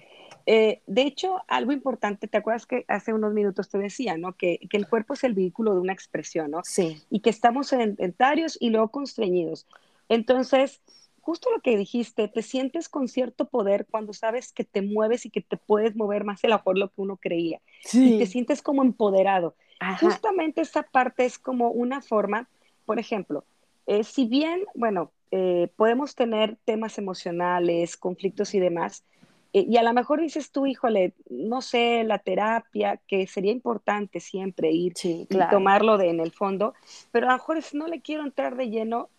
Eh, 0.47 0.81
de 0.87 1.03
hecho, 1.03 1.43
algo 1.49 1.73
importante, 1.73 2.29
¿te 2.29 2.39
acuerdas 2.39 2.67
que 2.67 2.85
hace 2.89 3.13
unos 3.13 3.33
minutos 3.33 3.69
te 3.69 3.79
decía, 3.79 4.17
¿no? 4.17 4.33
Que, 4.33 4.59
que 4.71 4.77
el 4.77 4.89
cuerpo 4.89 5.15
es 5.15 5.25
el 5.25 5.35
vehículo 5.35 5.75
de 5.75 5.81
una 5.81 5.93
expresión, 5.93 6.51
¿no? 6.51 6.61
Sí. 6.65 7.03
Y 7.11 7.21
que 7.21 7.31
estamos 7.31 7.69
sedentarios 7.69 8.57
y 8.61 8.71
luego 8.71 8.89
constreñidos. 8.89 9.67
Entonces, 10.09 10.81
justo 11.21 11.51
lo 11.51 11.61
que 11.61 11.77
dijiste, 11.77 12.29
te 12.29 12.43
sientes 12.43 12.89
con 12.89 13.09
cierto 13.09 13.47
poder 13.47 13.87
cuando 13.91 14.13
sabes 14.13 14.53
que 14.53 14.65
te 14.65 14.83
mueves 14.83 15.27
y 15.27 15.31
que 15.31 15.41
te 15.41 15.57
puedes 15.57 15.95
mover 15.95 16.25
más 16.25 16.43
de 16.43 16.49
lo 16.49 16.57
mejor 16.57 16.79
lo 16.79 16.89
que 16.89 17.01
uno 17.01 17.17
creía. 17.17 17.61
Y 17.93 18.19
te 18.19 18.27
sientes 18.27 18.63
como 18.63 18.83
empoderado. 18.83 19.55
Ajá. 19.79 19.99
Justamente 20.07 20.61
esta 20.61 20.83
parte 20.83 21.25
es 21.25 21.39
como 21.39 21.71
una 21.71 22.03
forma, 22.03 22.49
por 22.85 22.99
ejemplo, 22.99 23.45
eh, 23.87 24.05
si 24.05 24.27
bien, 24.27 24.65
bueno, 24.75 25.11
eh, 25.31 25.69
podemos 25.77 26.15
tener 26.15 26.57
temas 26.65 26.99
emocionales, 26.99 27.97
conflictos 27.97 28.55
y 28.55 28.61
demás, 28.61 29.05
y 29.53 29.77
a 29.77 29.83
lo 29.83 29.93
mejor 29.93 30.21
dices 30.21 30.53
tú, 30.53 30.67
híjole, 30.67 31.15
no 31.29 31.61
sé, 31.63 32.05
la 32.05 32.19
terapia, 32.21 33.01
que 33.07 33.27
sería 33.27 33.53
importante 33.53 34.21
siempre 34.21 34.71
ir 34.73 34.95
Sí, 34.95 35.27
y 35.29 35.45
tomarlo 35.45 35.99
de, 35.99 36.11
en 36.11 36.21
el 36.21 36.33
fondo, 36.33 36.75
pero 37.11 37.27
a 37.29 37.31
lo 37.33 37.37
mejor 37.39 37.59
es- 37.59 37.75
no 37.75 37.87
le 37.89 38.01
quiero 38.03 38.25
entrar 38.25 38.57
de 38.57 38.71
lleno, 38.71 39.11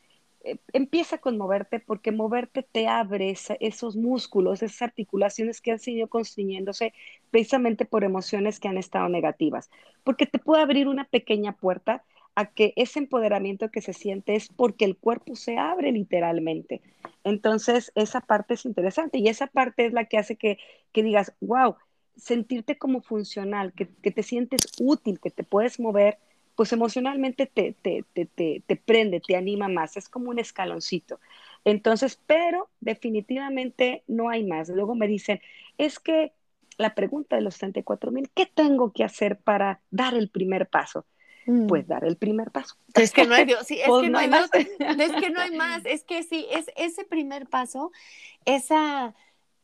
eh, 0.43 0.57
empieza 0.73 1.19
con 1.19 1.37
moverte 1.37 1.79
porque 1.79 2.11
moverte 2.11 2.63
te 2.63 2.87
abre 2.87 3.29
esa- 3.31 3.55
esos 3.59 3.95
músculos, 3.95 4.63
esas 4.63 4.81
articulaciones 4.81 5.61
que 5.61 5.71
han 5.71 5.79
seguido 5.79 6.07
constriñéndose 6.09 6.93
precisamente 7.29 7.85
por 7.85 8.03
emociones 8.03 8.59
que 8.59 8.67
han 8.67 8.77
estado 8.77 9.07
negativas, 9.09 9.69
porque 10.03 10.25
te 10.25 10.39
puede 10.39 10.63
abrir 10.63 10.87
una 10.87 11.05
pequeña 11.05 11.53
puerta 11.57 12.03
a 12.35 12.45
que 12.45 12.73
ese 12.75 12.99
empoderamiento 12.99 13.69
que 13.71 13.81
se 13.81 13.93
siente 13.93 14.35
es 14.35 14.49
porque 14.49 14.85
el 14.85 14.97
cuerpo 14.97 15.35
se 15.35 15.57
abre 15.57 15.91
literalmente. 15.91 16.81
Entonces, 17.23 17.91
esa 17.95 18.21
parte 18.21 18.53
es 18.53 18.65
interesante 18.65 19.17
y 19.17 19.27
esa 19.27 19.47
parte 19.47 19.85
es 19.85 19.93
la 19.93 20.05
que 20.05 20.17
hace 20.17 20.35
que, 20.35 20.57
que 20.91 21.03
digas, 21.03 21.33
wow, 21.41 21.75
sentirte 22.15 22.77
como 22.77 23.01
funcional, 23.01 23.73
que, 23.73 23.87
que 24.01 24.11
te 24.11 24.23
sientes 24.23 24.61
útil, 24.79 25.19
que 25.19 25.31
te 25.31 25.43
puedes 25.43 25.79
mover, 25.79 26.17
pues 26.55 26.73
emocionalmente 26.73 27.47
te, 27.47 27.75
te, 27.81 28.05
te, 28.13 28.25
te, 28.65 28.75
prende, 28.75 29.19
te 29.19 29.35
anima 29.35 29.67
más, 29.67 29.97
es 29.97 30.09
como 30.09 30.29
un 30.29 30.39
escaloncito. 30.39 31.19
Entonces, 31.65 32.19
pero 32.27 32.69
definitivamente 32.79 34.03
no 34.07 34.29
hay 34.29 34.43
más. 34.43 34.69
Luego 34.69 34.95
me 34.95 35.07
dicen, 35.07 35.41
es 35.77 35.99
que 35.99 36.33
la 36.77 36.95
pregunta 36.95 37.35
de 37.35 37.41
los 37.41 37.57
34 37.57 38.11
mil, 38.11 38.29
¿qué 38.35 38.45
tengo 38.45 38.91
que 38.91 39.03
hacer 39.03 39.37
para 39.39 39.81
dar 39.91 40.13
el 40.13 40.29
primer 40.29 40.67
paso? 40.67 41.05
Mm. 41.45 41.67
Pues 41.67 41.87
dar 41.87 42.03
el 42.05 42.17
primer 42.17 42.51
paso. 42.51 42.75
Es 42.93 43.11
que 43.11 43.25
no 43.25 43.33
hay 43.33 43.45
Dios, 43.45 43.65
sí, 43.65 43.79
es 43.79 43.87
Pues 43.87 44.03
que 44.03 44.09
no 44.09 44.19
hay 44.19 44.27
más. 44.27 44.49
Es 44.53 45.11
que 45.13 45.29
no 45.31 45.41
hay 45.41 45.51
más, 45.57 45.85
es 45.85 46.03
que 46.03 46.23
sí, 46.23 46.45
es 46.51 46.69
ese 46.75 47.03
primer 47.03 47.47
paso, 47.47 47.91
esa 48.45 49.13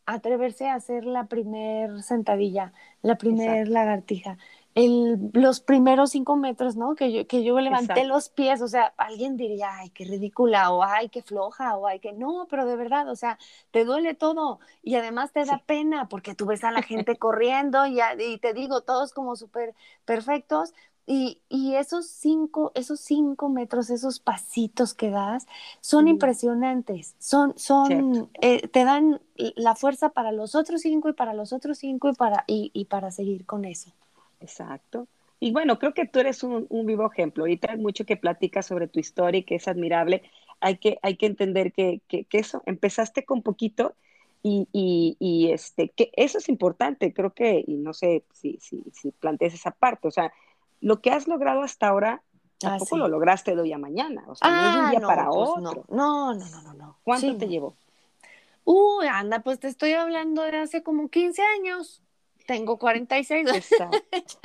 atreverse 0.06 0.66
a 0.68 0.74
hacer 0.74 1.04
la 1.04 1.26
primer 1.26 2.02
sentadilla, 2.02 2.72
la 3.02 3.16
primer 3.16 3.50
Exacto. 3.50 3.72
lagartija, 3.72 4.38
el, 4.74 5.18
los 5.34 5.60
primeros 5.60 6.10
cinco 6.12 6.36
metros, 6.36 6.76
¿no? 6.76 6.94
Que 6.94 7.12
yo, 7.12 7.26
que 7.26 7.42
yo 7.44 7.58
levanté 7.60 7.92
Exacto. 7.92 8.08
los 8.08 8.28
pies, 8.30 8.62
o 8.62 8.68
sea, 8.68 8.94
alguien 8.96 9.36
diría, 9.36 9.68
ay, 9.70 9.90
qué 9.90 10.04
ridícula, 10.04 10.70
o 10.72 10.82
ay, 10.82 11.10
qué 11.10 11.20
floja, 11.22 11.76
o 11.76 11.86
ay, 11.86 11.98
que 12.00 12.12
no, 12.12 12.46
pero 12.48 12.64
de 12.64 12.76
verdad, 12.76 13.08
o 13.10 13.16
sea, 13.16 13.38
te 13.70 13.84
duele 13.84 14.14
todo 14.14 14.60
y 14.82 14.94
además 14.94 15.32
te 15.32 15.44
da 15.44 15.58
Sí. 15.58 15.62
pena 15.66 16.08
porque 16.08 16.34
tú 16.34 16.46
ves 16.46 16.64
a 16.64 16.70
la 16.70 16.82
gente 16.82 17.16
corriendo 17.18 17.86
y, 17.86 18.00
a- 18.00 18.14
y 18.20 18.38
te 18.38 18.54
digo, 18.54 18.80
todos 18.82 19.12
como 19.12 19.36
súper 19.36 19.74
perfectos, 20.06 20.72
y, 21.08 21.40
y 21.48 21.74
esos 21.74 22.06
cinco, 22.08 22.72
esos 22.74 23.00
cinco 23.00 23.48
metros, 23.48 23.90
esos 23.90 24.20
pasitos 24.20 24.94
que 24.94 25.10
das, 25.10 25.46
son 25.80 26.04
Ujú. 26.04 26.10
impresionantes. 26.10 27.14
Son, 27.18 27.58
son, 27.58 28.30
eh, 28.42 28.68
te 28.68 28.84
dan 28.84 29.20
la 29.56 29.74
fuerza 29.74 30.10
para 30.10 30.32
los 30.32 30.54
otros 30.54 30.82
cinco 30.82 31.08
y 31.08 31.14
para 31.14 31.34
los 31.34 31.52
otros 31.52 31.78
cinco 31.78 32.10
y 32.10 32.14
para, 32.14 32.44
y, 32.46 32.70
y 32.74 32.84
para 32.86 33.10
seguir 33.10 33.46
con 33.46 33.64
eso. 33.64 33.92
Exacto. 34.40 35.08
Y 35.40 35.52
bueno, 35.52 35.78
creo 35.78 35.94
que 35.94 36.06
tú 36.06 36.18
eres 36.20 36.42
un, 36.42 36.66
un 36.68 36.86
vivo 36.86 37.10
ejemplo. 37.10 37.44
Ahorita 37.44 37.72
hay 37.72 37.78
mucho 37.78 38.04
que 38.04 38.16
platicas 38.16 38.66
sobre 38.66 38.88
tu 38.88 39.00
historia 39.00 39.38
y 39.40 39.44
que 39.44 39.56
es 39.56 39.68
admirable. 39.68 40.22
Hay 40.60 40.78
que, 40.78 40.98
hay 41.02 41.16
que 41.16 41.26
entender 41.26 41.72
que, 41.72 42.00
que, 42.08 42.24
que 42.24 42.38
eso, 42.38 42.62
empezaste 42.66 43.24
con 43.24 43.42
poquito 43.42 43.94
y, 44.42 44.68
y, 44.72 45.16
y, 45.20 45.52
este, 45.52 45.90
que 45.90 46.10
eso 46.16 46.38
es 46.38 46.48
importante. 46.48 47.12
Creo 47.12 47.32
que, 47.34 47.64
y 47.66 47.74
no 47.76 47.94
sé 47.94 48.24
si, 48.32 48.58
si, 48.60 48.82
si 48.92 49.12
planteas 49.12 49.54
esa 49.54 49.70
parte, 49.70 50.08
o 50.08 50.10
sea, 50.10 50.32
lo 50.80 51.00
que 51.00 51.10
has 51.10 51.26
logrado 51.28 51.62
hasta 51.62 51.88
ahora, 51.88 52.22
Ah, 52.64 52.78
tampoco 52.78 52.96
sí. 52.96 53.00
lo 53.00 53.08
lograste 53.08 53.54
de 53.54 53.62
hoy 53.62 53.72
a 53.72 53.78
mañana. 53.78 54.24
O 54.28 54.34
sea, 54.34 54.50
no 54.50 54.64
es 54.66 54.72
de 54.74 54.78
un 54.80 54.86
Ah, 54.86 54.90
día 54.90 55.00
no, 55.00 55.06
para 55.06 55.30
pues 55.30 55.50
otro. 55.50 55.84
no, 55.88 56.34
no, 56.34 56.48
no, 56.50 56.62
no, 56.62 56.74
no. 56.74 56.98
¿Cuánto 57.04 57.32
Sí, 57.32 57.38
te 57.38 57.48
llevó? 57.48 57.76
Uy, 58.64 59.06
anda, 59.06 59.40
pues 59.40 59.58
te 59.60 59.68
estoy 59.68 59.92
hablando 59.92 60.42
de 60.42 60.56
hace 60.58 60.82
como 60.82 61.08
15 61.08 61.42
años. 61.42 62.02
Tengo 62.46 62.78
46. 62.78 63.48
Exacto. 63.54 63.98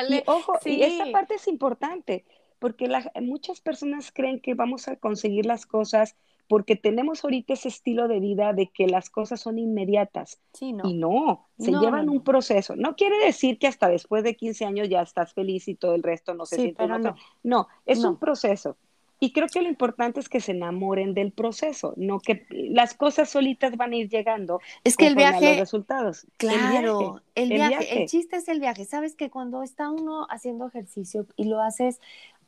Y 0.10 0.24
ojo, 0.28 0.54
y 0.66 0.82
esta 0.84 1.12
parte 1.12 1.36
es 1.36 1.48
importante, 1.48 2.26
porque 2.60 2.88
la- 2.88 3.12
muchas 3.22 3.62
personas 3.62 4.12
creen 4.12 4.40
que 4.40 4.54
vamos 4.54 4.88
a 4.88 4.96
conseguir 4.96 5.46
las 5.46 5.66
cosas 5.66 6.16
porque 6.48 6.76
tenemos 6.76 7.24
ahorita 7.24 7.54
ese 7.54 7.70
estilo 7.70 8.08
de 8.08 8.20
vida 8.20 8.54
de 8.54 8.68
que 8.72 8.88
las 8.88 9.10
cosas 9.10 9.42
son 9.42 9.60
inmediatas. 9.60 10.40
Sí, 10.54 10.74
no. 10.74 10.84
Y 10.86 10.96
no, 10.96 11.50
se 11.58 11.72
No, 11.72 11.80
llevan 11.80 12.06
no, 12.06 12.12
un 12.12 12.24
proceso. 12.24 12.76
No 12.76 12.96
quiere 12.96 13.18
decir 13.26 13.58
que 13.58 13.68
hasta 13.68 13.88
después 13.88 14.24
de 14.24 14.36
15 14.36 14.66
años 14.66 14.90
ya 14.90 15.02
estás 15.02 15.34
feliz 15.34 15.68
y 15.68 15.76
todo 15.76 15.96
el 15.96 16.04
resto 16.04 16.34
no 16.34 16.46
se 16.46 16.58
Sí, 16.58 16.62
siente 16.64 16.78
pero 16.78 17.00
no. 17.00 17.16
No, 17.44 17.68
es 17.86 18.04
un 18.04 18.18
proceso. 18.20 18.78
Y 19.20 19.32
creo 19.32 19.48
que 19.48 19.62
lo 19.62 19.70
importante 19.70 20.20
es 20.20 20.28
que 20.28 20.42
se 20.42 20.52
enamoren 20.52 21.14
del 21.14 21.32
proceso, 21.32 21.94
no 21.96 22.20
que 22.20 22.46
las 22.50 22.94
cosas 22.94 23.30
solitas 23.30 23.78
van 23.78 23.94
a 23.94 23.96
ir 23.96 24.10
llegando 24.10 24.60
Es 24.84 24.98
que 24.98 25.08
el 25.08 25.16
a 25.16 25.40
los 25.42 25.56
viaje, 25.56 25.56
resultados. 25.56 26.26
El 26.26 26.38
Claro, 26.38 26.68
viaje, 26.68 27.24
el 27.36 27.52
el 27.52 27.54
viaje, 27.54 27.94
el 27.94 28.06
viaje. 28.06 28.06
chiste 28.06 28.36
es 28.38 28.48
el 28.50 28.60
viaje. 28.60 28.86
Sabes 28.86 29.16
que 29.16 29.30
cuando 29.30 29.64
está 29.64 29.90
uno 29.92 30.26
haciendo 30.30 30.68
ejercicio 30.68 31.26
y 31.38 31.46
lo 31.46 31.62
haces 31.62 32.00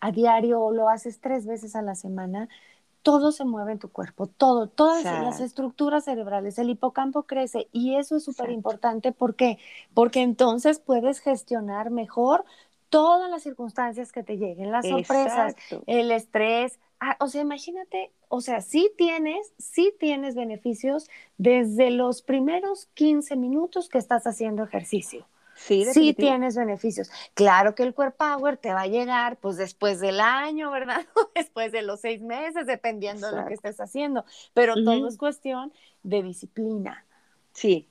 a 0.01 0.11
diario 0.11 0.61
o 0.61 0.71
lo 0.73 0.89
haces 0.89 1.21
tres 1.21 1.45
veces 1.45 1.75
a 1.75 1.81
la 1.81 1.95
semana, 1.95 2.49
todo 3.05 3.31
se 3.31 3.45
mueve 3.45 3.73
en 3.73 3.77
tu 3.77 3.91
cuerpo, 3.91 4.25
todo, 4.25 4.67
todas 4.67 5.03
las 5.03 5.39
estructuras 5.39 6.05
cerebrales, 6.05 6.57
el 6.57 6.71
hipocampo 6.71 7.21
crece 7.27 7.67
y 7.71 7.97
eso 7.97 8.15
es 8.15 8.23
súper 8.23 8.49
importante. 8.49 9.11
¿Por 9.11 9.35
qué? 9.35 9.59
Porque 9.93 10.23
entonces 10.23 10.79
puedes 10.79 11.19
gestionar 11.19 11.91
mejor 11.91 12.45
todas 12.89 13.29
las 13.29 13.43
circunstancias 13.43 14.11
que 14.11 14.23
te 14.23 14.37
lleguen, 14.37 14.71
las 14.71 14.87
sorpresas, 14.87 15.51
Exacto. 15.51 15.83
el 15.85 16.09
estrés. 16.09 16.79
Ah, 16.99 17.15
o 17.19 17.27
sea, 17.27 17.43
imagínate, 17.43 18.11
o 18.27 18.41
sea, 18.41 18.61
sí 18.61 18.91
tienes, 18.97 19.53
sí 19.59 19.93
tienes 19.99 20.33
beneficios 20.33 21.07
desde 21.37 21.91
los 21.91 22.23
primeros 22.23 22.87
15 22.95 23.35
minutos 23.35 23.87
que 23.87 23.99
estás 23.99 24.25
haciendo 24.25 24.63
ejercicio. 24.63 25.27
Sí, 25.55 25.85
Sí 25.85 26.13
tienes 26.13 26.55
beneficios. 26.55 27.09
Claro 27.33 27.75
que 27.75 27.83
el 27.83 27.93
Core 27.93 28.11
Power 28.11 28.57
te 28.57 28.73
va 28.73 28.81
a 28.81 28.87
llegar 28.87 29.37
pues 29.37 29.57
después 29.57 29.99
del 29.99 30.19
año, 30.19 30.69
¿verdad? 30.69 31.05
Después 31.35 31.71
de 31.71 31.81
los 31.81 32.01
seis 32.01 32.21
meses, 32.21 32.67
dependiendo 32.67 33.31
de 33.31 33.41
lo 33.41 33.47
que 33.47 33.53
estés 33.53 33.79
haciendo. 33.79 34.25
Pero 34.53 34.75
todo 34.83 35.07
es 35.07 35.17
cuestión 35.17 35.71
de 36.03 36.23
disciplina. 36.23 37.05
Sí, 37.53 37.87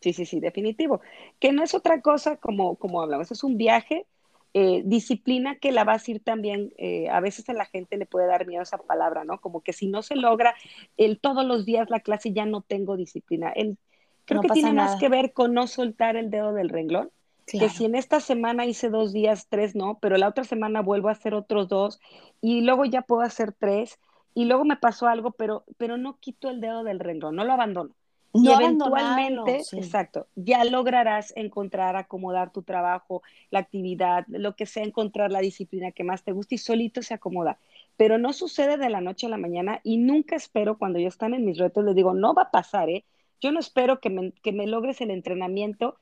Sí, 0.00 0.12
sí, 0.12 0.26
sí, 0.26 0.40
definitivo. 0.40 1.00
Que 1.40 1.52
no 1.52 1.64
es 1.64 1.74
otra 1.74 2.00
cosa 2.00 2.36
como, 2.36 2.76
como 2.76 3.02
hablamos, 3.02 3.30
es 3.32 3.42
un 3.42 3.56
viaje, 3.56 4.06
eh, 4.54 4.82
disciplina 4.84 5.56
que 5.56 5.72
la 5.72 5.84
vas 5.84 6.06
a 6.06 6.10
ir 6.12 6.22
también, 6.22 6.72
eh, 6.78 7.08
a 7.10 7.20
veces 7.20 7.48
a 7.48 7.52
la 7.54 7.66
gente 7.66 7.96
le 7.96 8.06
puede 8.06 8.26
dar 8.26 8.46
miedo 8.46 8.62
esa 8.62 8.78
palabra, 8.78 9.24
¿no? 9.24 9.40
Como 9.40 9.62
que 9.62 9.72
si 9.72 9.88
no 9.88 10.02
se 10.02 10.16
logra 10.16 10.54
el 10.96 11.18
todos 11.18 11.44
los 11.44 11.66
días 11.66 11.90
la 11.90 12.00
clase 12.00 12.32
ya 12.32 12.46
no 12.46 12.62
tengo 12.62 12.96
disciplina. 12.96 13.50
El, 13.50 13.78
creo 14.26 14.42
que 14.42 14.48
tiene 14.48 14.72
más 14.72 14.96
que 14.96 15.08
ver 15.08 15.32
con 15.32 15.54
no 15.54 15.66
soltar 15.66 16.16
el 16.16 16.30
dedo 16.30 16.52
del 16.52 16.68
renglón. 16.68 17.10
Que 17.46 17.68
si 17.68 17.84
en 17.84 17.94
esta 17.94 18.18
semana 18.18 18.66
hice 18.66 18.90
dos 18.90 19.12
días, 19.12 19.46
tres 19.48 19.76
no, 19.76 19.98
pero 20.00 20.16
la 20.16 20.28
otra 20.28 20.42
semana 20.42 20.82
vuelvo 20.82 21.08
a 21.08 21.12
hacer 21.12 21.32
otros 21.32 21.68
dos 21.68 22.00
y 22.40 22.62
luego 22.62 22.84
ya 22.84 23.02
puedo 23.02 23.22
hacer 23.22 23.52
tres 23.52 24.00
y 24.34 24.46
luego 24.46 24.64
me 24.64 24.76
pasó 24.76 25.06
algo, 25.06 25.30
pero, 25.30 25.64
pero 25.76 25.96
no 25.96 26.18
quito 26.18 26.50
el 26.50 26.60
dedo 26.60 26.82
del 26.82 26.98
renglón, 26.98 27.36
no 27.36 27.44
lo 27.44 27.52
abandono 27.52 27.94
y 28.42 28.50
eventualmente, 28.50 29.62
exacto, 29.72 30.26
ya 30.34 30.64
lograrás 30.64 31.32
encontrar, 31.36 31.96
acomodar 31.96 32.52
tu 32.52 32.62
trabajo, 32.62 33.22
la 33.50 33.60
actividad, 33.60 34.24
lo 34.28 34.54
que 34.56 34.66
sea, 34.66 34.84
encontrar 34.84 35.32
la 35.32 35.40
disciplina 35.40 35.92
que 35.92 36.04
más 36.04 36.22
te 36.22 36.32
guste 36.32 36.56
y 36.56 36.58
solito 36.58 37.02
se 37.02 37.14
acomoda. 37.14 37.58
Pero 37.96 38.18
no 38.18 38.32
sucede 38.32 38.76
de 38.76 38.90
la 38.90 39.00
noche 39.00 39.26
a 39.26 39.30
la 39.30 39.38
mañana 39.38 39.80
y 39.84 39.96
nunca 39.98 40.36
espero 40.36 40.76
cuando 40.76 40.98
yo 40.98 41.08
están 41.08 41.34
en 41.34 41.44
mis 41.44 41.58
retos, 41.58 41.84
les 41.84 41.94
digo, 41.94 42.14
no 42.14 42.34
va 42.34 42.42
a 42.42 42.50
pasar, 42.50 42.90
¿eh? 42.90 43.04
Yo 43.40 43.52
no 43.52 43.60
espero 43.60 44.00
que 44.00 44.10
me, 44.10 44.32
que 44.42 44.52
me 44.52 44.66
logres 44.66 45.00
el 45.00 45.10
entrenamiento 45.10 45.96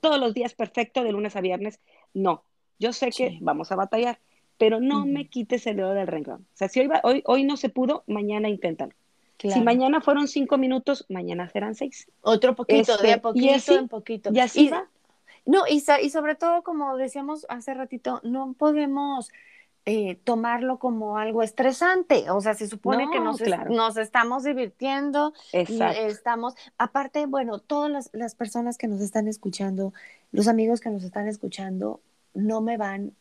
todos 0.00 0.18
los 0.18 0.34
días 0.34 0.54
perfecto 0.54 1.02
de 1.02 1.12
lunes 1.12 1.36
a 1.36 1.40
viernes. 1.40 1.80
No, 2.14 2.42
yo 2.78 2.92
sé 2.92 3.10
que 3.10 3.38
vamos 3.40 3.72
a 3.72 3.76
batallar, 3.76 4.18
pero 4.56 4.80
no 4.80 5.06
me 5.06 5.28
quites 5.28 5.66
el 5.66 5.76
dedo 5.76 5.94
del 5.94 6.06
renglón. 6.06 6.46
O 6.54 6.56
sea, 6.56 6.68
si 6.68 6.80
hoy, 6.80 6.88
hoy, 7.02 7.22
hoy 7.26 7.44
no 7.44 7.56
se 7.56 7.68
pudo, 7.68 8.04
mañana 8.06 8.48
inténtalo. 8.48 8.92
Si 9.38 9.60
mañana 9.60 10.00
fueron 10.00 10.26
cinco 10.26 10.58
minutos, 10.58 11.06
mañana 11.08 11.48
serán 11.48 11.76
seis. 11.76 12.08
Otro 12.22 12.56
poquito, 12.56 12.96
de 12.96 13.12
a 13.12 13.14
este, 13.14 13.20
poquito 13.20 13.78
en 13.78 13.88
poquito. 13.88 14.30
Y 14.32 14.40
así 14.40 14.68
va. 14.68 14.88
No, 15.46 15.62
y, 15.68 15.82
y, 16.02 16.10
sobre 16.10 16.34
todo, 16.34 16.62
como 16.62 16.96
decíamos 16.96 17.46
hace 17.48 17.72
ratito, 17.72 18.20
no 18.24 18.54
podemos 18.58 19.30
eh, 19.90 20.20
tomarlo 20.22 20.78
como 20.78 21.16
algo 21.16 21.42
estresante. 21.42 22.30
O 22.30 22.42
sea, 22.42 22.52
se 22.52 22.68
supone 22.68 23.08
que 23.10 23.20
nos, 23.20 23.40
nos, 23.70 23.96
estamos 23.96 24.44
divirtiendo. 24.44 25.32
Exacto. 25.54 26.02
Estamos, 26.02 26.54
aparte, 26.76 27.24
bueno, 27.24 27.58
todas 27.58 27.90
las, 27.90 28.10
las 28.12 28.34
personas 28.34 28.76
que 28.76 28.86
nos 28.86 29.00
están 29.00 29.28
escuchando, 29.28 29.94
los 30.30 30.46
amigos 30.46 30.82
que 30.82 30.90
nos 30.90 31.04
están 31.04 31.26
escuchando, 31.26 32.02
no 32.34 32.60
me 32.60 32.76
van 32.76 33.12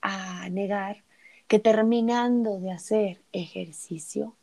a 0.00 0.48
negar 0.48 1.04
que 1.46 1.60
terminando 1.60 2.58
de 2.58 2.72
hacer 2.72 3.22
ejercicio, 3.30 4.34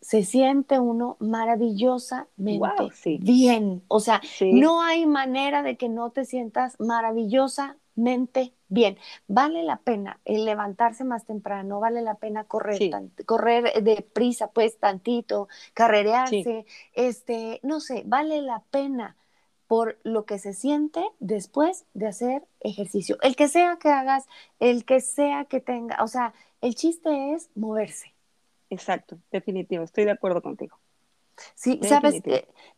se 0.00 0.22
siente 0.22 0.78
uno 0.78 1.16
maravillosamente 1.18 3.18
bien. 3.18 3.82
O 3.88 3.98
sea, 3.98 4.20
no 4.40 4.80
hay 4.80 5.06
manera 5.06 5.64
de 5.64 5.76
que 5.76 5.88
no 5.88 6.10
te 6.10 6.24
sientas 6.24 6.78
maravillosamente 6.78 8.53
bien. 8.74 8.98
Vale 9.28 9.62
la 9.62 9.78
pena 9.78 10.20
el 10.24 10.44
levantarse 10.44 11.04
más 11.04 11.24
temprano, 11.24 11.80
vale 11.80 12.02
la 12.02 12.16
pena 12.16 12.44
correr, 12.44 12.78
correr 13.26 13.82
de 13.82 14.02
prisa, 14.02 14.48
pues 14.48 14.78
tantito, 14.78 15.48
carrerearse, 15.72 16.66
este, 16.92 17.60
no 17.62 17.80
sé, 17.80 18.02
vale 18.06 18.42
la 18.42 18.62
pena 18.70 19.16
por 19.66 19.98
lo 20.02 20.24
que 20.26 20.38
se 20.38 20.52
siente 20.52 21.02
después 21.20 21.86
de 21.94 22.08
hacer 22.08 22.46
ejercicio. 22.60 23.16
El 23.22 23.34
que 23.36 23.48
sea 23.48 23.78
que 23.80 23.88
hagas, 23.88 24.26
el 24.60 24.84
que 24.84 25.00
sea 25.00 25.46
que 25.46 25.60
tenga, 25.60 26.02
o 26.02 26.08
sea, 26.08 26.34
el 26.60 26.74
chiste 26.74 27.32
es 27.32 27.50
moverse 27.54 28.14
Exacto, 28.70 29.18
definitivo, 29.30 29.84
estoy 29.84 30.04
de 30.04 30.10
acuerdo 30.10 30.42
contigo. 30.42 30.78
Sí, 31.54 31.80
sabes, 31.82 32.22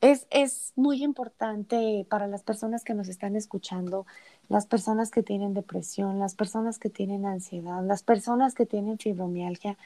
es, 0.00 0.26
es 0.30 0.72
muy 0.76 1.02
importante 1.02 2.06
para 2.08 2.26
las 2.26 2.42
personas 2.42 2.84
que 2.84 2.94
nos 2.94 3.08
están 3.08 3.36
escuchando, 3.36 4.06
las 4.48 4.66
personas 4.66 5.10
que 5.10 5.22
tienen 5.22 5.54
depresión, 5.54 6.18
las 6.18 6.34
personas 6.34 6.78
que 6.78 6.90
tienen 6.90 7.26
ansiedad, 7.26 7.82
las 7.82 8.02
personas 8.02 8.54
que 8.54 8.66
tienen 8.66 8.98
fibromialgia, 8.98 9.76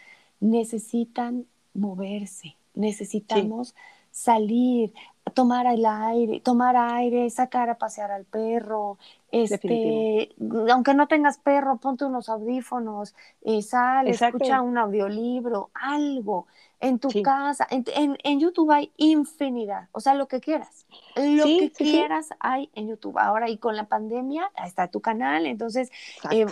necesitan 0.40 1.46
moverse, 1.74 2.56
necesitamos 2.74 3.74
salir, 4.10 4.92
tomar 5.34 5.66
el 5.66 5.86
aire, 5.86 6.40
tomar 6.40 6.76
aire, 6.76 7.30
sacar 7.30 7.70
a 7.70 7.78
pasear 7.78 8.10
al 8.10 8.24
perro, 8.24 8.98
este, 9.30 10.34
aunque 10.70 10.94
no 10.94 11.06
tengas 11.06 11.38
perro, 11.38 11.76
ponte 11.76 12.04
unos 12.04 12.28
audífonos, 12.28 13.14
eh, 13.42 13.62
sal, 13.62 14.08
escucha 14.08 14.62
un 14.62 14.78
audiolibro, 14.78 15.70
algo 15.74 16.46
en 16.80 16.98
tu 16.98 17.10
casa, 17.22 17.66
en, 17.70 18.40
YouTube 18.40 18.70
hay 18.70 18.90
infinidad, 18.96 19.88
o 19.92 20.00
sea, 20.00 20.14
lo 20.14 20.28
que 20.28 20.40
quieras, 20.40 20.86
lo 21.14 21.44
que 21.44 21.70
quieras 21.76 22.30
hay 22.40 22.70
en 22.74 22.88
YouTube. 22.88 23.18
Ahora 23.18 23.50
y 23.50 23.58
con 23.58 23.76
la 23.76 23.86
pandemia, 23.86 24.50
está 24.64 24.88
tu 24.88 25.00
canal, 25.00 25.44
entonces 25.44 25.90
eh, 26.30 26.46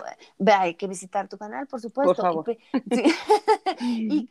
hay 0.47 0.75
que 0.75 0.87
visitar 0.87 1.29
tu 1.29 1.39
canal, 1.39 1.67
por 1.67 1.81
supuesto. 1.81 2.45
y, 3.81 4.29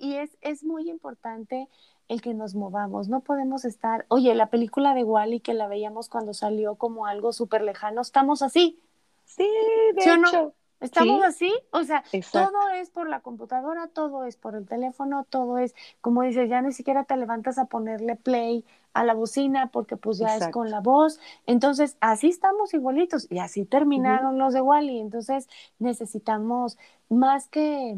y, 0.00 0.14
es, 0.16 0.36
es 0.42 0.64
muy 0.64 0.90
importante 0.90 1.68
el 2.08 2.20
que 2.20 2.34
nos 2.34 2.54
movamos. 2.54 3.08
No 3.08 3.20
podemos 3.20 3.64
estar, 3.64 4.04
oye, 4.08 4.34
la 4.34 4.50
película 4.50 4.94
de 4.94 5.02
Wally 5.02 5.40
que 5.40 5.54
la 5.54 5.66
veíamos 5.66 6.10
cuando 6.10 6.34
salió 6.34 6.74
como 6.74 7.06
algo 7.06 7.32
súper 7.32 7.62
lejano, 7.62 8.02
estamos 8.02 8.42
así. 8.42 8.78
Sí, 9.24 9.48
de 9.94 10.02
hecho. 10.02 10.54
Estamos 10.82 11.22
así, 11.24 11.52
o 11.70 11.84
sea, 11.84 12.02
todo 12.32 12.68
es 12.74 12.90
por 12.90 13.08
la 13.08 13.20
computadora, 13.20 13.86
todo 13.88 14.24
es 14.24 14.36
por 14.36 14.54
el 14.54 14.66
teléfono, 14.66 15.24
todo 15.28 15.58
es, 15.58 15.74
como 16.00 16.22
dices, 16.22 16.50
ya 16.50 16.60
ni 16.60 16.72
siquiera 16.72 17.04
te 17.04 17.16
levantas 17.16 17.58
a 17.58 17.66
ponerle 17.66 18.16
play 18.16 18.64
a 18.92 19.04
la 19.04 19.14
bocina 19.14 19.68
porque 19.68 19.96
pues 19.96 20.18
ya 20.18 20.36
es 20.36 20.48
con 20.48 20.70
la 20.70 20.80
voz. 20.80 21.18
Entonces, 21.46 21.96
así 22.00 22.28
estamos 22.28 22.74
igualitos 22.74 23.26
y 23.30 23.38
así 23.38 23.64
terminaron 23.64 24.38
los 24.38 24.52
de 24.52 24.60
Wally. 24.60 25.00
Entonces, 25.00 25.48
necesitamos 25.78 26.76
más 27.08 27.48
que 27.48 27.96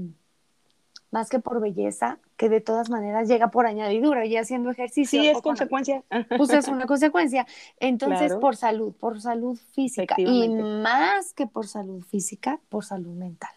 más 1.11 1.31
que 1.31 1.39
por 1.39 1.61
belleza, 1.61 2.19
que 2.37 2.49
de 2.49 2.61
todas 2.61 2.91
maneras 2.91 3.29
llega 3.29 3.51
por 3.51 3.67
añadidura 3.67 4.27
y 4.27 4.37
haciendo 4.37 4.71
ejercicio. 4.71 5.21
Sí, 5.21 5.29
es 5.29 5.41
consecuencia. 5.41 6.03
Pues 6.37 6.51
es 6.51 6.69
una 6.69 6.87
consecuencia. 6.87 7.47
Entonces, 7.79 8.35
por 8.37 8.57
salud, 8.57 8.93
por 8.93 9.21
salud 9.21 9.59
física 9.73 10.15
y 10.19 10.49
más 10.49 11.33
que 11.33 11.47
por 11.47 11.67
salud 11.67 12.03
física, 12.05 12.61
por 12.69 12.85
salud 12.85 13.15
mental. 13.15 13.53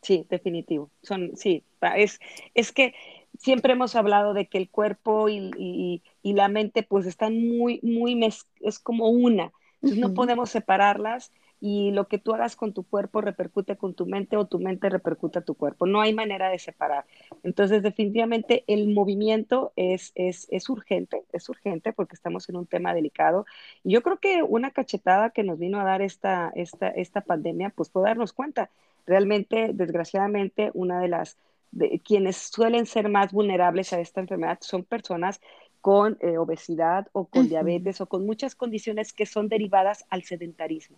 Sí, 0.00 0.26
definitivo. 0.28 0.90
Son, 1.02 1.36
sí, 1.36 1.62
es, 1.96 2.20
es 2.54 2.72
que 2.72 2.94
siempre 3.38 3.74
hemos 3.74 3.94
hablado 3.94 4.34
de 4.34 4.46
que 4.46 4.58
el 4.58 4.68
cuerpo 4.68 5.28
y, 5.28 6.02
la 6.22 6.48
mente 6.48 6.82
pues 6.82 7.06
están 7.06 7.34
muy, 7.34 7.80
muy, 7.82 8.18
es 8.60 8.78
como 8.78 9.08
una. 9.08 9.52
Entonces 9.74 9.98
no 9.98 10.14
podemos 10.14 10.50
separarlas 10.50 11.32
y 11.64 11.92
lo 11.92 12.08
que 12.08 12.18
tú 12.18 12.34
hagas 12.34 12.56
con 12.56 12.72
tu 12.72 12.82
cuerpo 12.82 13.20
repercute 13.20 13.76
con 13.76 13.94
tu 13.94 14.04
mente 14.04 14.36
o 14.36 14.46
tu 14.46 14.58
mente 14.58 14.88
repercute 14.88 15.38
a 15.38 15.42
tu 15.42 15.54
cuerpo. 15.54 15.86
No 15.86 16.00
hay 16.00 16.12
manera 16.12 16.50
de 16.50 16.58
separar. 16.58 17.04
Entonces, 17.44 17.84
definitivamente 17.84 18.64
el 18.66 18.88
movimiento 18.92 19.72
es, 19.76 20.10
es, 20.16 20.48
es 20.50 20.68
urgente, 20.68 21.22
es 21.32 21.48
urgente 21.48 21.92
porque 21.92 22.16
estamos 22.16 22.48
en 22.48 22.56
un 22.56 22.66
tema 22.66 22.92
delicado. 22.94 23.46
Y 23.84 23.92
yo 23.92 24.02
creo 24.02 24.18
que 24.18 24.42
una 24.42 24.72
cachetada 24.72 25.30
que 25.30 25.44
nos 25.44 25.56
vino 25.56 25.80
a 25.80 25.84
dar 25.84 26.02
esta, 26.02 26.50
esta, 26.56 26.88
esta 26.88 27.20
pandemia, 27.20 27.70
pues 27.70 27.90
puede 27.90 28.08
darnos 28.08 28.32
cuenta. 28.32 28.68
Realmente, 29.06 29.70
desgraciadamente, 29.72 30.72
una 30.74 31.00
de 31.00 31.08
las 31.08 31.38
de, 31.70 32.00
quienes 32.00 32.38
suelen 32.38 32.86
ser 32.86 33.08
más 33.08 33.30
vulnerables 33.30 33.92
a 33.92 34.00
esta 34.00 34.20
enfermedad 34.20 34.58
son 34.62 34.82
personas 34.82 35.40
con 35.80 36.18
eh, 36.22 36.38
obesidad 36.38 37.06
o 37.12 37.26
con 37.26 37.48
diabetes 37.48 38.00
o 38.00 38.06
con 38.06 38.26
muchas 38.26 38.56
condiciones 38.56 39.12
que 39.12 39.26
son 39.26 39.48
derivadas 39.48 40.04
al 40.10 40.24
sedentarismo. 40.24 40.96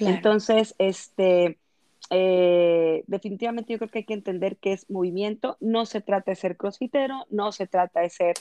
Entonces, 0.00 0.74
este, 0.78 1.58
eh, 2.10 3.02
definitivamente 3.06 3.72
yo 3.72 3.78
creo 3.78 3.90
que 3.90 3.98
hay 4.00 4.04
que 4.04 4.14
entender 4.14 4.56
que 4.56 4.72
es 4.72 4.88
movimiento, 4.90 5.56
no 5.60 5.86
se 5.86 6.00
trata 6.00 6.30
de 6.30 6.36
ser 6.36 6.56
crossfitero, 6.56 7.26
no 7.30 7.50
se 7.52 7.66
trata 7.66 8.00
de 8.00 8.10
ser, 8.10 8.34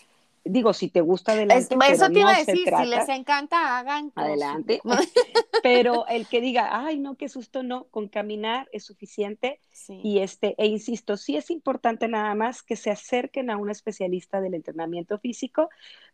digo, 0.44 0.74
si 0.74 0.90
te 0.90 1.02
gusta 1.02 1.32
adelante. 1.32 1.76
eso 1.90 2.10
te 2.10 2.20
iba 2.20 2.32
a 2.32 2.38
decir, 2.38 2.70
si 2.78 2.86
les 2.86 3.10
encanta, 3.10 3.80
hagan. 3.80 4.12
Adelante. 4.16 4.82
pero 5.64 6.06
el 6.10 6.28
que 6.28 6.42
diga, 6.42 6.86
ay, 6.86 7.00
no, 7.00 7.16
qué 7.16 7.28
susto, 7.28 7.64
no, 7.64 7.86
con 7.86 8.08
caminar 8.08 8.70
es 8.72 8.84
suficiente. 8.84 9.60
Y 9.88 10.20
este, 10.20 10.56
e 10.58 10.68
insisto, 10.68 11.18
sí 11.18 11.36
es 11.36 11.50
importante 11.50 12.08
nada 12.08 12.34
más 12.36 12.62
que 12.62 12.76
se 12.76 12.92
acerquen 12.92 13.50
a 13.50 13.58
un 13.58 13.70
especialista 13.70 14.42
del 14.42 14.54
entrenamiento 14.54 15.18
físico, 15.18 15.70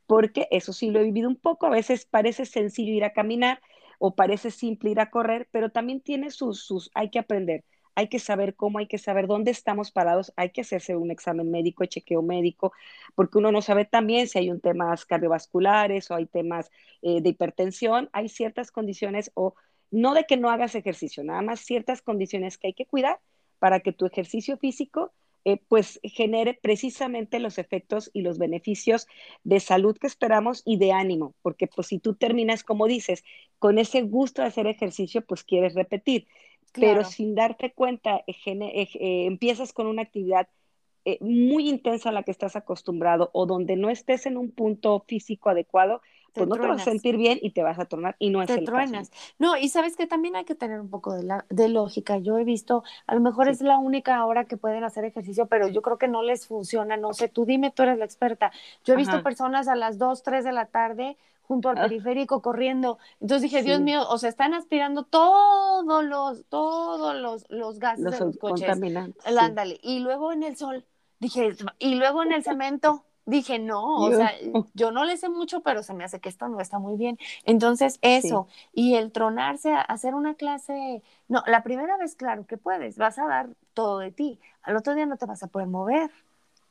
porque 0.08 0.48
eso 0.52 0.74
sí 0.74 0.90
lo 0.90 1.00
he 1.00 1.04
vivido 1.04 1.30
un 1.30 1.36
poco, 1.36 1.68
a 1.68 1.70
veces 1.70 2.06
parece 2.06 2.46
sencillo 2.46 2.94
ir 2.94 3.04
a 3.04 3.14
caminar, 3.14 3.62
o 4.04 4.16
parece 4.16 4.50
simple 4.50 4.90
ir 4.90 5.00
a 5.00 5.12
correr, 5.12 5.48
pero 5.52 5.70
también 5.70 6.02
tiene 6.02 6.32
sus, 6.32 6.64
sus, 6.64 6.90
hay 6.96 7.12
que 7.12 7.20
aprender, 7.20 7.64
hay 7.94 8.08
que 8.08 8.18
saber 8.18 8.56
cómo, 8.56 8.80
hay 8.80 8.88
que 8.88 8.98
saber 8.98 9.28
dónde 9.28 9.52
estamos 9.52 9.92
parados, 9.92 10.34
hay 10.36 10.50
que 10.50 10.62
hacerse 10.62 10.96
un 10.96 11.12
examen 11.12 11.52
médico, 11.52 11.86
chequeo 11.86 12.24
médico, 12.24 12.74
porque 13.14 13.38
uno 13.38 13.52
no 13.52 13.62
sabe 13.62 13.86
también 13.86 14.28
si 14.28 14.40
hay 14.40 14.50
un 14.50 14.60
temas 14.60 15.06
cardiovasculares 15.06 16.10
o 16.10 16.16
hay 16.16 16.26
temas 16.26 16.72
eh, 17.04 17.22
de 17.22 17.30
hipertensión, 17.30 18.10
hay 18.12 18.28
ciertas 18.28 18.72
condiciones 18.72 19.30
o 19.36 19.54
no 19.92 20.16
de 20.16 20.26
que 20.26 20.36
no 20.36 20.50
hagas 20.50 20.74
ejercicio, 20.74 21.24
nada 21.24 21.44
más 21.44 21.60
ciertas 21.60 22.02
condiciones 22.02 22.58
que 22.58 22.68
hay 22.68 22.74
que 22.74 22.88
cuidar 22.88 23.20
para 23.60 23.82
que 23.82 23.94
tu 23.94 24.08
ejercicio 24.08 24.58
físico 24.58 25.14
eh, 25.44 25.58
pues 25.68 26.00
genere 26.04 26.60
precisamente 26.62 27.40
los 27.40 27.58
efectos 27.58 28.12
y 28.14 28.22
los 28.22 28.38
beneficios 28.38 29.08
de 29.44 29.60
salud 29.60 29.98
que 29.98 30.08
esperamos 30.08 30.62
y 30.66 30.78
de 30.78 30.92
ánimo, 30.92 31.34
porque 31.42 31.68
pues 31.68 31.88
si 31.88 32.00
tú 32.00 32.16
terminas, 32.16 32.64
como 32.64 32.88
dices, 32.88 33.24
con 33.60 33.80
ese 33.80 34.04
gusto 34.04 34.42
de 34.42 34.50
hacer 34.50 34.68
ejercicio, 34.68 35.22
pues 35.26 35.44
quieres 35.44 35.74
repetir, 35.74 36.28
pero 36.74 37.04
sin 37.04 37.36
darte 37.36 37.74
cuenta, 37.74 38.24
empiezas 38.28 39.74
con 39.74 39.88
una 39.88 40.04
actividad 40.04 40.48
muy 41.20 41.68
intensa 41.68 42.10
a 42.10 42.12
la 42.12 42.24
que 42.24 42.32
estás 42.32 42.56
acostumbrado 42.56 43.32
o 43.34 43.46
donde 43.46 43.76
no 43.76 43.90
estés 43.90 44.26
en 44.26 44.38
un 44.38 44.52
punto 44.52 45.04
físico 45.08 45.50
adecuado, 45.50 46.02
pues 46.34 46.48
no 46.48 46.56
te 46.56 46.68
vas 46.68 46.82
a 46.82 46.86
sentir 46.86 47.18
bien 47.18 47.40
y 47.42 47.52
te 47.52 47.64
vas 47.64 47.80
a 47.80 47.86
tornar 47.86 48.16
y 48.20 48.30
no 48.30 48.42
es 48.42 48.50
el 48.50 48.64
truenas. 48.64 49.12
No, 49.38 49.58
y 49.58 49.70
sabes 49.70 49.98
que 49.98 50.08
también 50.08 50.36
hay 50.36 50.46
que 50.46 50.56
tener 50.56 50.80
un 50.80 50.90
poco 50.90 51.14
de, 51.14 51.24
la, 51.24 51.46
de 51.50 51.70
lógica. 51.70 52.18
Yo 52.18 52.38
he 52.38 52.44
visto, 52.44 52.84
a 53.08 53.16
lo 53.16 53.22
mejor 53.22 53.50
es 53.50 53.62
la 53.62 53.78
única 53.78 54.26
hora 54.26 54.46
que 54.46 54.58
pueden 54.58 54.84
hacer 54.84 55.04
ejercicio, 55.04 55.48
pero 55.48 55.68
yo 55.68 55.82
creo 55.82 55.98
que 55.98 56.08
no 56.08 56.24
les 56.24 56.48
funciona. 56.48 56.98
No 56.98 57.14
sé, 57.14 57.28
tú 57.28 57.46
dime, 57.46 57.72
tú 57.72 57.84
eres 57.84 57.98
la 57.98 58.06
experta. 58.06 58.52
Yo 58.86 58.94
he 58.94 58.98
visto 58.98 59.22
personas 59.24 59.68
a 59.68 59.76
las 59.76 59.98
2, 59.98 60.24
3 60.24 60.44
de 60.44 60.52
la 60.52 60.66
tarde 60.68 61.18
junto 61.52 61.68
al 61.68 61.78
ah. 61.80 61.82
periférico 61.82 62.42
corriendo. 62.42 62.98
Entonces 63.20 63.52
dije, 63.52 63.64
Dios 63.64 63.82
mío, 63.82 64.08
o 64.08 64.18
sea, 64.18 64.30
están 64.30 64.54
aspirando 64.54 65.04
todos 65.04 66.04
los, 66.06 66.46
todos 66.46 67.16
los, 67.16 67.46
los 67.50 67.78
gases 67.78 68.12
de 68.12 68.20
los 68.20 68.38
coches. 68.38 68.70
Ándale. 68.70 69.80
Y 69.84 70.00
luego 70.00 70.32
en 70.32 70.44
el 70.44 70.56
sol, 70.56 70.86
dije, 71.20 71.54
y 71.80 71.96
luego 71.96 72.24
en 72.24 72.32
el 72.32 72.44
cemento 72.44 73.04
dije, 73.32 73.60
no, 73.60 73.96
o 73.96 74.12
sea, 74.12 74.32
yo 74.74 74.92
no 74.92 75.06
le 75.06 75.18
sé 75.18 75.30
mucho, 75.30 75.62
pero 75.62 75.82
se 75.84 75.94
me 75.94 76.04
hace 76.04 76.20
que 76.20 76.30
esto 76.30 76.48
no 76.48 76.60
está 76.60 76.80
muy 76.80 76.98
bien. 76.98 77.18
Entonces, 77.46 77.98
eso, 78.02 78.48
y 78.74 78.96
el 78.96 79.12
tronarse 79.12 79.72
a 79.72 79.82
hacer 79.82 80.14
una 80.14 80.36
clase, 80.36 81.02
no, 81.28 81.44
la 81.48 81.64
primera 81.64 81.98
vez, 81.98 82.16
claro 82.16 82.46
que 82.46 82.58
puedes, 82.58 82.98
vas 82.98 83.18
a 83.18 83.26
dar 83.26 83.50
todo 83.74 84.00
de 84.00 84.12
ti, 84.12 84.40
al 84.62 84.76
otro 84.76 84.94
día 84.94 85.06
no 85.06 85.18
te 85.18 85.26
vas 85.26 85.42
a 85.44 85.48
poder 85.48 85.68
mover. 85.68 86.12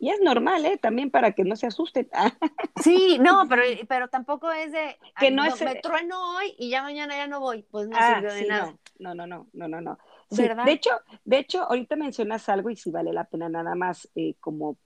Y 0.03 0.09
es 0.09 0.21
normal, 0.23 0.65
¿eh? 0.65 0.79
También 0.79 1.11
para 1.11 1.33
que 1.33 1.45
no 1.45 1.57
se 1.57 1.67
asusten. 1.67 2.09
sí, 2.83 3.19
no, 3.21 3.47
pero, 3.49 3.63
pero 3.87 4.09
tampoco 4.09 4.51
es 4.51 4.73
de, 4.73 4.99
que 5.19 5.31
no, 5.31 5.45
es, 5.45 5.61
me 5.61 5.75
trueno 5.75 6.37
hoy 6.37 6.55
y 6.59 6.71
ya 6.71 6.83
mañana 6.83 7.17
ya 7.17 7.27
no 7.27 7.39
voy, 7.39 7.67
pues 7.71 7.87
no 7.87 7.99
ah, 8.01 8.15
sirvió 8.15 8.33
de 8.33 8.47
nada. 8.47 8.75
No, 8.99 9.15
no, 9.15 9.27
no, 9.27 9.47
no, 9.53 9.69
no, 9.69 9.81
no. 9.83 9.99
de 10.31 10.73
hecho, 10.73 10.91
de 11.25 11.39
hecho, 11.39 11.65
ahorita 11.65 11.97
mencionas 11.97 12.49
algo 12.49 12.71
y 12.71 12.77
si 12.77 12.91
vale 12.91 13.13
la 13.13 13.25
pena 13.25 13.51
nada 13.51 13.75
más 13.75 14.09
eh, 14.15 14.37
como 14.41 14.79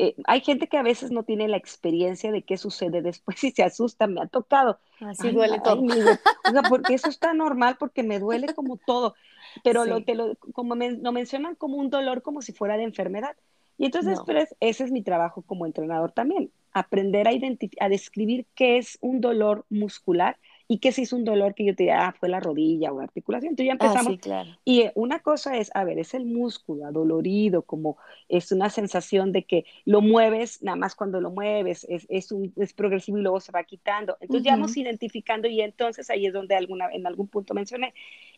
eh, 0.00 0.14
hay 0.26 0.40
gente 0.42 0.68
que 0.68 0.78
a 0.78 0.82
veces 0.82 1.10
no 1.10 1.24
tiene 1.24 1.48
la 1.48 1.56
experiencia 1.56 2.30
de 2.30 2.42
qué 2.42 2.56
sucede 2.56 3.02
después 3.02 3.42
y 3.44 3.50
se 3.50 3.64
asusta, 3.64 4.06
me 4.06 4.20
ha 4.20 4.26
tocado. 4.26 4.78
Así 5.00 5.30
duele 5.30 5.60
todo. 5.60 5.82
porque 6.68 6.94
eso 6.94 7.08
está 7.08 7.34
normal, 7.34 7.76
porque 7.78 8.04
me 8.04 8.20
duele 8.20 8.54
como 8.54 8.76
todo, 8.76 9.14
pero 9.64 9.84
lo, 9.84 10.04
te 10.04 10.14
lo, 10.14 10.36
como 10.52 10.76
lo 10.76 11.12
mencionan 11.12 11.56
como 11.56 11.76
un 11.76 11.90
dolor 11.90 12.22
como 12.22 12.42
si 12.42 12.52
fuera 12.52 12.76
de 12.76 12.84
enfermedad. 12.84 13.36
Y 13.76 13.86
entonces, 13.86 14.18
pues, 14.24 14.56
ese 14.60 14.84
es 14.84 14.90
mi 14.90 15.02
trabajo 15.02 15.42
como 15.42 15.66
entrenador 15.66 16.12
también, 16.12 16.50
aprender 16.72 17.28
a, 17.28 17.32
a 17.80 17.88
describir 17.88 18.46
qué 18.54 18.78
es 18.78 18.98
un 19.00 19.20
dolor 19.20 19.66
muscular 19.68 20.36
y 20.70 20.78
que 20.78 20.92
si 20.92 21.02
es 21.02 21.14
un 21.14 21.24
dolor 21.24 21.54
que 21.54 21.64
yo 21.64 21.74
te 21.74 21.84
diga, 21.84 22.08
ah, 22.08 22.14
fue 22.20 22.28
la 22.28 22.40
rodilla 22.40 22.92
o 22.92 22.98
la 22.98 23.04
articulación. 23.04 23.52
Entonces 23.52 23.66
ya 23.68 23.78
ah, 23.80 23.86
empezamos. 23.86 24.18
claro. 24.20 24.50
Y 24.66 24.82
eh, 24.82 24.92
una 24.94 25.20
cosa 25.20 25.56
es, 25.56 25.70
a 25.74 25.82
ver, 25.82 25.98
es 25.98 26.12
el 26.12 26.26
músculo 26.26 26.84
adolorido, 26.84 27.62
como 27.62 27.96
es 28.28 28.52
una 28.52 28.68
sensación 28.68 29.32
de 29.32 29.44
que 29.44 29.64
lo 29.86 30.02
mueves, 30.02 30.62
nada 30.62 30.76
más 30.76 30.94
cuando 30.94 31.22
lo 31.22 31.30
mueves, 31.30 31.86
es, 31.88 32.06
es, 32.10 32.30
un, 32.32 32.52
es 32.56 32.74
progresivo 32.74 33.16
y 33.16 33.22
luego 33.22 33.40
se 33.40 33.50
va 33.50 33.64
quitando. 33.64 34.18
Entonces 34.20 34.44
ya 34.44 34.52
vamos 34.52 34.76
identificando 34.76 35.48
y 35.48 35.62
entonces 35.62 36.10
ahí 36.10 36.26
es 36.26 36.34
donde 36.34 36.54
alguna, 36.54 36.90
en 36.92 37.06
algún 37.06 37.28
punto 37.28 37.54
mencioné, 37.54 37.94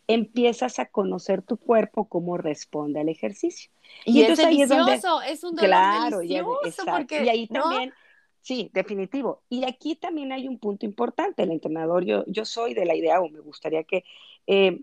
empiezas 0.07 0.79
a 0.79 0.85
conocer 0.85 1.41
tu 1.41 1.57
cuerpo, 1.57 2.05
cómo 2.05 2.37
responde 2.37 3.01
al 3.01 3.09
ejercicio. 3.09 3.71
Y, 4.05 4.21
entonces 4.21 4.45
ahí 4.45 4.61
es, 4.61 4.69
donde, 4.69 5.01
es 5.27 5.43
un 5.43 5.55
dolor 5.55 5.69
claro, 5.69 6.19
delicioso 6.19 6.85
porque, 6.85 7.25
y 7.25 7.29
ahí 7.29 7.47
también 7.47 7.91
Sí, 8.41 8.71
definitivo. 8.73 9.43
Y 9.49 9.65
aquí 9.65 9.95
también 9.95 10.31
hay 10.31 10.47
un 10.47 10.57
punto 10.57 10.85
importante. 10.85 11.43
El 11.43 11.51
entrenador, 11.51 12.03
yo, 12.05 12.23
yo 12.27 12.45
soy 12.45 12.73
de 12.73 12.85
la 12.85 12.95
idea, 12.95 13.21
o 13.21 13.29
me 13.29 13.39
gustaría 13.39 13.83
que, 13.83 14.03
eh, 14.47 14.81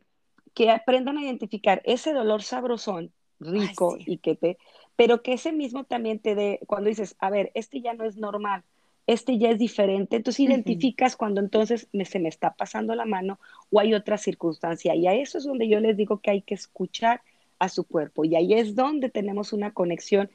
que 0.54 0.70
aprendan 0.70 1.18
a 1.18 1.22
identificar 1.22 1.82
ese 1.84 2.12
dolor 2.12 2.42
sabrosón, 2.42 3.12
rico, 3.40 3.96
y 3.98 4.18
que 4.18 4.34
te, 4.36 4.58
pero 4.96 5.22
que 5.22 5.32
ese 5.32 5.52
mismo 5.52 5.84
también 5.84 6.18
te 6.18 6.34
dé, 6.34 6.60
cuando 6.66 6.88
dices, 6.88 7.16
a 7.18 7.30
ver, 7.30 7.50
este 7.54 7.80
ya 7.80 7.94
no 7.94 8.04
es 8.04 8.16
normal, 8.16 8.64
este 9.06 9.38
ya 9.38 9.50
es 9.50 9.58
diferente, 9.58 10.16
entonces 10.16 10.40
identificas 10.40 11.16
cuando 11.16 11.40
entonces 11.40 11.88
me, 11.92 12.04
se 12.04 12.18
me 12.18 12.28
está 12.28 12.54
pasando 12.54 12.94
la 12.94 13.06
mano 13.06 13.38
o 13.70 13.80
hay 13.80 13.94
otra 13.94 14.18
circunstancia. 14.18 14.94
Y 14.94 15.06
a 15.06 15.14
eso 15.14 15.38
es 15.38 15.44
donde 15.44 15.68
yo 15.68 15.80
les 15.80 15.96
digo 15.96 16.18
que 16.18 16.30
hay 16.30 16.42
que 16.42 16.54
escuchar 16.54 17.22
a 17.58 17.68
su 17.68 17.84
cuerpo. 17.84 18.24
Y 18.24 18.36
ahí 18.36 18.54
es 18.54 18.74
donde 18.74 19.08
tenemos 19.08 19.52
una 19.52 19.72
conexión 19.72 20.30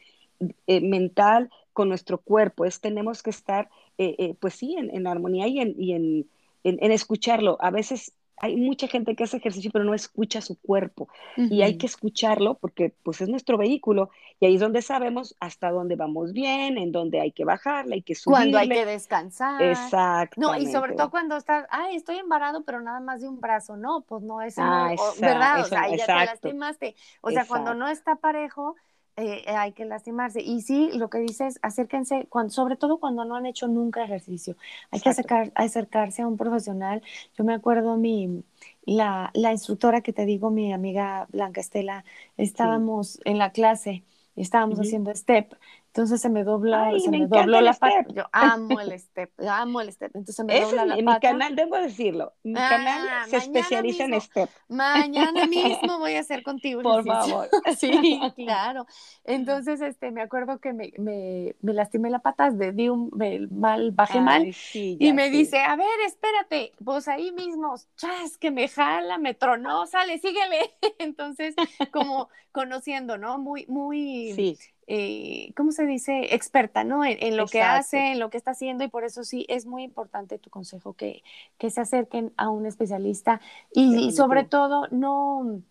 eh, 0.67 0.81
mental 0.81 1.49
con 1.73 1.89
nuestro 1.89 2.19
cuerpo, 2.19 2.65
es 2.65 2.79
tenemos 2.79 3.23
que 3.23 3.31
estar, 3.31 3.69
eh, 3.97 4.15
eh, 4.17 4.35
pues 4.39 4.53
sí, 4.53 4.75
en, 4.77 5.07
armonía 5.07 5.47
y, 5.47 5.59
en, 5.59 5.75
y 5.77 5.93
en, 5.93 6.29
en, 6.63 6.91
escucharlo. 6.91 7.57
A 7.59 7.71
veces 7.71 8.13
hay 8.37 8.57
mucha 8.57 8.87
gente 8.87 9.15
que 9.15 9.23
hace 9.23 9.37
ejercicio 9.37 9.71
pero 9.71 9.85
no 9.85 9.93
escucha 9.93 10.41
su 10.41 10.59
cuerpo 10.59 11.07
y 11.37 11.61
hay 11.61 11.77
que 11.77 11.85
escucharlo 11.85 12.55
porque 12.55 12.93
pues 13.03 13.21
es 13.21 13.29
nuestro 13.29 13.57
vehículo 13.57 14.09
y 14.39 14.47
ahí 14.47 14.55
es 14.55 14.61
donde 14.61 14.81
sabemos 14.81 15.35
hasta 15.39 15.69
dónde 15.71 15.95
vamos 15.95 16.33
bien, 16.33 16.77
en 16.77 16.91
dónde 16.91 17.21
hay 17.21 17.31
que 17.31 17.45
bajarle, 17.45 17.95
hay 17.95 18.01
que 18.01 18.15
subirle. 18.15 18.51
Cuando 18.51 18.57
hay 18.57 18.69
que 18.69 18.85
descansar. 18.85 19.61
Exacto. 19.61 20.41
No, 20.41 20.57
y 20.57 20.65
sobre 20.65 20.93
todo 20.93 21.09
cuando 21.09 21.37
estás, 21.37 21.65
ay, 21.69 21.95
estoy 21.95 22.17
embarado 22.17 22.63
pero 22.63 22.81
nada 22.81 22.99
más 22.99 23.21
de 23.21 23.29
un 23.29 23.39
brazo, 23.39 23.77
no, 23.77 24.01
pues 24.01 24.23
no 24.23 24.41
es, 24.41 24.55
ah, 24.57 24.93
¿verdad? 25.21 25.61
o 25.61 25.65
sea, 25.65 25.95
ya 25.95 26.05
te 26.05 26.13
lastimaste. 26.13 26.95
O 27.21 27.29
sea, 27.29 27.45
cuando 27.45 27.75
no 27.75 27.87
está 27.87 28.15
parejo, 28.15 28.75
eh, 29.15 29.43
hay 29.47 29.73
que 29.73 29.85
lastimarse. 29.85 30.41
Y 30.41 30.61
sí, 30.61 30.91
lo 30.93 31.09
que 31.09 31.19
dices, 31.19 31.59
acérquense, 31.61 32.27
cuando, 32.29 32.51
sobre 32.51 32.75
todo 32.77 32.99
cuando 32.99 33.25
no 33.25 33.35
han 33.35 33.45
hecho 33.45 33.67
nunca 33.67 34.03
ejercicio. 34.03 34.55
Hay 34.91 34.99
que 35.01 35.09
acercar, 35.09 35.51
acercarse 35.55 36.21
a 36.23 36.27
un 36.27 36.37
profesional. 36.37 37.01
Yo 37.37 37.43
me 37.43 37.53
acuerdo 37.53 37.97
mi, 37.97 38.43
la, 38.85 39.31
la, 39.33 39.51
instructora 39.51 40.01
que 40.01 40.13
te 40.13 40.25
digo, 40.25 40.49
mi 40.51 40.73
amiga 40.73 41.27
Blanca 41.31 41.61
Estela, 41.61 42.05
estábamos 42.37 43.19
en 43.25 43.37
la 43.37 43.51
clase, 43.51 44.03
estábamos 44.35 44.79
haciendo 44.79 45.13
step 45.15 45.55
entonces 45.95 46.21
se 46.21 46.29
me 46.29 46.43
dobla, 46.43 46.91
se 46.99 47.11
me, 47.11 47.27
dobló 47.27 47.61
la 47.61 47.73
pata. 47.73 48.03
Yo 48.15 48.23
amo 48.31 48.81
el 48.81 48.99
step, 48.99 49.29
amo 49.47 49.79
el 49.79 49.91
step. 49.91 50.09
Entonces 50.15 50.43
me 50.43 50.59
dobla 50.59 50.85
la 50.85 50.95
en 50.95 51.05
pata. 51.05 51.17
Mi 51.17 51.37
canal, 51.37 51.55
debo 51.55 51.77
decirlo, 51.77 52.33
mi 52.41 52.55
ah, 52.57 52.67
canal 52.67 53.29
se 53.29 53.37
especializa 53.37 54.05
en 54.05 54.19
step. 54.19 54.49
Mañana 54.69 55.45
mismo 55.47 55.99
voy 55.99 56.15
a 56.15 56.21
hacer 56.21 56.41
contigo. 56.41 56.81
Por 56.81 57.05
favor. 57.05 57.47
Sí, 57.77 58.19
claro. 58.35 58.87
Entonces, 59.23 59.81
este, 59.81 60.09
me 60.09 60.23
acuerdo 60.23 60.59
que 60.59 60.73
me, 60.73 60.93
me, 60.97 61.55
me 61.61 61.73
lastimé 61.73 62.09
la 62.09 62.19
pata, 62.19 62.49
di 62.49 62.89
un 62.89 63.11
mal, 63.51 63.91
bajé 63.91 64.19
mal. 64.19 64.51
y 64.73 65.13
me 65.13 65.29
dice, 65.29 65.59
a 65.59 65.75
ver, 65.75 65.85
espérate, 66.07 66.71
pues 66.83 67.07
ahí 67.07 67.31
mismo, 67.31 67.75
chas, 67.97 68.39
que 68.39 68.49
me 68.49 68.67
jala, 68.67 69.19
me 69.19 69.35
tronó, 69.35 69.85
sale, 69.85 70.17
síguele. 70.17 70.73
Entonces, 70.97 71.53
como 71.91 72.29
conociendo, 72.51 73.19
¿no? 73.19 73.37
Muy, 73.37 73.67
muy. 73.67 74.33
Sí 74.33 74.57
eh, 74.87 75.53
¿cómo 75.55 75.71
se 75.71 75.85
dice? 75.85 76.33
Experta, 76.35 76.83
¿no? 76.83 77.05
En, 77.05 77.37
lo 77.37 77.47
que 77.47 77.61
hace, 77.61 78.11
en 78.11 78.19
lo 78.19 78.29
que 78.29 78.37
está 78.37 78.51
haciendo 78.51 78.83
y 78.83 78.89
por 78.89 79.03
eso 79.03 79.23
sí 79.23 79.45
es 79.49 79.65
muy 79.65 79.83
importante 79.83 80.39
tu 80.39 80.49
consejo 80.49 80.93
que, 80.93 81.23
que 81.57 81.69
se 81.69 81.81
acerquen 81.81 82.33
a 82.37 82.49
un 82.49 82.65
especialista 82.65 83.41
y 83.71 84.11
sobre 84.11 84.43
todo 84.43 84.87
no, 84.91 85.61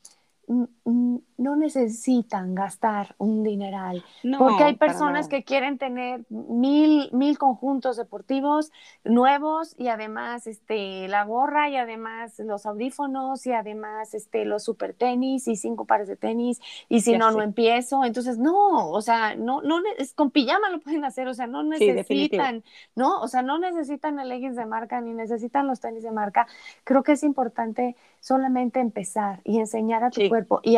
no 1.42 1.56
necesitan 1.56 2.54
gastar 2.54 3.14
un 3.18 3.42
dineral, 3.42 4.04
porque 4.38 4.64
hay 4.64 4.76
personas 4.76 5.28
que 5.28 5.44
quieren 5.44 5.78
tener 5.78 6.24
mil, 6.28 7.10
mil 7.12 7.38
conjuntos 7.38 7.96
deportivos 7.96 8.72
nuevos 9.04 9.74
y 9.78 9.88
además 9.88 10.46
este, 10.46 11.08
la 11.08 11.24
gorra 11.24 11.68
y 11.68 11.76
además 11.76 12.38
los 12.38 12.66
audífonos 12.66 13.46
y 13.46 13.52
además 13.52 14.14
este, 14.14 14.44
los 14.44 14.64
super 14.64 14.94
tenis 14.94 15.48
y 15.48 15.56
cinco 15.56 15.84
pares 15.84 16.08
de 16.08 16.16
tenis 16.16 16.60
y 16.88 17.00
si 17.00 17.16
no, 17.16 17.30
no 17.30 17.42
empiezo. 17.42 18.04
Entonces, 18.04 18.38
no, 18.38 18.90
o 18.90 19.00
sea, 19.00 19.34
no, 19.34 19.62
no, 19.62 19.80
es, 19.98 20.14
con 20.14 20.30
pijama 20.30 20.70
lo 20.70 20.80
pueden 20.80 21.04
hacer, 21.04 21.28
o 21.28 21.34
sea, 21.34 21.46
no 21.46 21.62
necesitan, 21.62 22.64
¿no? 22.94 23.20
O 23.20 23.28
sea, 23.28 23.42
no 23.42 23.58
necesitan 23.58 24.18
el 24.18 24.28
leggings 24.28 24.56
de 24.56 24.66
marca 24.66 25.00
ni 25.00 25.12
necesitan 25.12 25.66
los 25.66 25.80
tenis 25.80 26.02
de 26.02 26.12
marca. 26.12 26.46
Creo 26.84 27.02
que 27.02 27.12
es 27.12 27.22
importante 27.22 27.96
solamente 28.20 28.80
empezar 28.80 29.40
y 29.44 29.58
enseñar 29.58 30.04
a 30.04 30.10
tu 30.10 30.28
cuerpo 30.28 30.60
y 30.62 30.76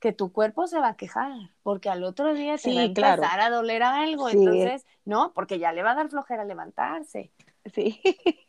que 0.00 0.12
tu 0.12 0.32
cuerpo 0.32 0.66
se 0.66 0.78
va 0.78 0.88
a 0.90 0.96
quejar, 0.96 1.32
porque 1.62 1.88
al 1.88 2.04
otro 2.04 2.32
día 2.34 2.56
te 2.56 2.72
va 2.72 2.80
a 2.80 2.84
empezar 2.84 3.40
a 3.40 3.50
doler 3.50 3.82
algo, 3.82 4.28
entonces, 4.28 4.86
¿no? 5.04 5.32
Porque 5.34 5.58
ya 5.58 5.72
le 5.72 5.82
va 5.82 5.92
a 5.92 5.96
dar 5.96 6.08
flojera 6.08 6.44
levantarse. 6.44 7.32
Sí, 7.74 8.00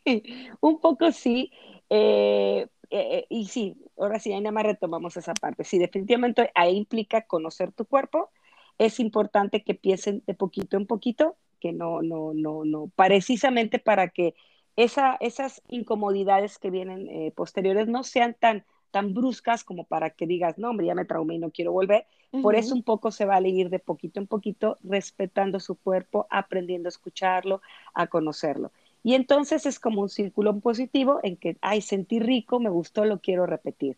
un 0.60 0.80
poco 0.80 1.10
sí. 1.12 1.52
Eh, 1.88 2.68
eh, 2.90 3.26
y 3.28 3.46
sí, 3.46 3.76
ahora 3.98 4.18
sí, 4.18 4.32
ahí 4.32 4.40
nada 4.40 4.52
más 4.52 4.64
retomamos 4.64 5.16
esa 5.16 5.34
parte. 5.34 5.64
Sí, 5.64 5.78
definitivamente 5.78 6.50
ahí 6.54 6.76
implica 6.76 7.22
conocer 7.22 7.72
tu 7.72 7.84
cuerpo. 7.84 8.30
Es 8.78 9.00
importante 9.00 9.62
que 9.62 9.72
empiecen 9.72 10.22
de 10.26 10.34
poquito 10.34 10.76
en 10.76 10.86
poquito, 10.86 11.36
que 11.60 11.72
no, 11.72 12.00
no, 12.02 12.32
no, 12.34 12.64
no, 12.64 12.90
precisamente 12.96 13.78
para 13.78 14.08
que 14.08 14.34
esa, 14.76 15.16
esas 15.20 15.62
incomodidades 15.68 16.58
que 16.58 16.70
vienen 16.70 17.08
eh, 17.08 17.32
posteriores 17.36 17.88
no 17.88 18.02
sean 18.02 18.34
tan, 18.38 18.64
tan 18.90 19.14
bruscas 19.14 19.64
como 19.64 19.84
para 19.84 20.10
que 20.10 20.26
digas, 20.26 20.58
no, 20.58 20.70
hombre, 20.70 20.86
ya 20.86 20.94
me 20.94 21.04
traumé 21.04 21.34
y 21.34 21.38
no 21.38 21.50
quiero 21.50 21.72
volver. 21.72 22.06
Por 22.42 22.54
eso 22.54 22.74
un 22.74 22.84
poco 22.84 23.10
se 23.10 23.24
vale 23.24 23.48
ir 23.48 23.70
de 23.70 23.80
poquito 23.80 24.20
en 24.20 24.28
poquito, 24.28 24.78
respetando 24.84 25.58
su 25.58 25.74
cuerpo, 25.74 26.28
aprendiendo 26.30 26.86
a 26.86 26.90
escucharlo, 26.90 27.60
a 27.92 28.06
conocerlo. 28.06 28.70
Y 29.02 29.14
entonces 29.14 29.64
es 29.64 29.80
como 29.80 30.02
un 30.02 30.10
círculo 30.10 30.58
positivo 30.60 31.20
en 31.22 31.36
que, 31.36 31.56
ay, 31.62 31.80
sentí 31.80 32.20
rico, 32.20 32.60
me 32.60 32.68
gustó, 32.68 33.06
lo 33.06 33.20
quiero 33.20 33.46
repetir. 33.46 33.96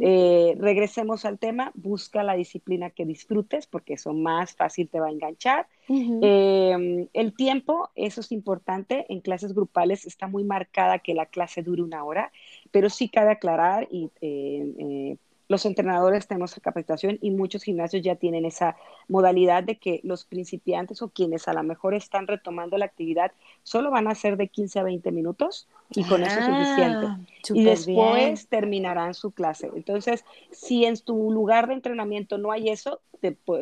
Eh, 0.00 0.54
regresemos 0.58 1.24
al 1.24 1.40
tema, 1.40 1.72
busca 1.74 2.22
la 2.22 2.34
disciplina 2.34 2.90
que 2.90 3.04
disfrutes, 3.04 3.66
porque 3.66 3.94
eso 3.94 4.12
más 4.14 4.54
fácil 4.54 4.88
te 4.88 5.00
va 5.00 5.08
a 5.08 5.10
enganchar. 5.10 5.66
Em, 5.88 7.08
el 7.12 7.34
tiempo, 7.34 7.90
eso 7.96 8.20
es 8.20 8.30
importante. 8.30 9.06
En 9.08 9.20
clases 9.20 9.52
grupales 9.52 10.06
está 10.06 10.28
muy 10.28 10.44
marcada 10.44 11.00
que 11.00 11.14
la 11.14 11.26
clase 11.26 11.62
dure 11.62 11.82
una 11.82 12.04
hora, 12.04 12.30
pero 12.72 12.90
sí 12.90 13.08
cabe 13.08 13.32
aclarar 13.32 13.88
y 13.90 14.10
eh, 14.20 14.74
eh, 14.78 15.16
los 15.48 15.64
entrenadores 15.64 16.26
tenemos 16.26 16.54
capacitación 16.60 17.18
y 17.20 17.30
muchos 17.30 17.62
gimnasios 17.62 18.02
ya 18.02 18.16
tienen 18.16 18.44
esa 18.44 18.76
modalidad 19.08 19.62
de 19.62 19.78
que 19.78 20.00
los 20.02 20.24
principiantes 20.24 21.02
o 21.02 21.08
quienes 21.08 21.48
a 21.48 21.52
lo 21.52 21.62
mejor 21.62 21.94
están 21.94 22.26
retomando 22.26 22.76
la 22.78 22.86
actividad 22.86 23.32
solo 23.62 23.90
van 23.90 24.08
a 24.08 24.12
hacer 24.12 24.36
de 24.36 24.48
15 24.48 24.80
a 24.80 24.82
20 24.82 25.12
minutos 25.12 25.68
y 25.90 26.04
con 26.04 26.22
eso 26.22 26.38
es 26.40 26.46
suficiente. 26.46 27.06
Ah, 27.06 27.20
y 27.50 27.64
después 27.64 28.48
terminarán 28.48 29.14
su 29.14 29.30
clase. 29.30 29.70
Entonces, 29.74 30.24
si 30.50 30.84
en 30.84 30.98
tu 30.98 31.30
lugar 31.30 31.68
de 31.68 31.74
entrenamiento 31.74 32.38
no 32.38 32.50
hay 32.50 32.70
eso, 32.70 33.00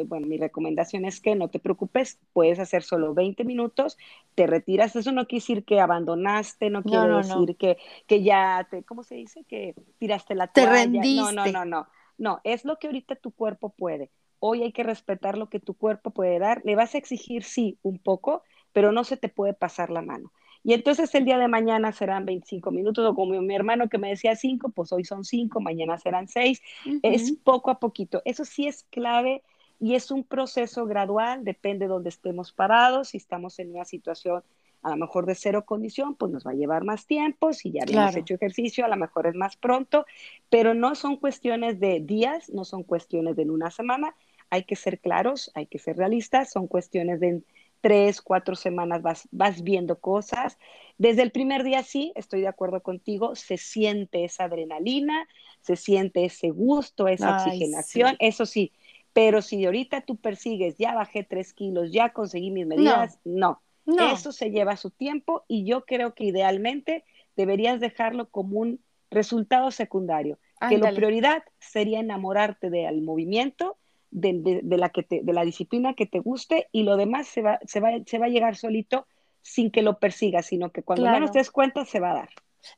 bueno, 0.06 0.26
mi 0.26 0.36
recomendación 0.36 1.04
es 1.04 1.20
que 1.20 1.34
no 1.34 1.48
te 1.48 1.58
preocupes, 1.58 2.18
puedes 2.32 2.58
hacer 2.58 2.82
solo 2.82 3.14
20 3.14 3.44
minutos, 3.44 3.96
te 4.34 4.46
retiras. 4.46 4.96
Eso 4.96 5.12
no 5.12 5.26
quiere 5.26 5.42
decir 5.42 5.64
que 5.64 5.80
abandonaste, 5.80 6.70
no 6.70 6.82
quiere 6.82 7.08
decir 7.16 7.56
Que, 7.56 7.78
que 8.06 8.22
ya 8.22 8.66
te, 8.70 8.82
¿cómo 8.82 9.02
se 9.02 9.16
dice? 9.16 9.44
Que 9.44 9.74
tiraste 9.98 10.34
la 10.34 10.48
toalla. 10.48 10.70
Te 10.70 10.76
rendiste. 10.76 11.32
No, 11.32 11.46
no, 11.46 11.64
no, 11.64 11.73
no. 12.18 12.40
Es 12.44 12.64
lo 12.64 12.78
que 12.78 12.86
ahorita 12.86 13.16
tu 13.16 13.30
cuerpo 13.30 13.70
puede. 13.70 14.10
Hoy 14.38 14.62
hay 14.62 14.72
que 14.72 14.82
respetar 14.82 15.38
lo 15.38 15.48
que 15.48 15.60
tu 15.60 15.74
cuerpo 15.74 16.10
puede 16.10 16.38
dar. 16.38 16.62
Le 16.64 16.76
vas 16.76 16.94
a 16.94 16.98
exigir, 16.98 17.44
sí, 17.44 17.78
un 17.82 17.98
poco, 17.98 18.42
pero 18.72 18.92
no 18.92 19.04
se 19.04 19.16
te 19.16 19.28
puede 19.28 19.54
pasar 19.54 19.90
la 19.90 20.02
mano. 20.02 20.32
Y 20.62 20.72
entonces 20.72 21.14
el 21.14 21.26
día 21.26 21.36
de 21.38 21.46
mañana 21.46 21.92
serán 21.92 22.24
25 22.24 22.70
minutos, 22.70 23.04
o 23.06 23.14
como 23.14 23.40
mi 23.42 23.54
hermano 23.54 23.90
que 23.90 23.98
me 23.98 24.08
decía 24.08 24.34
5, 24.34 24.70
pues 24.70 24.92
hoy 24.92 25.04
son 25.04 25.22
5, 25.22 25.60
mañana 25.60 25.98
serán 25.98 26.26
6. 26.26 26.62
Es 27.02 27.32
poco 27.32 27.70
a 27.70 27.78
poquito. 27.78 28.22
Eso 28.24 28.46
sí 28.46 28.66
es 28.66 28.84
clave 28.84 29.42
y 29.78 29.94
es 29.94 30.10
un 30.10 30.24
proceso 30.24 30.86
gradual, 30.86 31.44
depende 31.44 31.84
de 31.84 31.90
dónde 31.90 32.08
estemos 32.08 32.52
parados. 32.52 33.08
Si 33.08 33.18
estamos 33.18 33.58
en 33.58 33.72
una 33.72 33.84
situación 33.84 34.42
a 34.84 34.90
lo 34.90 34.96
mejor 34.96 35.26
de 35.26 35.34
cero 35.34 35.64
condición, 35.64 36.14
pues 36.14 36.30
nos 36.30 36.46
va 36.46 36.52
a 36.52 36.54
llevar 36.54 36.84
más 36.84 37.06
tiempo. 37.06 37.52
Si 37.52 37.72
ya 37.72 37.82
habíamos 37.82 38.14
hecho 38.16 38.34
ejercicio, 38.34 38.84
a 38.84 38.88
lo 38.88 38.96
mejor 38.96 39.26
es 39.26 39.34
más 39.34 39.56
pronto, 39.56 40.04
pero 40.50 40.74
no 40.74 40.94
son 40.94 41.16
cuestiones 41.16 41.80
de 41.80 42.00
días, 42.00 42.50
no 42.50 42.64
son 42.64 42.84
cuestiones 42.84 43.34
de 43.34 43.50
una 43.50 43.70
semana. 43.70 44.14
Hay 44.50 44.64
que 44.64 44.76
ser 44.76 45.00
claros, 45.00 45.50
hay 45.54 45.66
que 45.66 45.78
ser 45.78 45.96
realistas, 45.96 46.52
son 46.52 46.68
cuestiones 46.68 47.18
de 47.18 47.42
tres, 47.80 48.22
cuatro 48.22 48.56
semanas 48.56 49.02
vas, 49.02 49.28
vas 49.30 49.62
viendo 49.62 49.98
cosas. 49.98 50.58
Desde 50.98 51.22
el 51.22 51.32
primer 51.32 51.64
día 51.64 51.82
sí, 51.82 52.12
estoy 52.14 52.42
de 52.42 52.48
acuerdo 52.48 52.82
contigo, 52.82 53.34
se 53.36 53.56
siente 53.56 54.24
esa 54.24 54.44
adrenalina, 54.44 55.28
se 55.60 55.76
siente 55.76 56.24
ese 56.24 56.50
gusto, 56.50 57.08
esa 57.08 57.30
oxigenación, 57.30 58.16
eso 58.20 58.46
sí, 58.46 58.72
pero 59.14 59.42
si 59.42 59.64
ahorita 59.64 60.02
tú 60.02 60.16
persigues, 60.16 60.76
ya 60.76 60.94
bajé 60.94 61.24
tres 61.24 61.54
kilos, 61.54 61.92
ya 61.92 62.12
conseguí 62.12 62.50
mis 62.50 62.66
medidas, 62.66 63.18
no. 63.24 63.63
Eso 63.86 64.32
se 64.32 64.50
lleva 64.50 64.76
su 64.76 64.90
tiempo 64.90 65.44
y 65.46 65.64
yo 65.64 65.84
creo 65.84 66.14
que 66.14 66.24
idealmente 66.24 67.04
deberías 67.36 67.80
dejarlo 67.80 68.30
como 68.30 68.58
un 68.58 68.80
resultado 69.10 69.70
secundario. 69.70 70.38
Que 70.68 70.78
la 70.78 70.92
prioridad 70.92 71.42
sería 71.58 72.00
enamorarte 72.00 72.70
del 72.70 73.02
movimiento, 73.02 73.76
de, 74.10 74.62
la 74.62 74.88
que 74.88 75.06
de 75.10 75.32
la 75.32 75.44
disciplina 75.44 75.92
que 75.92 76.06
te 76.06 76.20
guste 76.20 76.68
y 76.72 76.84
lo 76.84 76.96
demás 76.96 77.26
se 77.26 77.42
va, 77.42 77.58
se 77.66 77.80
va, 77.80 77.90
se 78.06 78.18
va 78.18 78.26
a 78.26 78.30
llegar 78.30 78.56
solito 78.56 79.06
sin 79.42 79.70
que 79.70 79.82
lo 79.82 79.98
persigas, 79.98 80.46
sino 80.46 80.72
que 80.72 80.82
cuando 80.82 81.04
menos 81.10 81.32
te 81.32 81.38
des 81.38 81.50
cuenta 81.50 81.84
se 81.84 82.00
va 82.00 82.12
a 82.12 82.14
dar. 82.14 82.28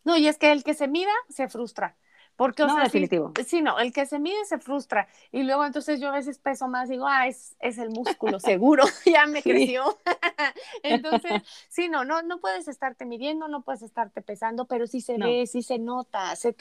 No, 0.04 0.16
y 0.16 0.26
es 0.26 0.36
que 0.36 0.50
el 0.50 0.64
que 0.64 0.74
se 0.74 0.88
mira 0.88 1.12
se 1.28 1.48
frustra. 1.48 1.96
Porque, 2.36 2.62
o 2.62 2.66
no, 2.66 2.76
definitivo. 2.76 3.32
Sí, 3.46 3.62
no, 3.62 3.78
el 3.78 3.92
que 3.92 4.04
se 4.04 4.18
mide 4.18 4.44
se 4.44 4.58
frustra. 4.58 5.08
Y 5.32 5.42
luego 5.42 5.64
entonces 5.64 6.00
yo 6.00 6.08
a 6.08 6.12
veces 6.12 6.38
peso 6.38 6.68
más, 6.68 6.88
digo, 6.88 7.06
ah, 7.08 7.26
es, 7.26 7.56
es 7.60 7.78
el 7.78 7.90
músculo, 7.90 8.38
seguro, 8.38 8.84
ya 9.06 9.26
me 9.26 9.42
creció. 9.42 9.96
entonces, 10.82 11.42
sí, 11.68 11.88
no, 11.88 12.04
no, 12.04 12.22
no 12.22 12.38
puedes 12.38 12.68
estarte 12.68 13.06
midiendo, 13.06 13.48
no 13.48 13.62
puedes 13.62 13.82
estarte 13.82 14.20
pesando, 14.20 14.66
pero 14.66 14.86
sí 14.86 15.00
se 15.00 15.16
ve, 15.16 15.46
sí 15.46 15.62
se 15.62 15.78
nota. 15.78 16.36
Se 16.36 16.54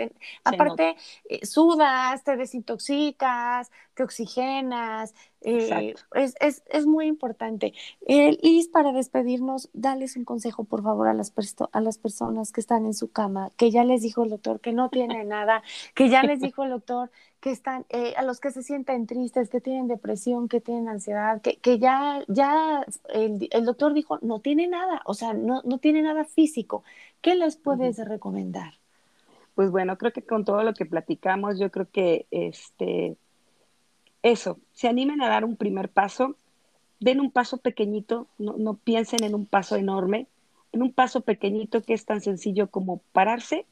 aparte, 0.44 0.96
eh, 1.30 1.46
sudas, 1.46 2.24
te 2.24 2.38
desintoxicas, 2.38 3.70
te 3.96 4.04
oxigenas, 4.04 5.16
eh, 5.42 5.96
es, 6.14 6.36
es, 6.40 6.64
es, 6.68 6.86
muy 6.86 7.08
importante. 7.08 7.74
Eh, 8.08 8.38
Liz, 8.42 8.68
para 8.68 8.92
despedirnos, 8.92 9.70
dales 9.74 10.18
un 10.18 10.26
consejo, 10.26 10.66
por 10.66 10.84
favor, 10.84 11.08
a 11.08 11.14
las, 11.14 11.34
a 11.72 11.82
las 11.82 11.98
personas 11.98 12.52
que 12.52 12.62
están 12.62 12.86
en 12.86 12.94
su 12.94 13.12
cama, 13.12 13.52
que 13.58 13.72
ya 13.72 13.84
les 13.84 14.02
dijo 14.02 14.24
el 14.24 14.30
doctor 14.30 14.60
que 14.60 14.74
no 14.74 14.90
tiene 14.90 15.24
nada, 15.26 15.64
que 15.94 16.10
ya 16.10 16.24
les 16.24 16.42
dijo 16.42 16.64
el 16.64 16.72
doctor 16.72 17.10
que 17.40 17.52
están, 17.52 17.86
eh, 17.90 18.16
a 18.18 18.24
los 18.24 18.40
que 18.40 18.52
se 18.52 18.64
sienten 18.64 19.08
tristes, 19.08 19.50
que 19.50 19.62
tienen 19.62 19.88
depresión, 19.88 20.50
que 20.50 20.62
tienen 20.62 20.90
ansiedad, 20.90 21.42
que, 21.42 21.58
que 21.58 21.80
ya, 21.80 22.24
ya 22.28 22.84
el, 23.14 23.48
el, 23.52 23.66
doctor 23.66 23.94
dijo, 23.94 24.20
no 24.22 24.40
tiene 24.40 24.68
nada, 24.68 25.02
o 25.06 25.14
sea, 25.14 25.34
no, 25.34 25.62
no 25.64 25.78
tiene 25.78 26.02
nada 26.02 26.26
físico. 26.26 26.84
¿Qué 27.22 27.36
les 27.36 27.56
puedes 27.56 27.98
recomendar? 28.04 28.74
Pues 29.54 29.72
bueno, 29.72 29.98
creo 29.98 30.12
que 30.12 30.24
con 30.24 30.44
todo 30.44 30.64
lo 30.64 30.74
que 30.74 30.86
platicamos, 30.86 31.60
yo 31.60 31.72
creo 31.72 31.90
que 31.90 32.28
este 32.32 33.16
eso, 34.26 34.60
se 34.74 34.88
animen 34.88 35.22
a 35.22 35.30
dar 35.30 35.46
un 35.46 35.56
primer 35.56 35.90
paso, 35.90 36.36
den 37.00 37.20
un 37.20 37.30
paso 37.30 37.58
pequeñito, 37.58 38.28
no, 38.40 38.74
piensen 38.76 39.24
en 39.24 39.36
un 39.36 39.46
paso 39.46 39.76
enorme, 39.76 40.28
en 40.72 40.82
un 40.82 40.92
paso 40.92 41.22
pequeñito 41.22 41.84
que 41.84 41.94
es 41.94 42.06
tan 42.06 42.22
sencillo 42.22 42.72
como 42.72 43.04
pararse, 43.12 43.68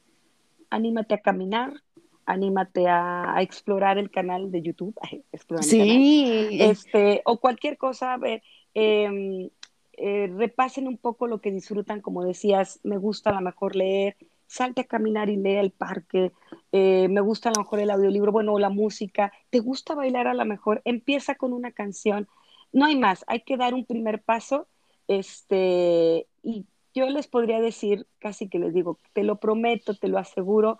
anímate 0.70 1.14
a 1.14 1.22
caminar, 1.22 1.82
anímate 2.24 2.86
a, 2.86 3.34
explorar 3.40 3.98
el 3.98 4.12
canal 4.12 4.52
de 4.52 4.62
YouTube, 4.62 4.94
sí. 5.60 6.58
este, 6.60 7.22
o 7.24 7.40
cualquier 7.40 7.76
cosa, 7.76 8.14
a 8.14 8.18
ver, 8.18 8.44
em, 8.74 9.50
eh, 9.96 10.30
repasen 10.36 10.86
un 10.86 10.98
poco 10.98 11.26
lo 11.26 11.40
que 11.40 11.50
disfrutan, 11.50 12.00
como 12.00 12.24
decías, 12.24 12.78
me 12.84 12.96
gusta 12.96 13.30
a 13.30 13.34
lo 13.34 13.40
mejor 13.40 13.74
leer, 13.74 14.16
salte 14.54 14.82
a 14.82 14.84
caminar 14.84 15.28
y 15.28 15.36
lee 15.36 15.56
el 15.56 15.72
parque, 15.72 16.32
eh, 16.72 17.08
me 17.08 17.20
gusta 17.20 17.48
a 17.48 17.52
lo 17.54 17.62
mejor 17.62 17.80
el 17.80 17.90
audiolibro, 17.90 18.32
bueno, 18.32 18.58
la 18.58 18.70
música, 18.70 19.32
te 19.50 19.58
gusta 19.58 19.94
bailar 19.94 20.28
a 20.28 20.34
lo 20.34 20.44
mejor, 20.44 20.80
empieza 20.84 21.34
con 21.34 21.52
una 21.52 21.72
canción, 21.72 22.28
no 22.72 22.84
hay 22.84 22.96
más, 22.96 23.24
hay 23.26 23.40
que 23.40 23.56
dar 23.56 23.74
un 23.74 23.84
primer 23.84 24.22
paso, 24.22 24.68
este, 25.08 26.26
y 26.42 26.66
yo 26.94 27.10
les 27.10 27.26
podría 27.26 27.60
decir, 27.60 28.06
casi 28.20 28.48
que 28.48 28.60
les 28.60 28.72
digo, 28.72 28.98
te 29.12 29.24
lo 29.24 29.36
prometo, 29.40 29.94
te 29.94 30.08
lo 30.08 30.18
aseguro, 30.18 30.78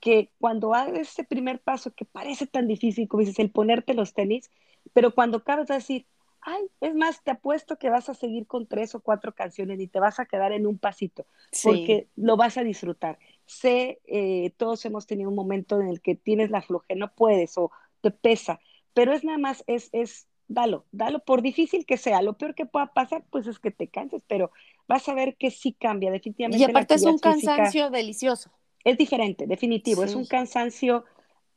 que 0.00 0.30
cuando 0.40 0.74
hagas 0.74 0.98
ese 0.98 1.24
primer 1.24 1.60
paso 1.60 1.92
que 1.92 2.04
parece 2.04 2.46
tan 2.46 2.66
difícil, 2.66 3.08
como 3.08 3.20
dices, 3.20 3.38
el 3.38 3.50
ponerte 3.50 3.94
los 3.94 4.14
tenis, 4.14 4.50
pero 4.92 5.14
cuando 5.14 5.38
acabas 5.38 5.68
de 5.68 5.74
decir, 5.74 6.06
ay, 6.46 6.70
es 6.80 6.94
más, 6.94 7.22
te 7.24 7.32
apuesto 7.32 7.76
que 7.76 7.90
vas 7.90 8.08
a 8.08 8.14
seguir 8.14 8.46
con 8.46 8.66
tres 8.66 8.94
o 8.94 9.00
cuatro 9.00 9.34
canciones 9.34 9.80
y 9.80 9.88
te 9.88 9.98
vas 9.98 10.20
a 10.20 10.26
quedar 10.26 10.52
en 10.52 10.64
un 10.64 10.78
pasito, 10.78 11.26
porque 11.64 12.06
lo 12.14 12.36
vas 12.36 12.56
a 12.56 12.62
disfrutar. 12.62 13.18
Sé, 13.46 14.00
eh, 14.04 14.52
todos 14.56 14.84
hemos 14.84 15.08
tenido 15.08 15.28
un 15.28 15.34
momento 15.34 15.80
en 15.80 15.88
el 15.88 16.00
que 16.00 16.14
tienes 16.14 16.50
la 16.50 16.62
flojera, 16.62 16.98
no 16.98 17.12
puedes 17.12 17.58
o 17.58 17.72
te 18.00 18.12
pesa, 18.12 18.60
pero 18.94 19.12
es 19.12 19.24
nada 19.24 19.38
más, 19.38 19.64
es, 19.66 19.88
es, 19.90 20.28
dalo, 20.46 20.86
dalo, 20.92 21.18
por 21.24 21.42
difícil 21.42 21.84
que 21.84 21.96
sea. 21.96 22.22
Lo 22.22 22.38
peor 22.38 22.54
que 22.54 22.64
pueda 22.64 22.92
pasar, 22.92 23.24
pues 23.28 23.48
es 23.48 23.58
que 23.58 23.72
te 23.72 23.88
canses, 23.88 24.22
pero 24.28 24.52
vas 24.86 25.08
a 25.08 25.14
ver 25.14 25.36
que 25.36 25.50
sí 25.50 25.72
cambia, 25.72 26.12
definitivamente. 26.12 26.62
Y 26.62 26.64
aparte 26.64 26.94
es 26.94 27.02
un 27.02 27.18
cansancio 27.18 27.90
delicioso. 27.90 28.52
Es 28.84 28.96
diferente, 28.96 29.48
definitivo, 29.48 30.04
es 30.04 30.14
un 30.14 30.26
cansancio 30.26 31.04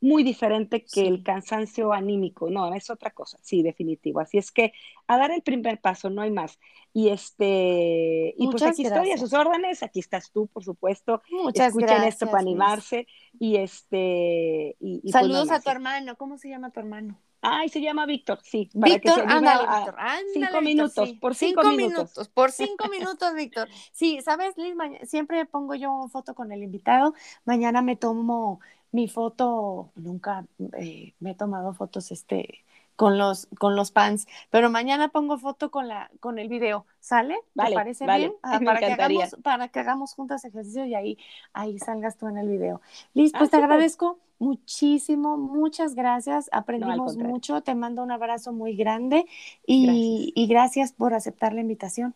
muy 0.02 0.24
diferente 0.24 0.86
que 0.86 1.08
el 1.08 1.24
cansancio 1.24 1.92
anímico, 1.94 2.50
no, 2.50 2.74
es 2.74 2.90
otra 2.90 3.12
cosa, 3.12 3.38
sí, 3.42 3.64
definitivo. 3.64 4.20
Así 4.20 4.38
es 4.38 4.52
que 4.52 4.74
a 5.08 5.18
dar 5.18 5.32
el 5.32 5.42
primer 5.42 5.82
paso, 5.82 6.10
no 6.10 6.22
hay 6.22 6.32
más. 6.32 6.60
Y 6.94 7.10
este, 7.10 8.34
y 8.38 8.48
pues 8.50 8.64
aquí 8.64 8.86
estoy 8.86 9.12
a 9.12 9.18
sus 9.18 9.34
órdenes, 9.34 9.84
aquí 9.84 10.00
estás 10.00 10.32
tú, 10.32 10.48
por 10.48 10.64
supuesto. 10.64 11.22
Muchas 11.44 11.68
Escuchen 11.68 12.04
esto 12.04 12.26
para 12.28 12.40
animarse. 12.40 13.08
Y 13.40 13.58
este, 13.58 14.76
y, 14.80 15.02
pues 15.02 15.12
Saludos 15.12 15.52
a 15.52 15.60
tu 15.60 15.70
hermano, 15.70 16.16
¿cómo 16.18 16.38
se 16.38 16.50
llama 16.50 16.72
tu 16.72 16.80
hermano? 16.80 17.20
Ay, 17.42 17.70
se 17.70 17.80
llama 17.80 18.06
Víctor, 18.06 18.40
sí. 18.44 18.70
Víctor, 18.74 19.24
ándale, 19.26 19.62
Víctor, 19.62 19.96
cinco 20.34 20.62
minutos, 20.62 21.14
por 21.22 21.36
cinco, 21.36 21.72
minutos. 21.72 22.30
Por 22.30 22.52
cinco 22.52 22.90
minutos, 22.90 23.34
Víctor. 23.34 23.70
Sí, 23.94 24.20
sabes, 24.22 24.58
Liz, 24.58 24.76
siempre 25.04 25.46
pongo 25.46 25.76
yo 25.76 26.08
foto 26.12 26.36
con 26.36 26.52
el 26.52 26.64
invitado. 26.64 27.14
Mañana 27.46 27.82
me 27.82 27.96
tomo 27.96 28.60
mi 28.92 29.08
foto, 29.08 29.92
nunca 29.96 30.46
eh, 30.78 31.14
me 31.20 31.32
he 31.32 31.36
tomado 31.36 31.74
fotos 31.74 32.12
este, 32.12 32.64
con 32.96 33.18
los, 33.18 33.48
con 33.58 33.76
los 33.76 33.92
pants. 33.92 34.28
Pero 34.50 34.70
mañana 34.70 35.10
pongo 35.10 35.38
foto 35.38 35.72
con 35.72 35.88
la, 35.88 36.12
con 36.20 36.40
el 36.40 36.50
video, 36.50 36.86
¿sale? 37.00 37.40
¿Te 37.56 37.74
parece 37.74 38.06
bien? 38.06 38.34
Ah, 38.44 38.60
para, 38.66 38.80
que 38.80 38.92
hagamos, 38.92 39.36
para 39.44 39.68
que 39.70 39.80
hagamos 39.80 40.14
juntas 40.14 40.44
ejercicio 40.46 40.86
y 40.86 40.96
ahí, 40.96 41.18
ahí 41.54 41.80
salgas 41.80 42.18
tú 42.18 42.28
en 42.28 42.38
el 42.38 42.50
video. 42.50 42.82
Liz, 43.14 43.32
pues 43.32 43.48
ah, 43.50 43.52
te 43.52 43.58
agradezco 43.58 44.20
muchísimo, 44.38 45.38
muchas 45.38 45.96
gracias, 45.96 46.50
aprendimos 46.52 47.18
mucho, 47.18 47.62
te 47.62 47.76
mando 47.76 48.04
un 48.04 48.12
abrazo 48.12 48.54
muy 48.54 48.76
grande 48.76 49.26
y 49.66 50.32
y 50.34 50.48
gracias 50.48 50.94
por 50.94 51.14
aceptar 51.14 51.54
la 51.54 51.62
invitación. 51.62 52.16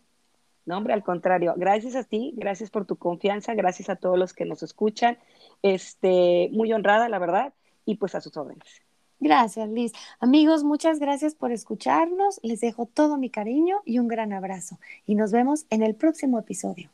No, 0.66 0.78
hombre, 0.78 0.94
al 0.94 1.04
contrario, 1.04 1.54
gracias 1.58 1.96
a 1.96 2.04
ti, 2.04 2.34
gracias 2.38 2.70
por 2.70 2.86
tu 2.86 2.96
confianza, 2.96 3.54
gracias 3.54 3.90
a 3.90 3.96
todos 3.96 4.18
los 4.18 4.34
que 4.34 4.46
nos 4.46 4.64
escuchan. 4.64 5.18
Este, 5.62 6.50
muy 6.54 6.72
honrada, 6.72 7.10
la 7.10 7.20
verdad, 7.20 7.54
y 7.86 7.96
pues 7.96 8.16
a 8.16 8.22
sus 8.22 8.36
órdenes. 8.38 8.82
Gracias, 9.20 9.70
Liz. 9.70 9.94
Amigos, 10.20 10.64
muchas 10.64 11.00
gracias 11.00 11.36
por 11.36 11.52
escucharnos. 11.52 12.40
Les 12.44 12.60
dejo 12.60 12.86
todo 12.86 13.18
mi 13.18 13.30
cariño 13.30 13.82
y 13.86 14.00
un 14.00 14.08
gran 14.08 14.34
abrazo. 14.34 14.80
Y 15.06 15.16
nos 15.16 15.32
vemos 15.32 15.66
en 15.70 15.82
el 15.82 15.96
próximo 15.96 16.40
episodio. 16.40 16.90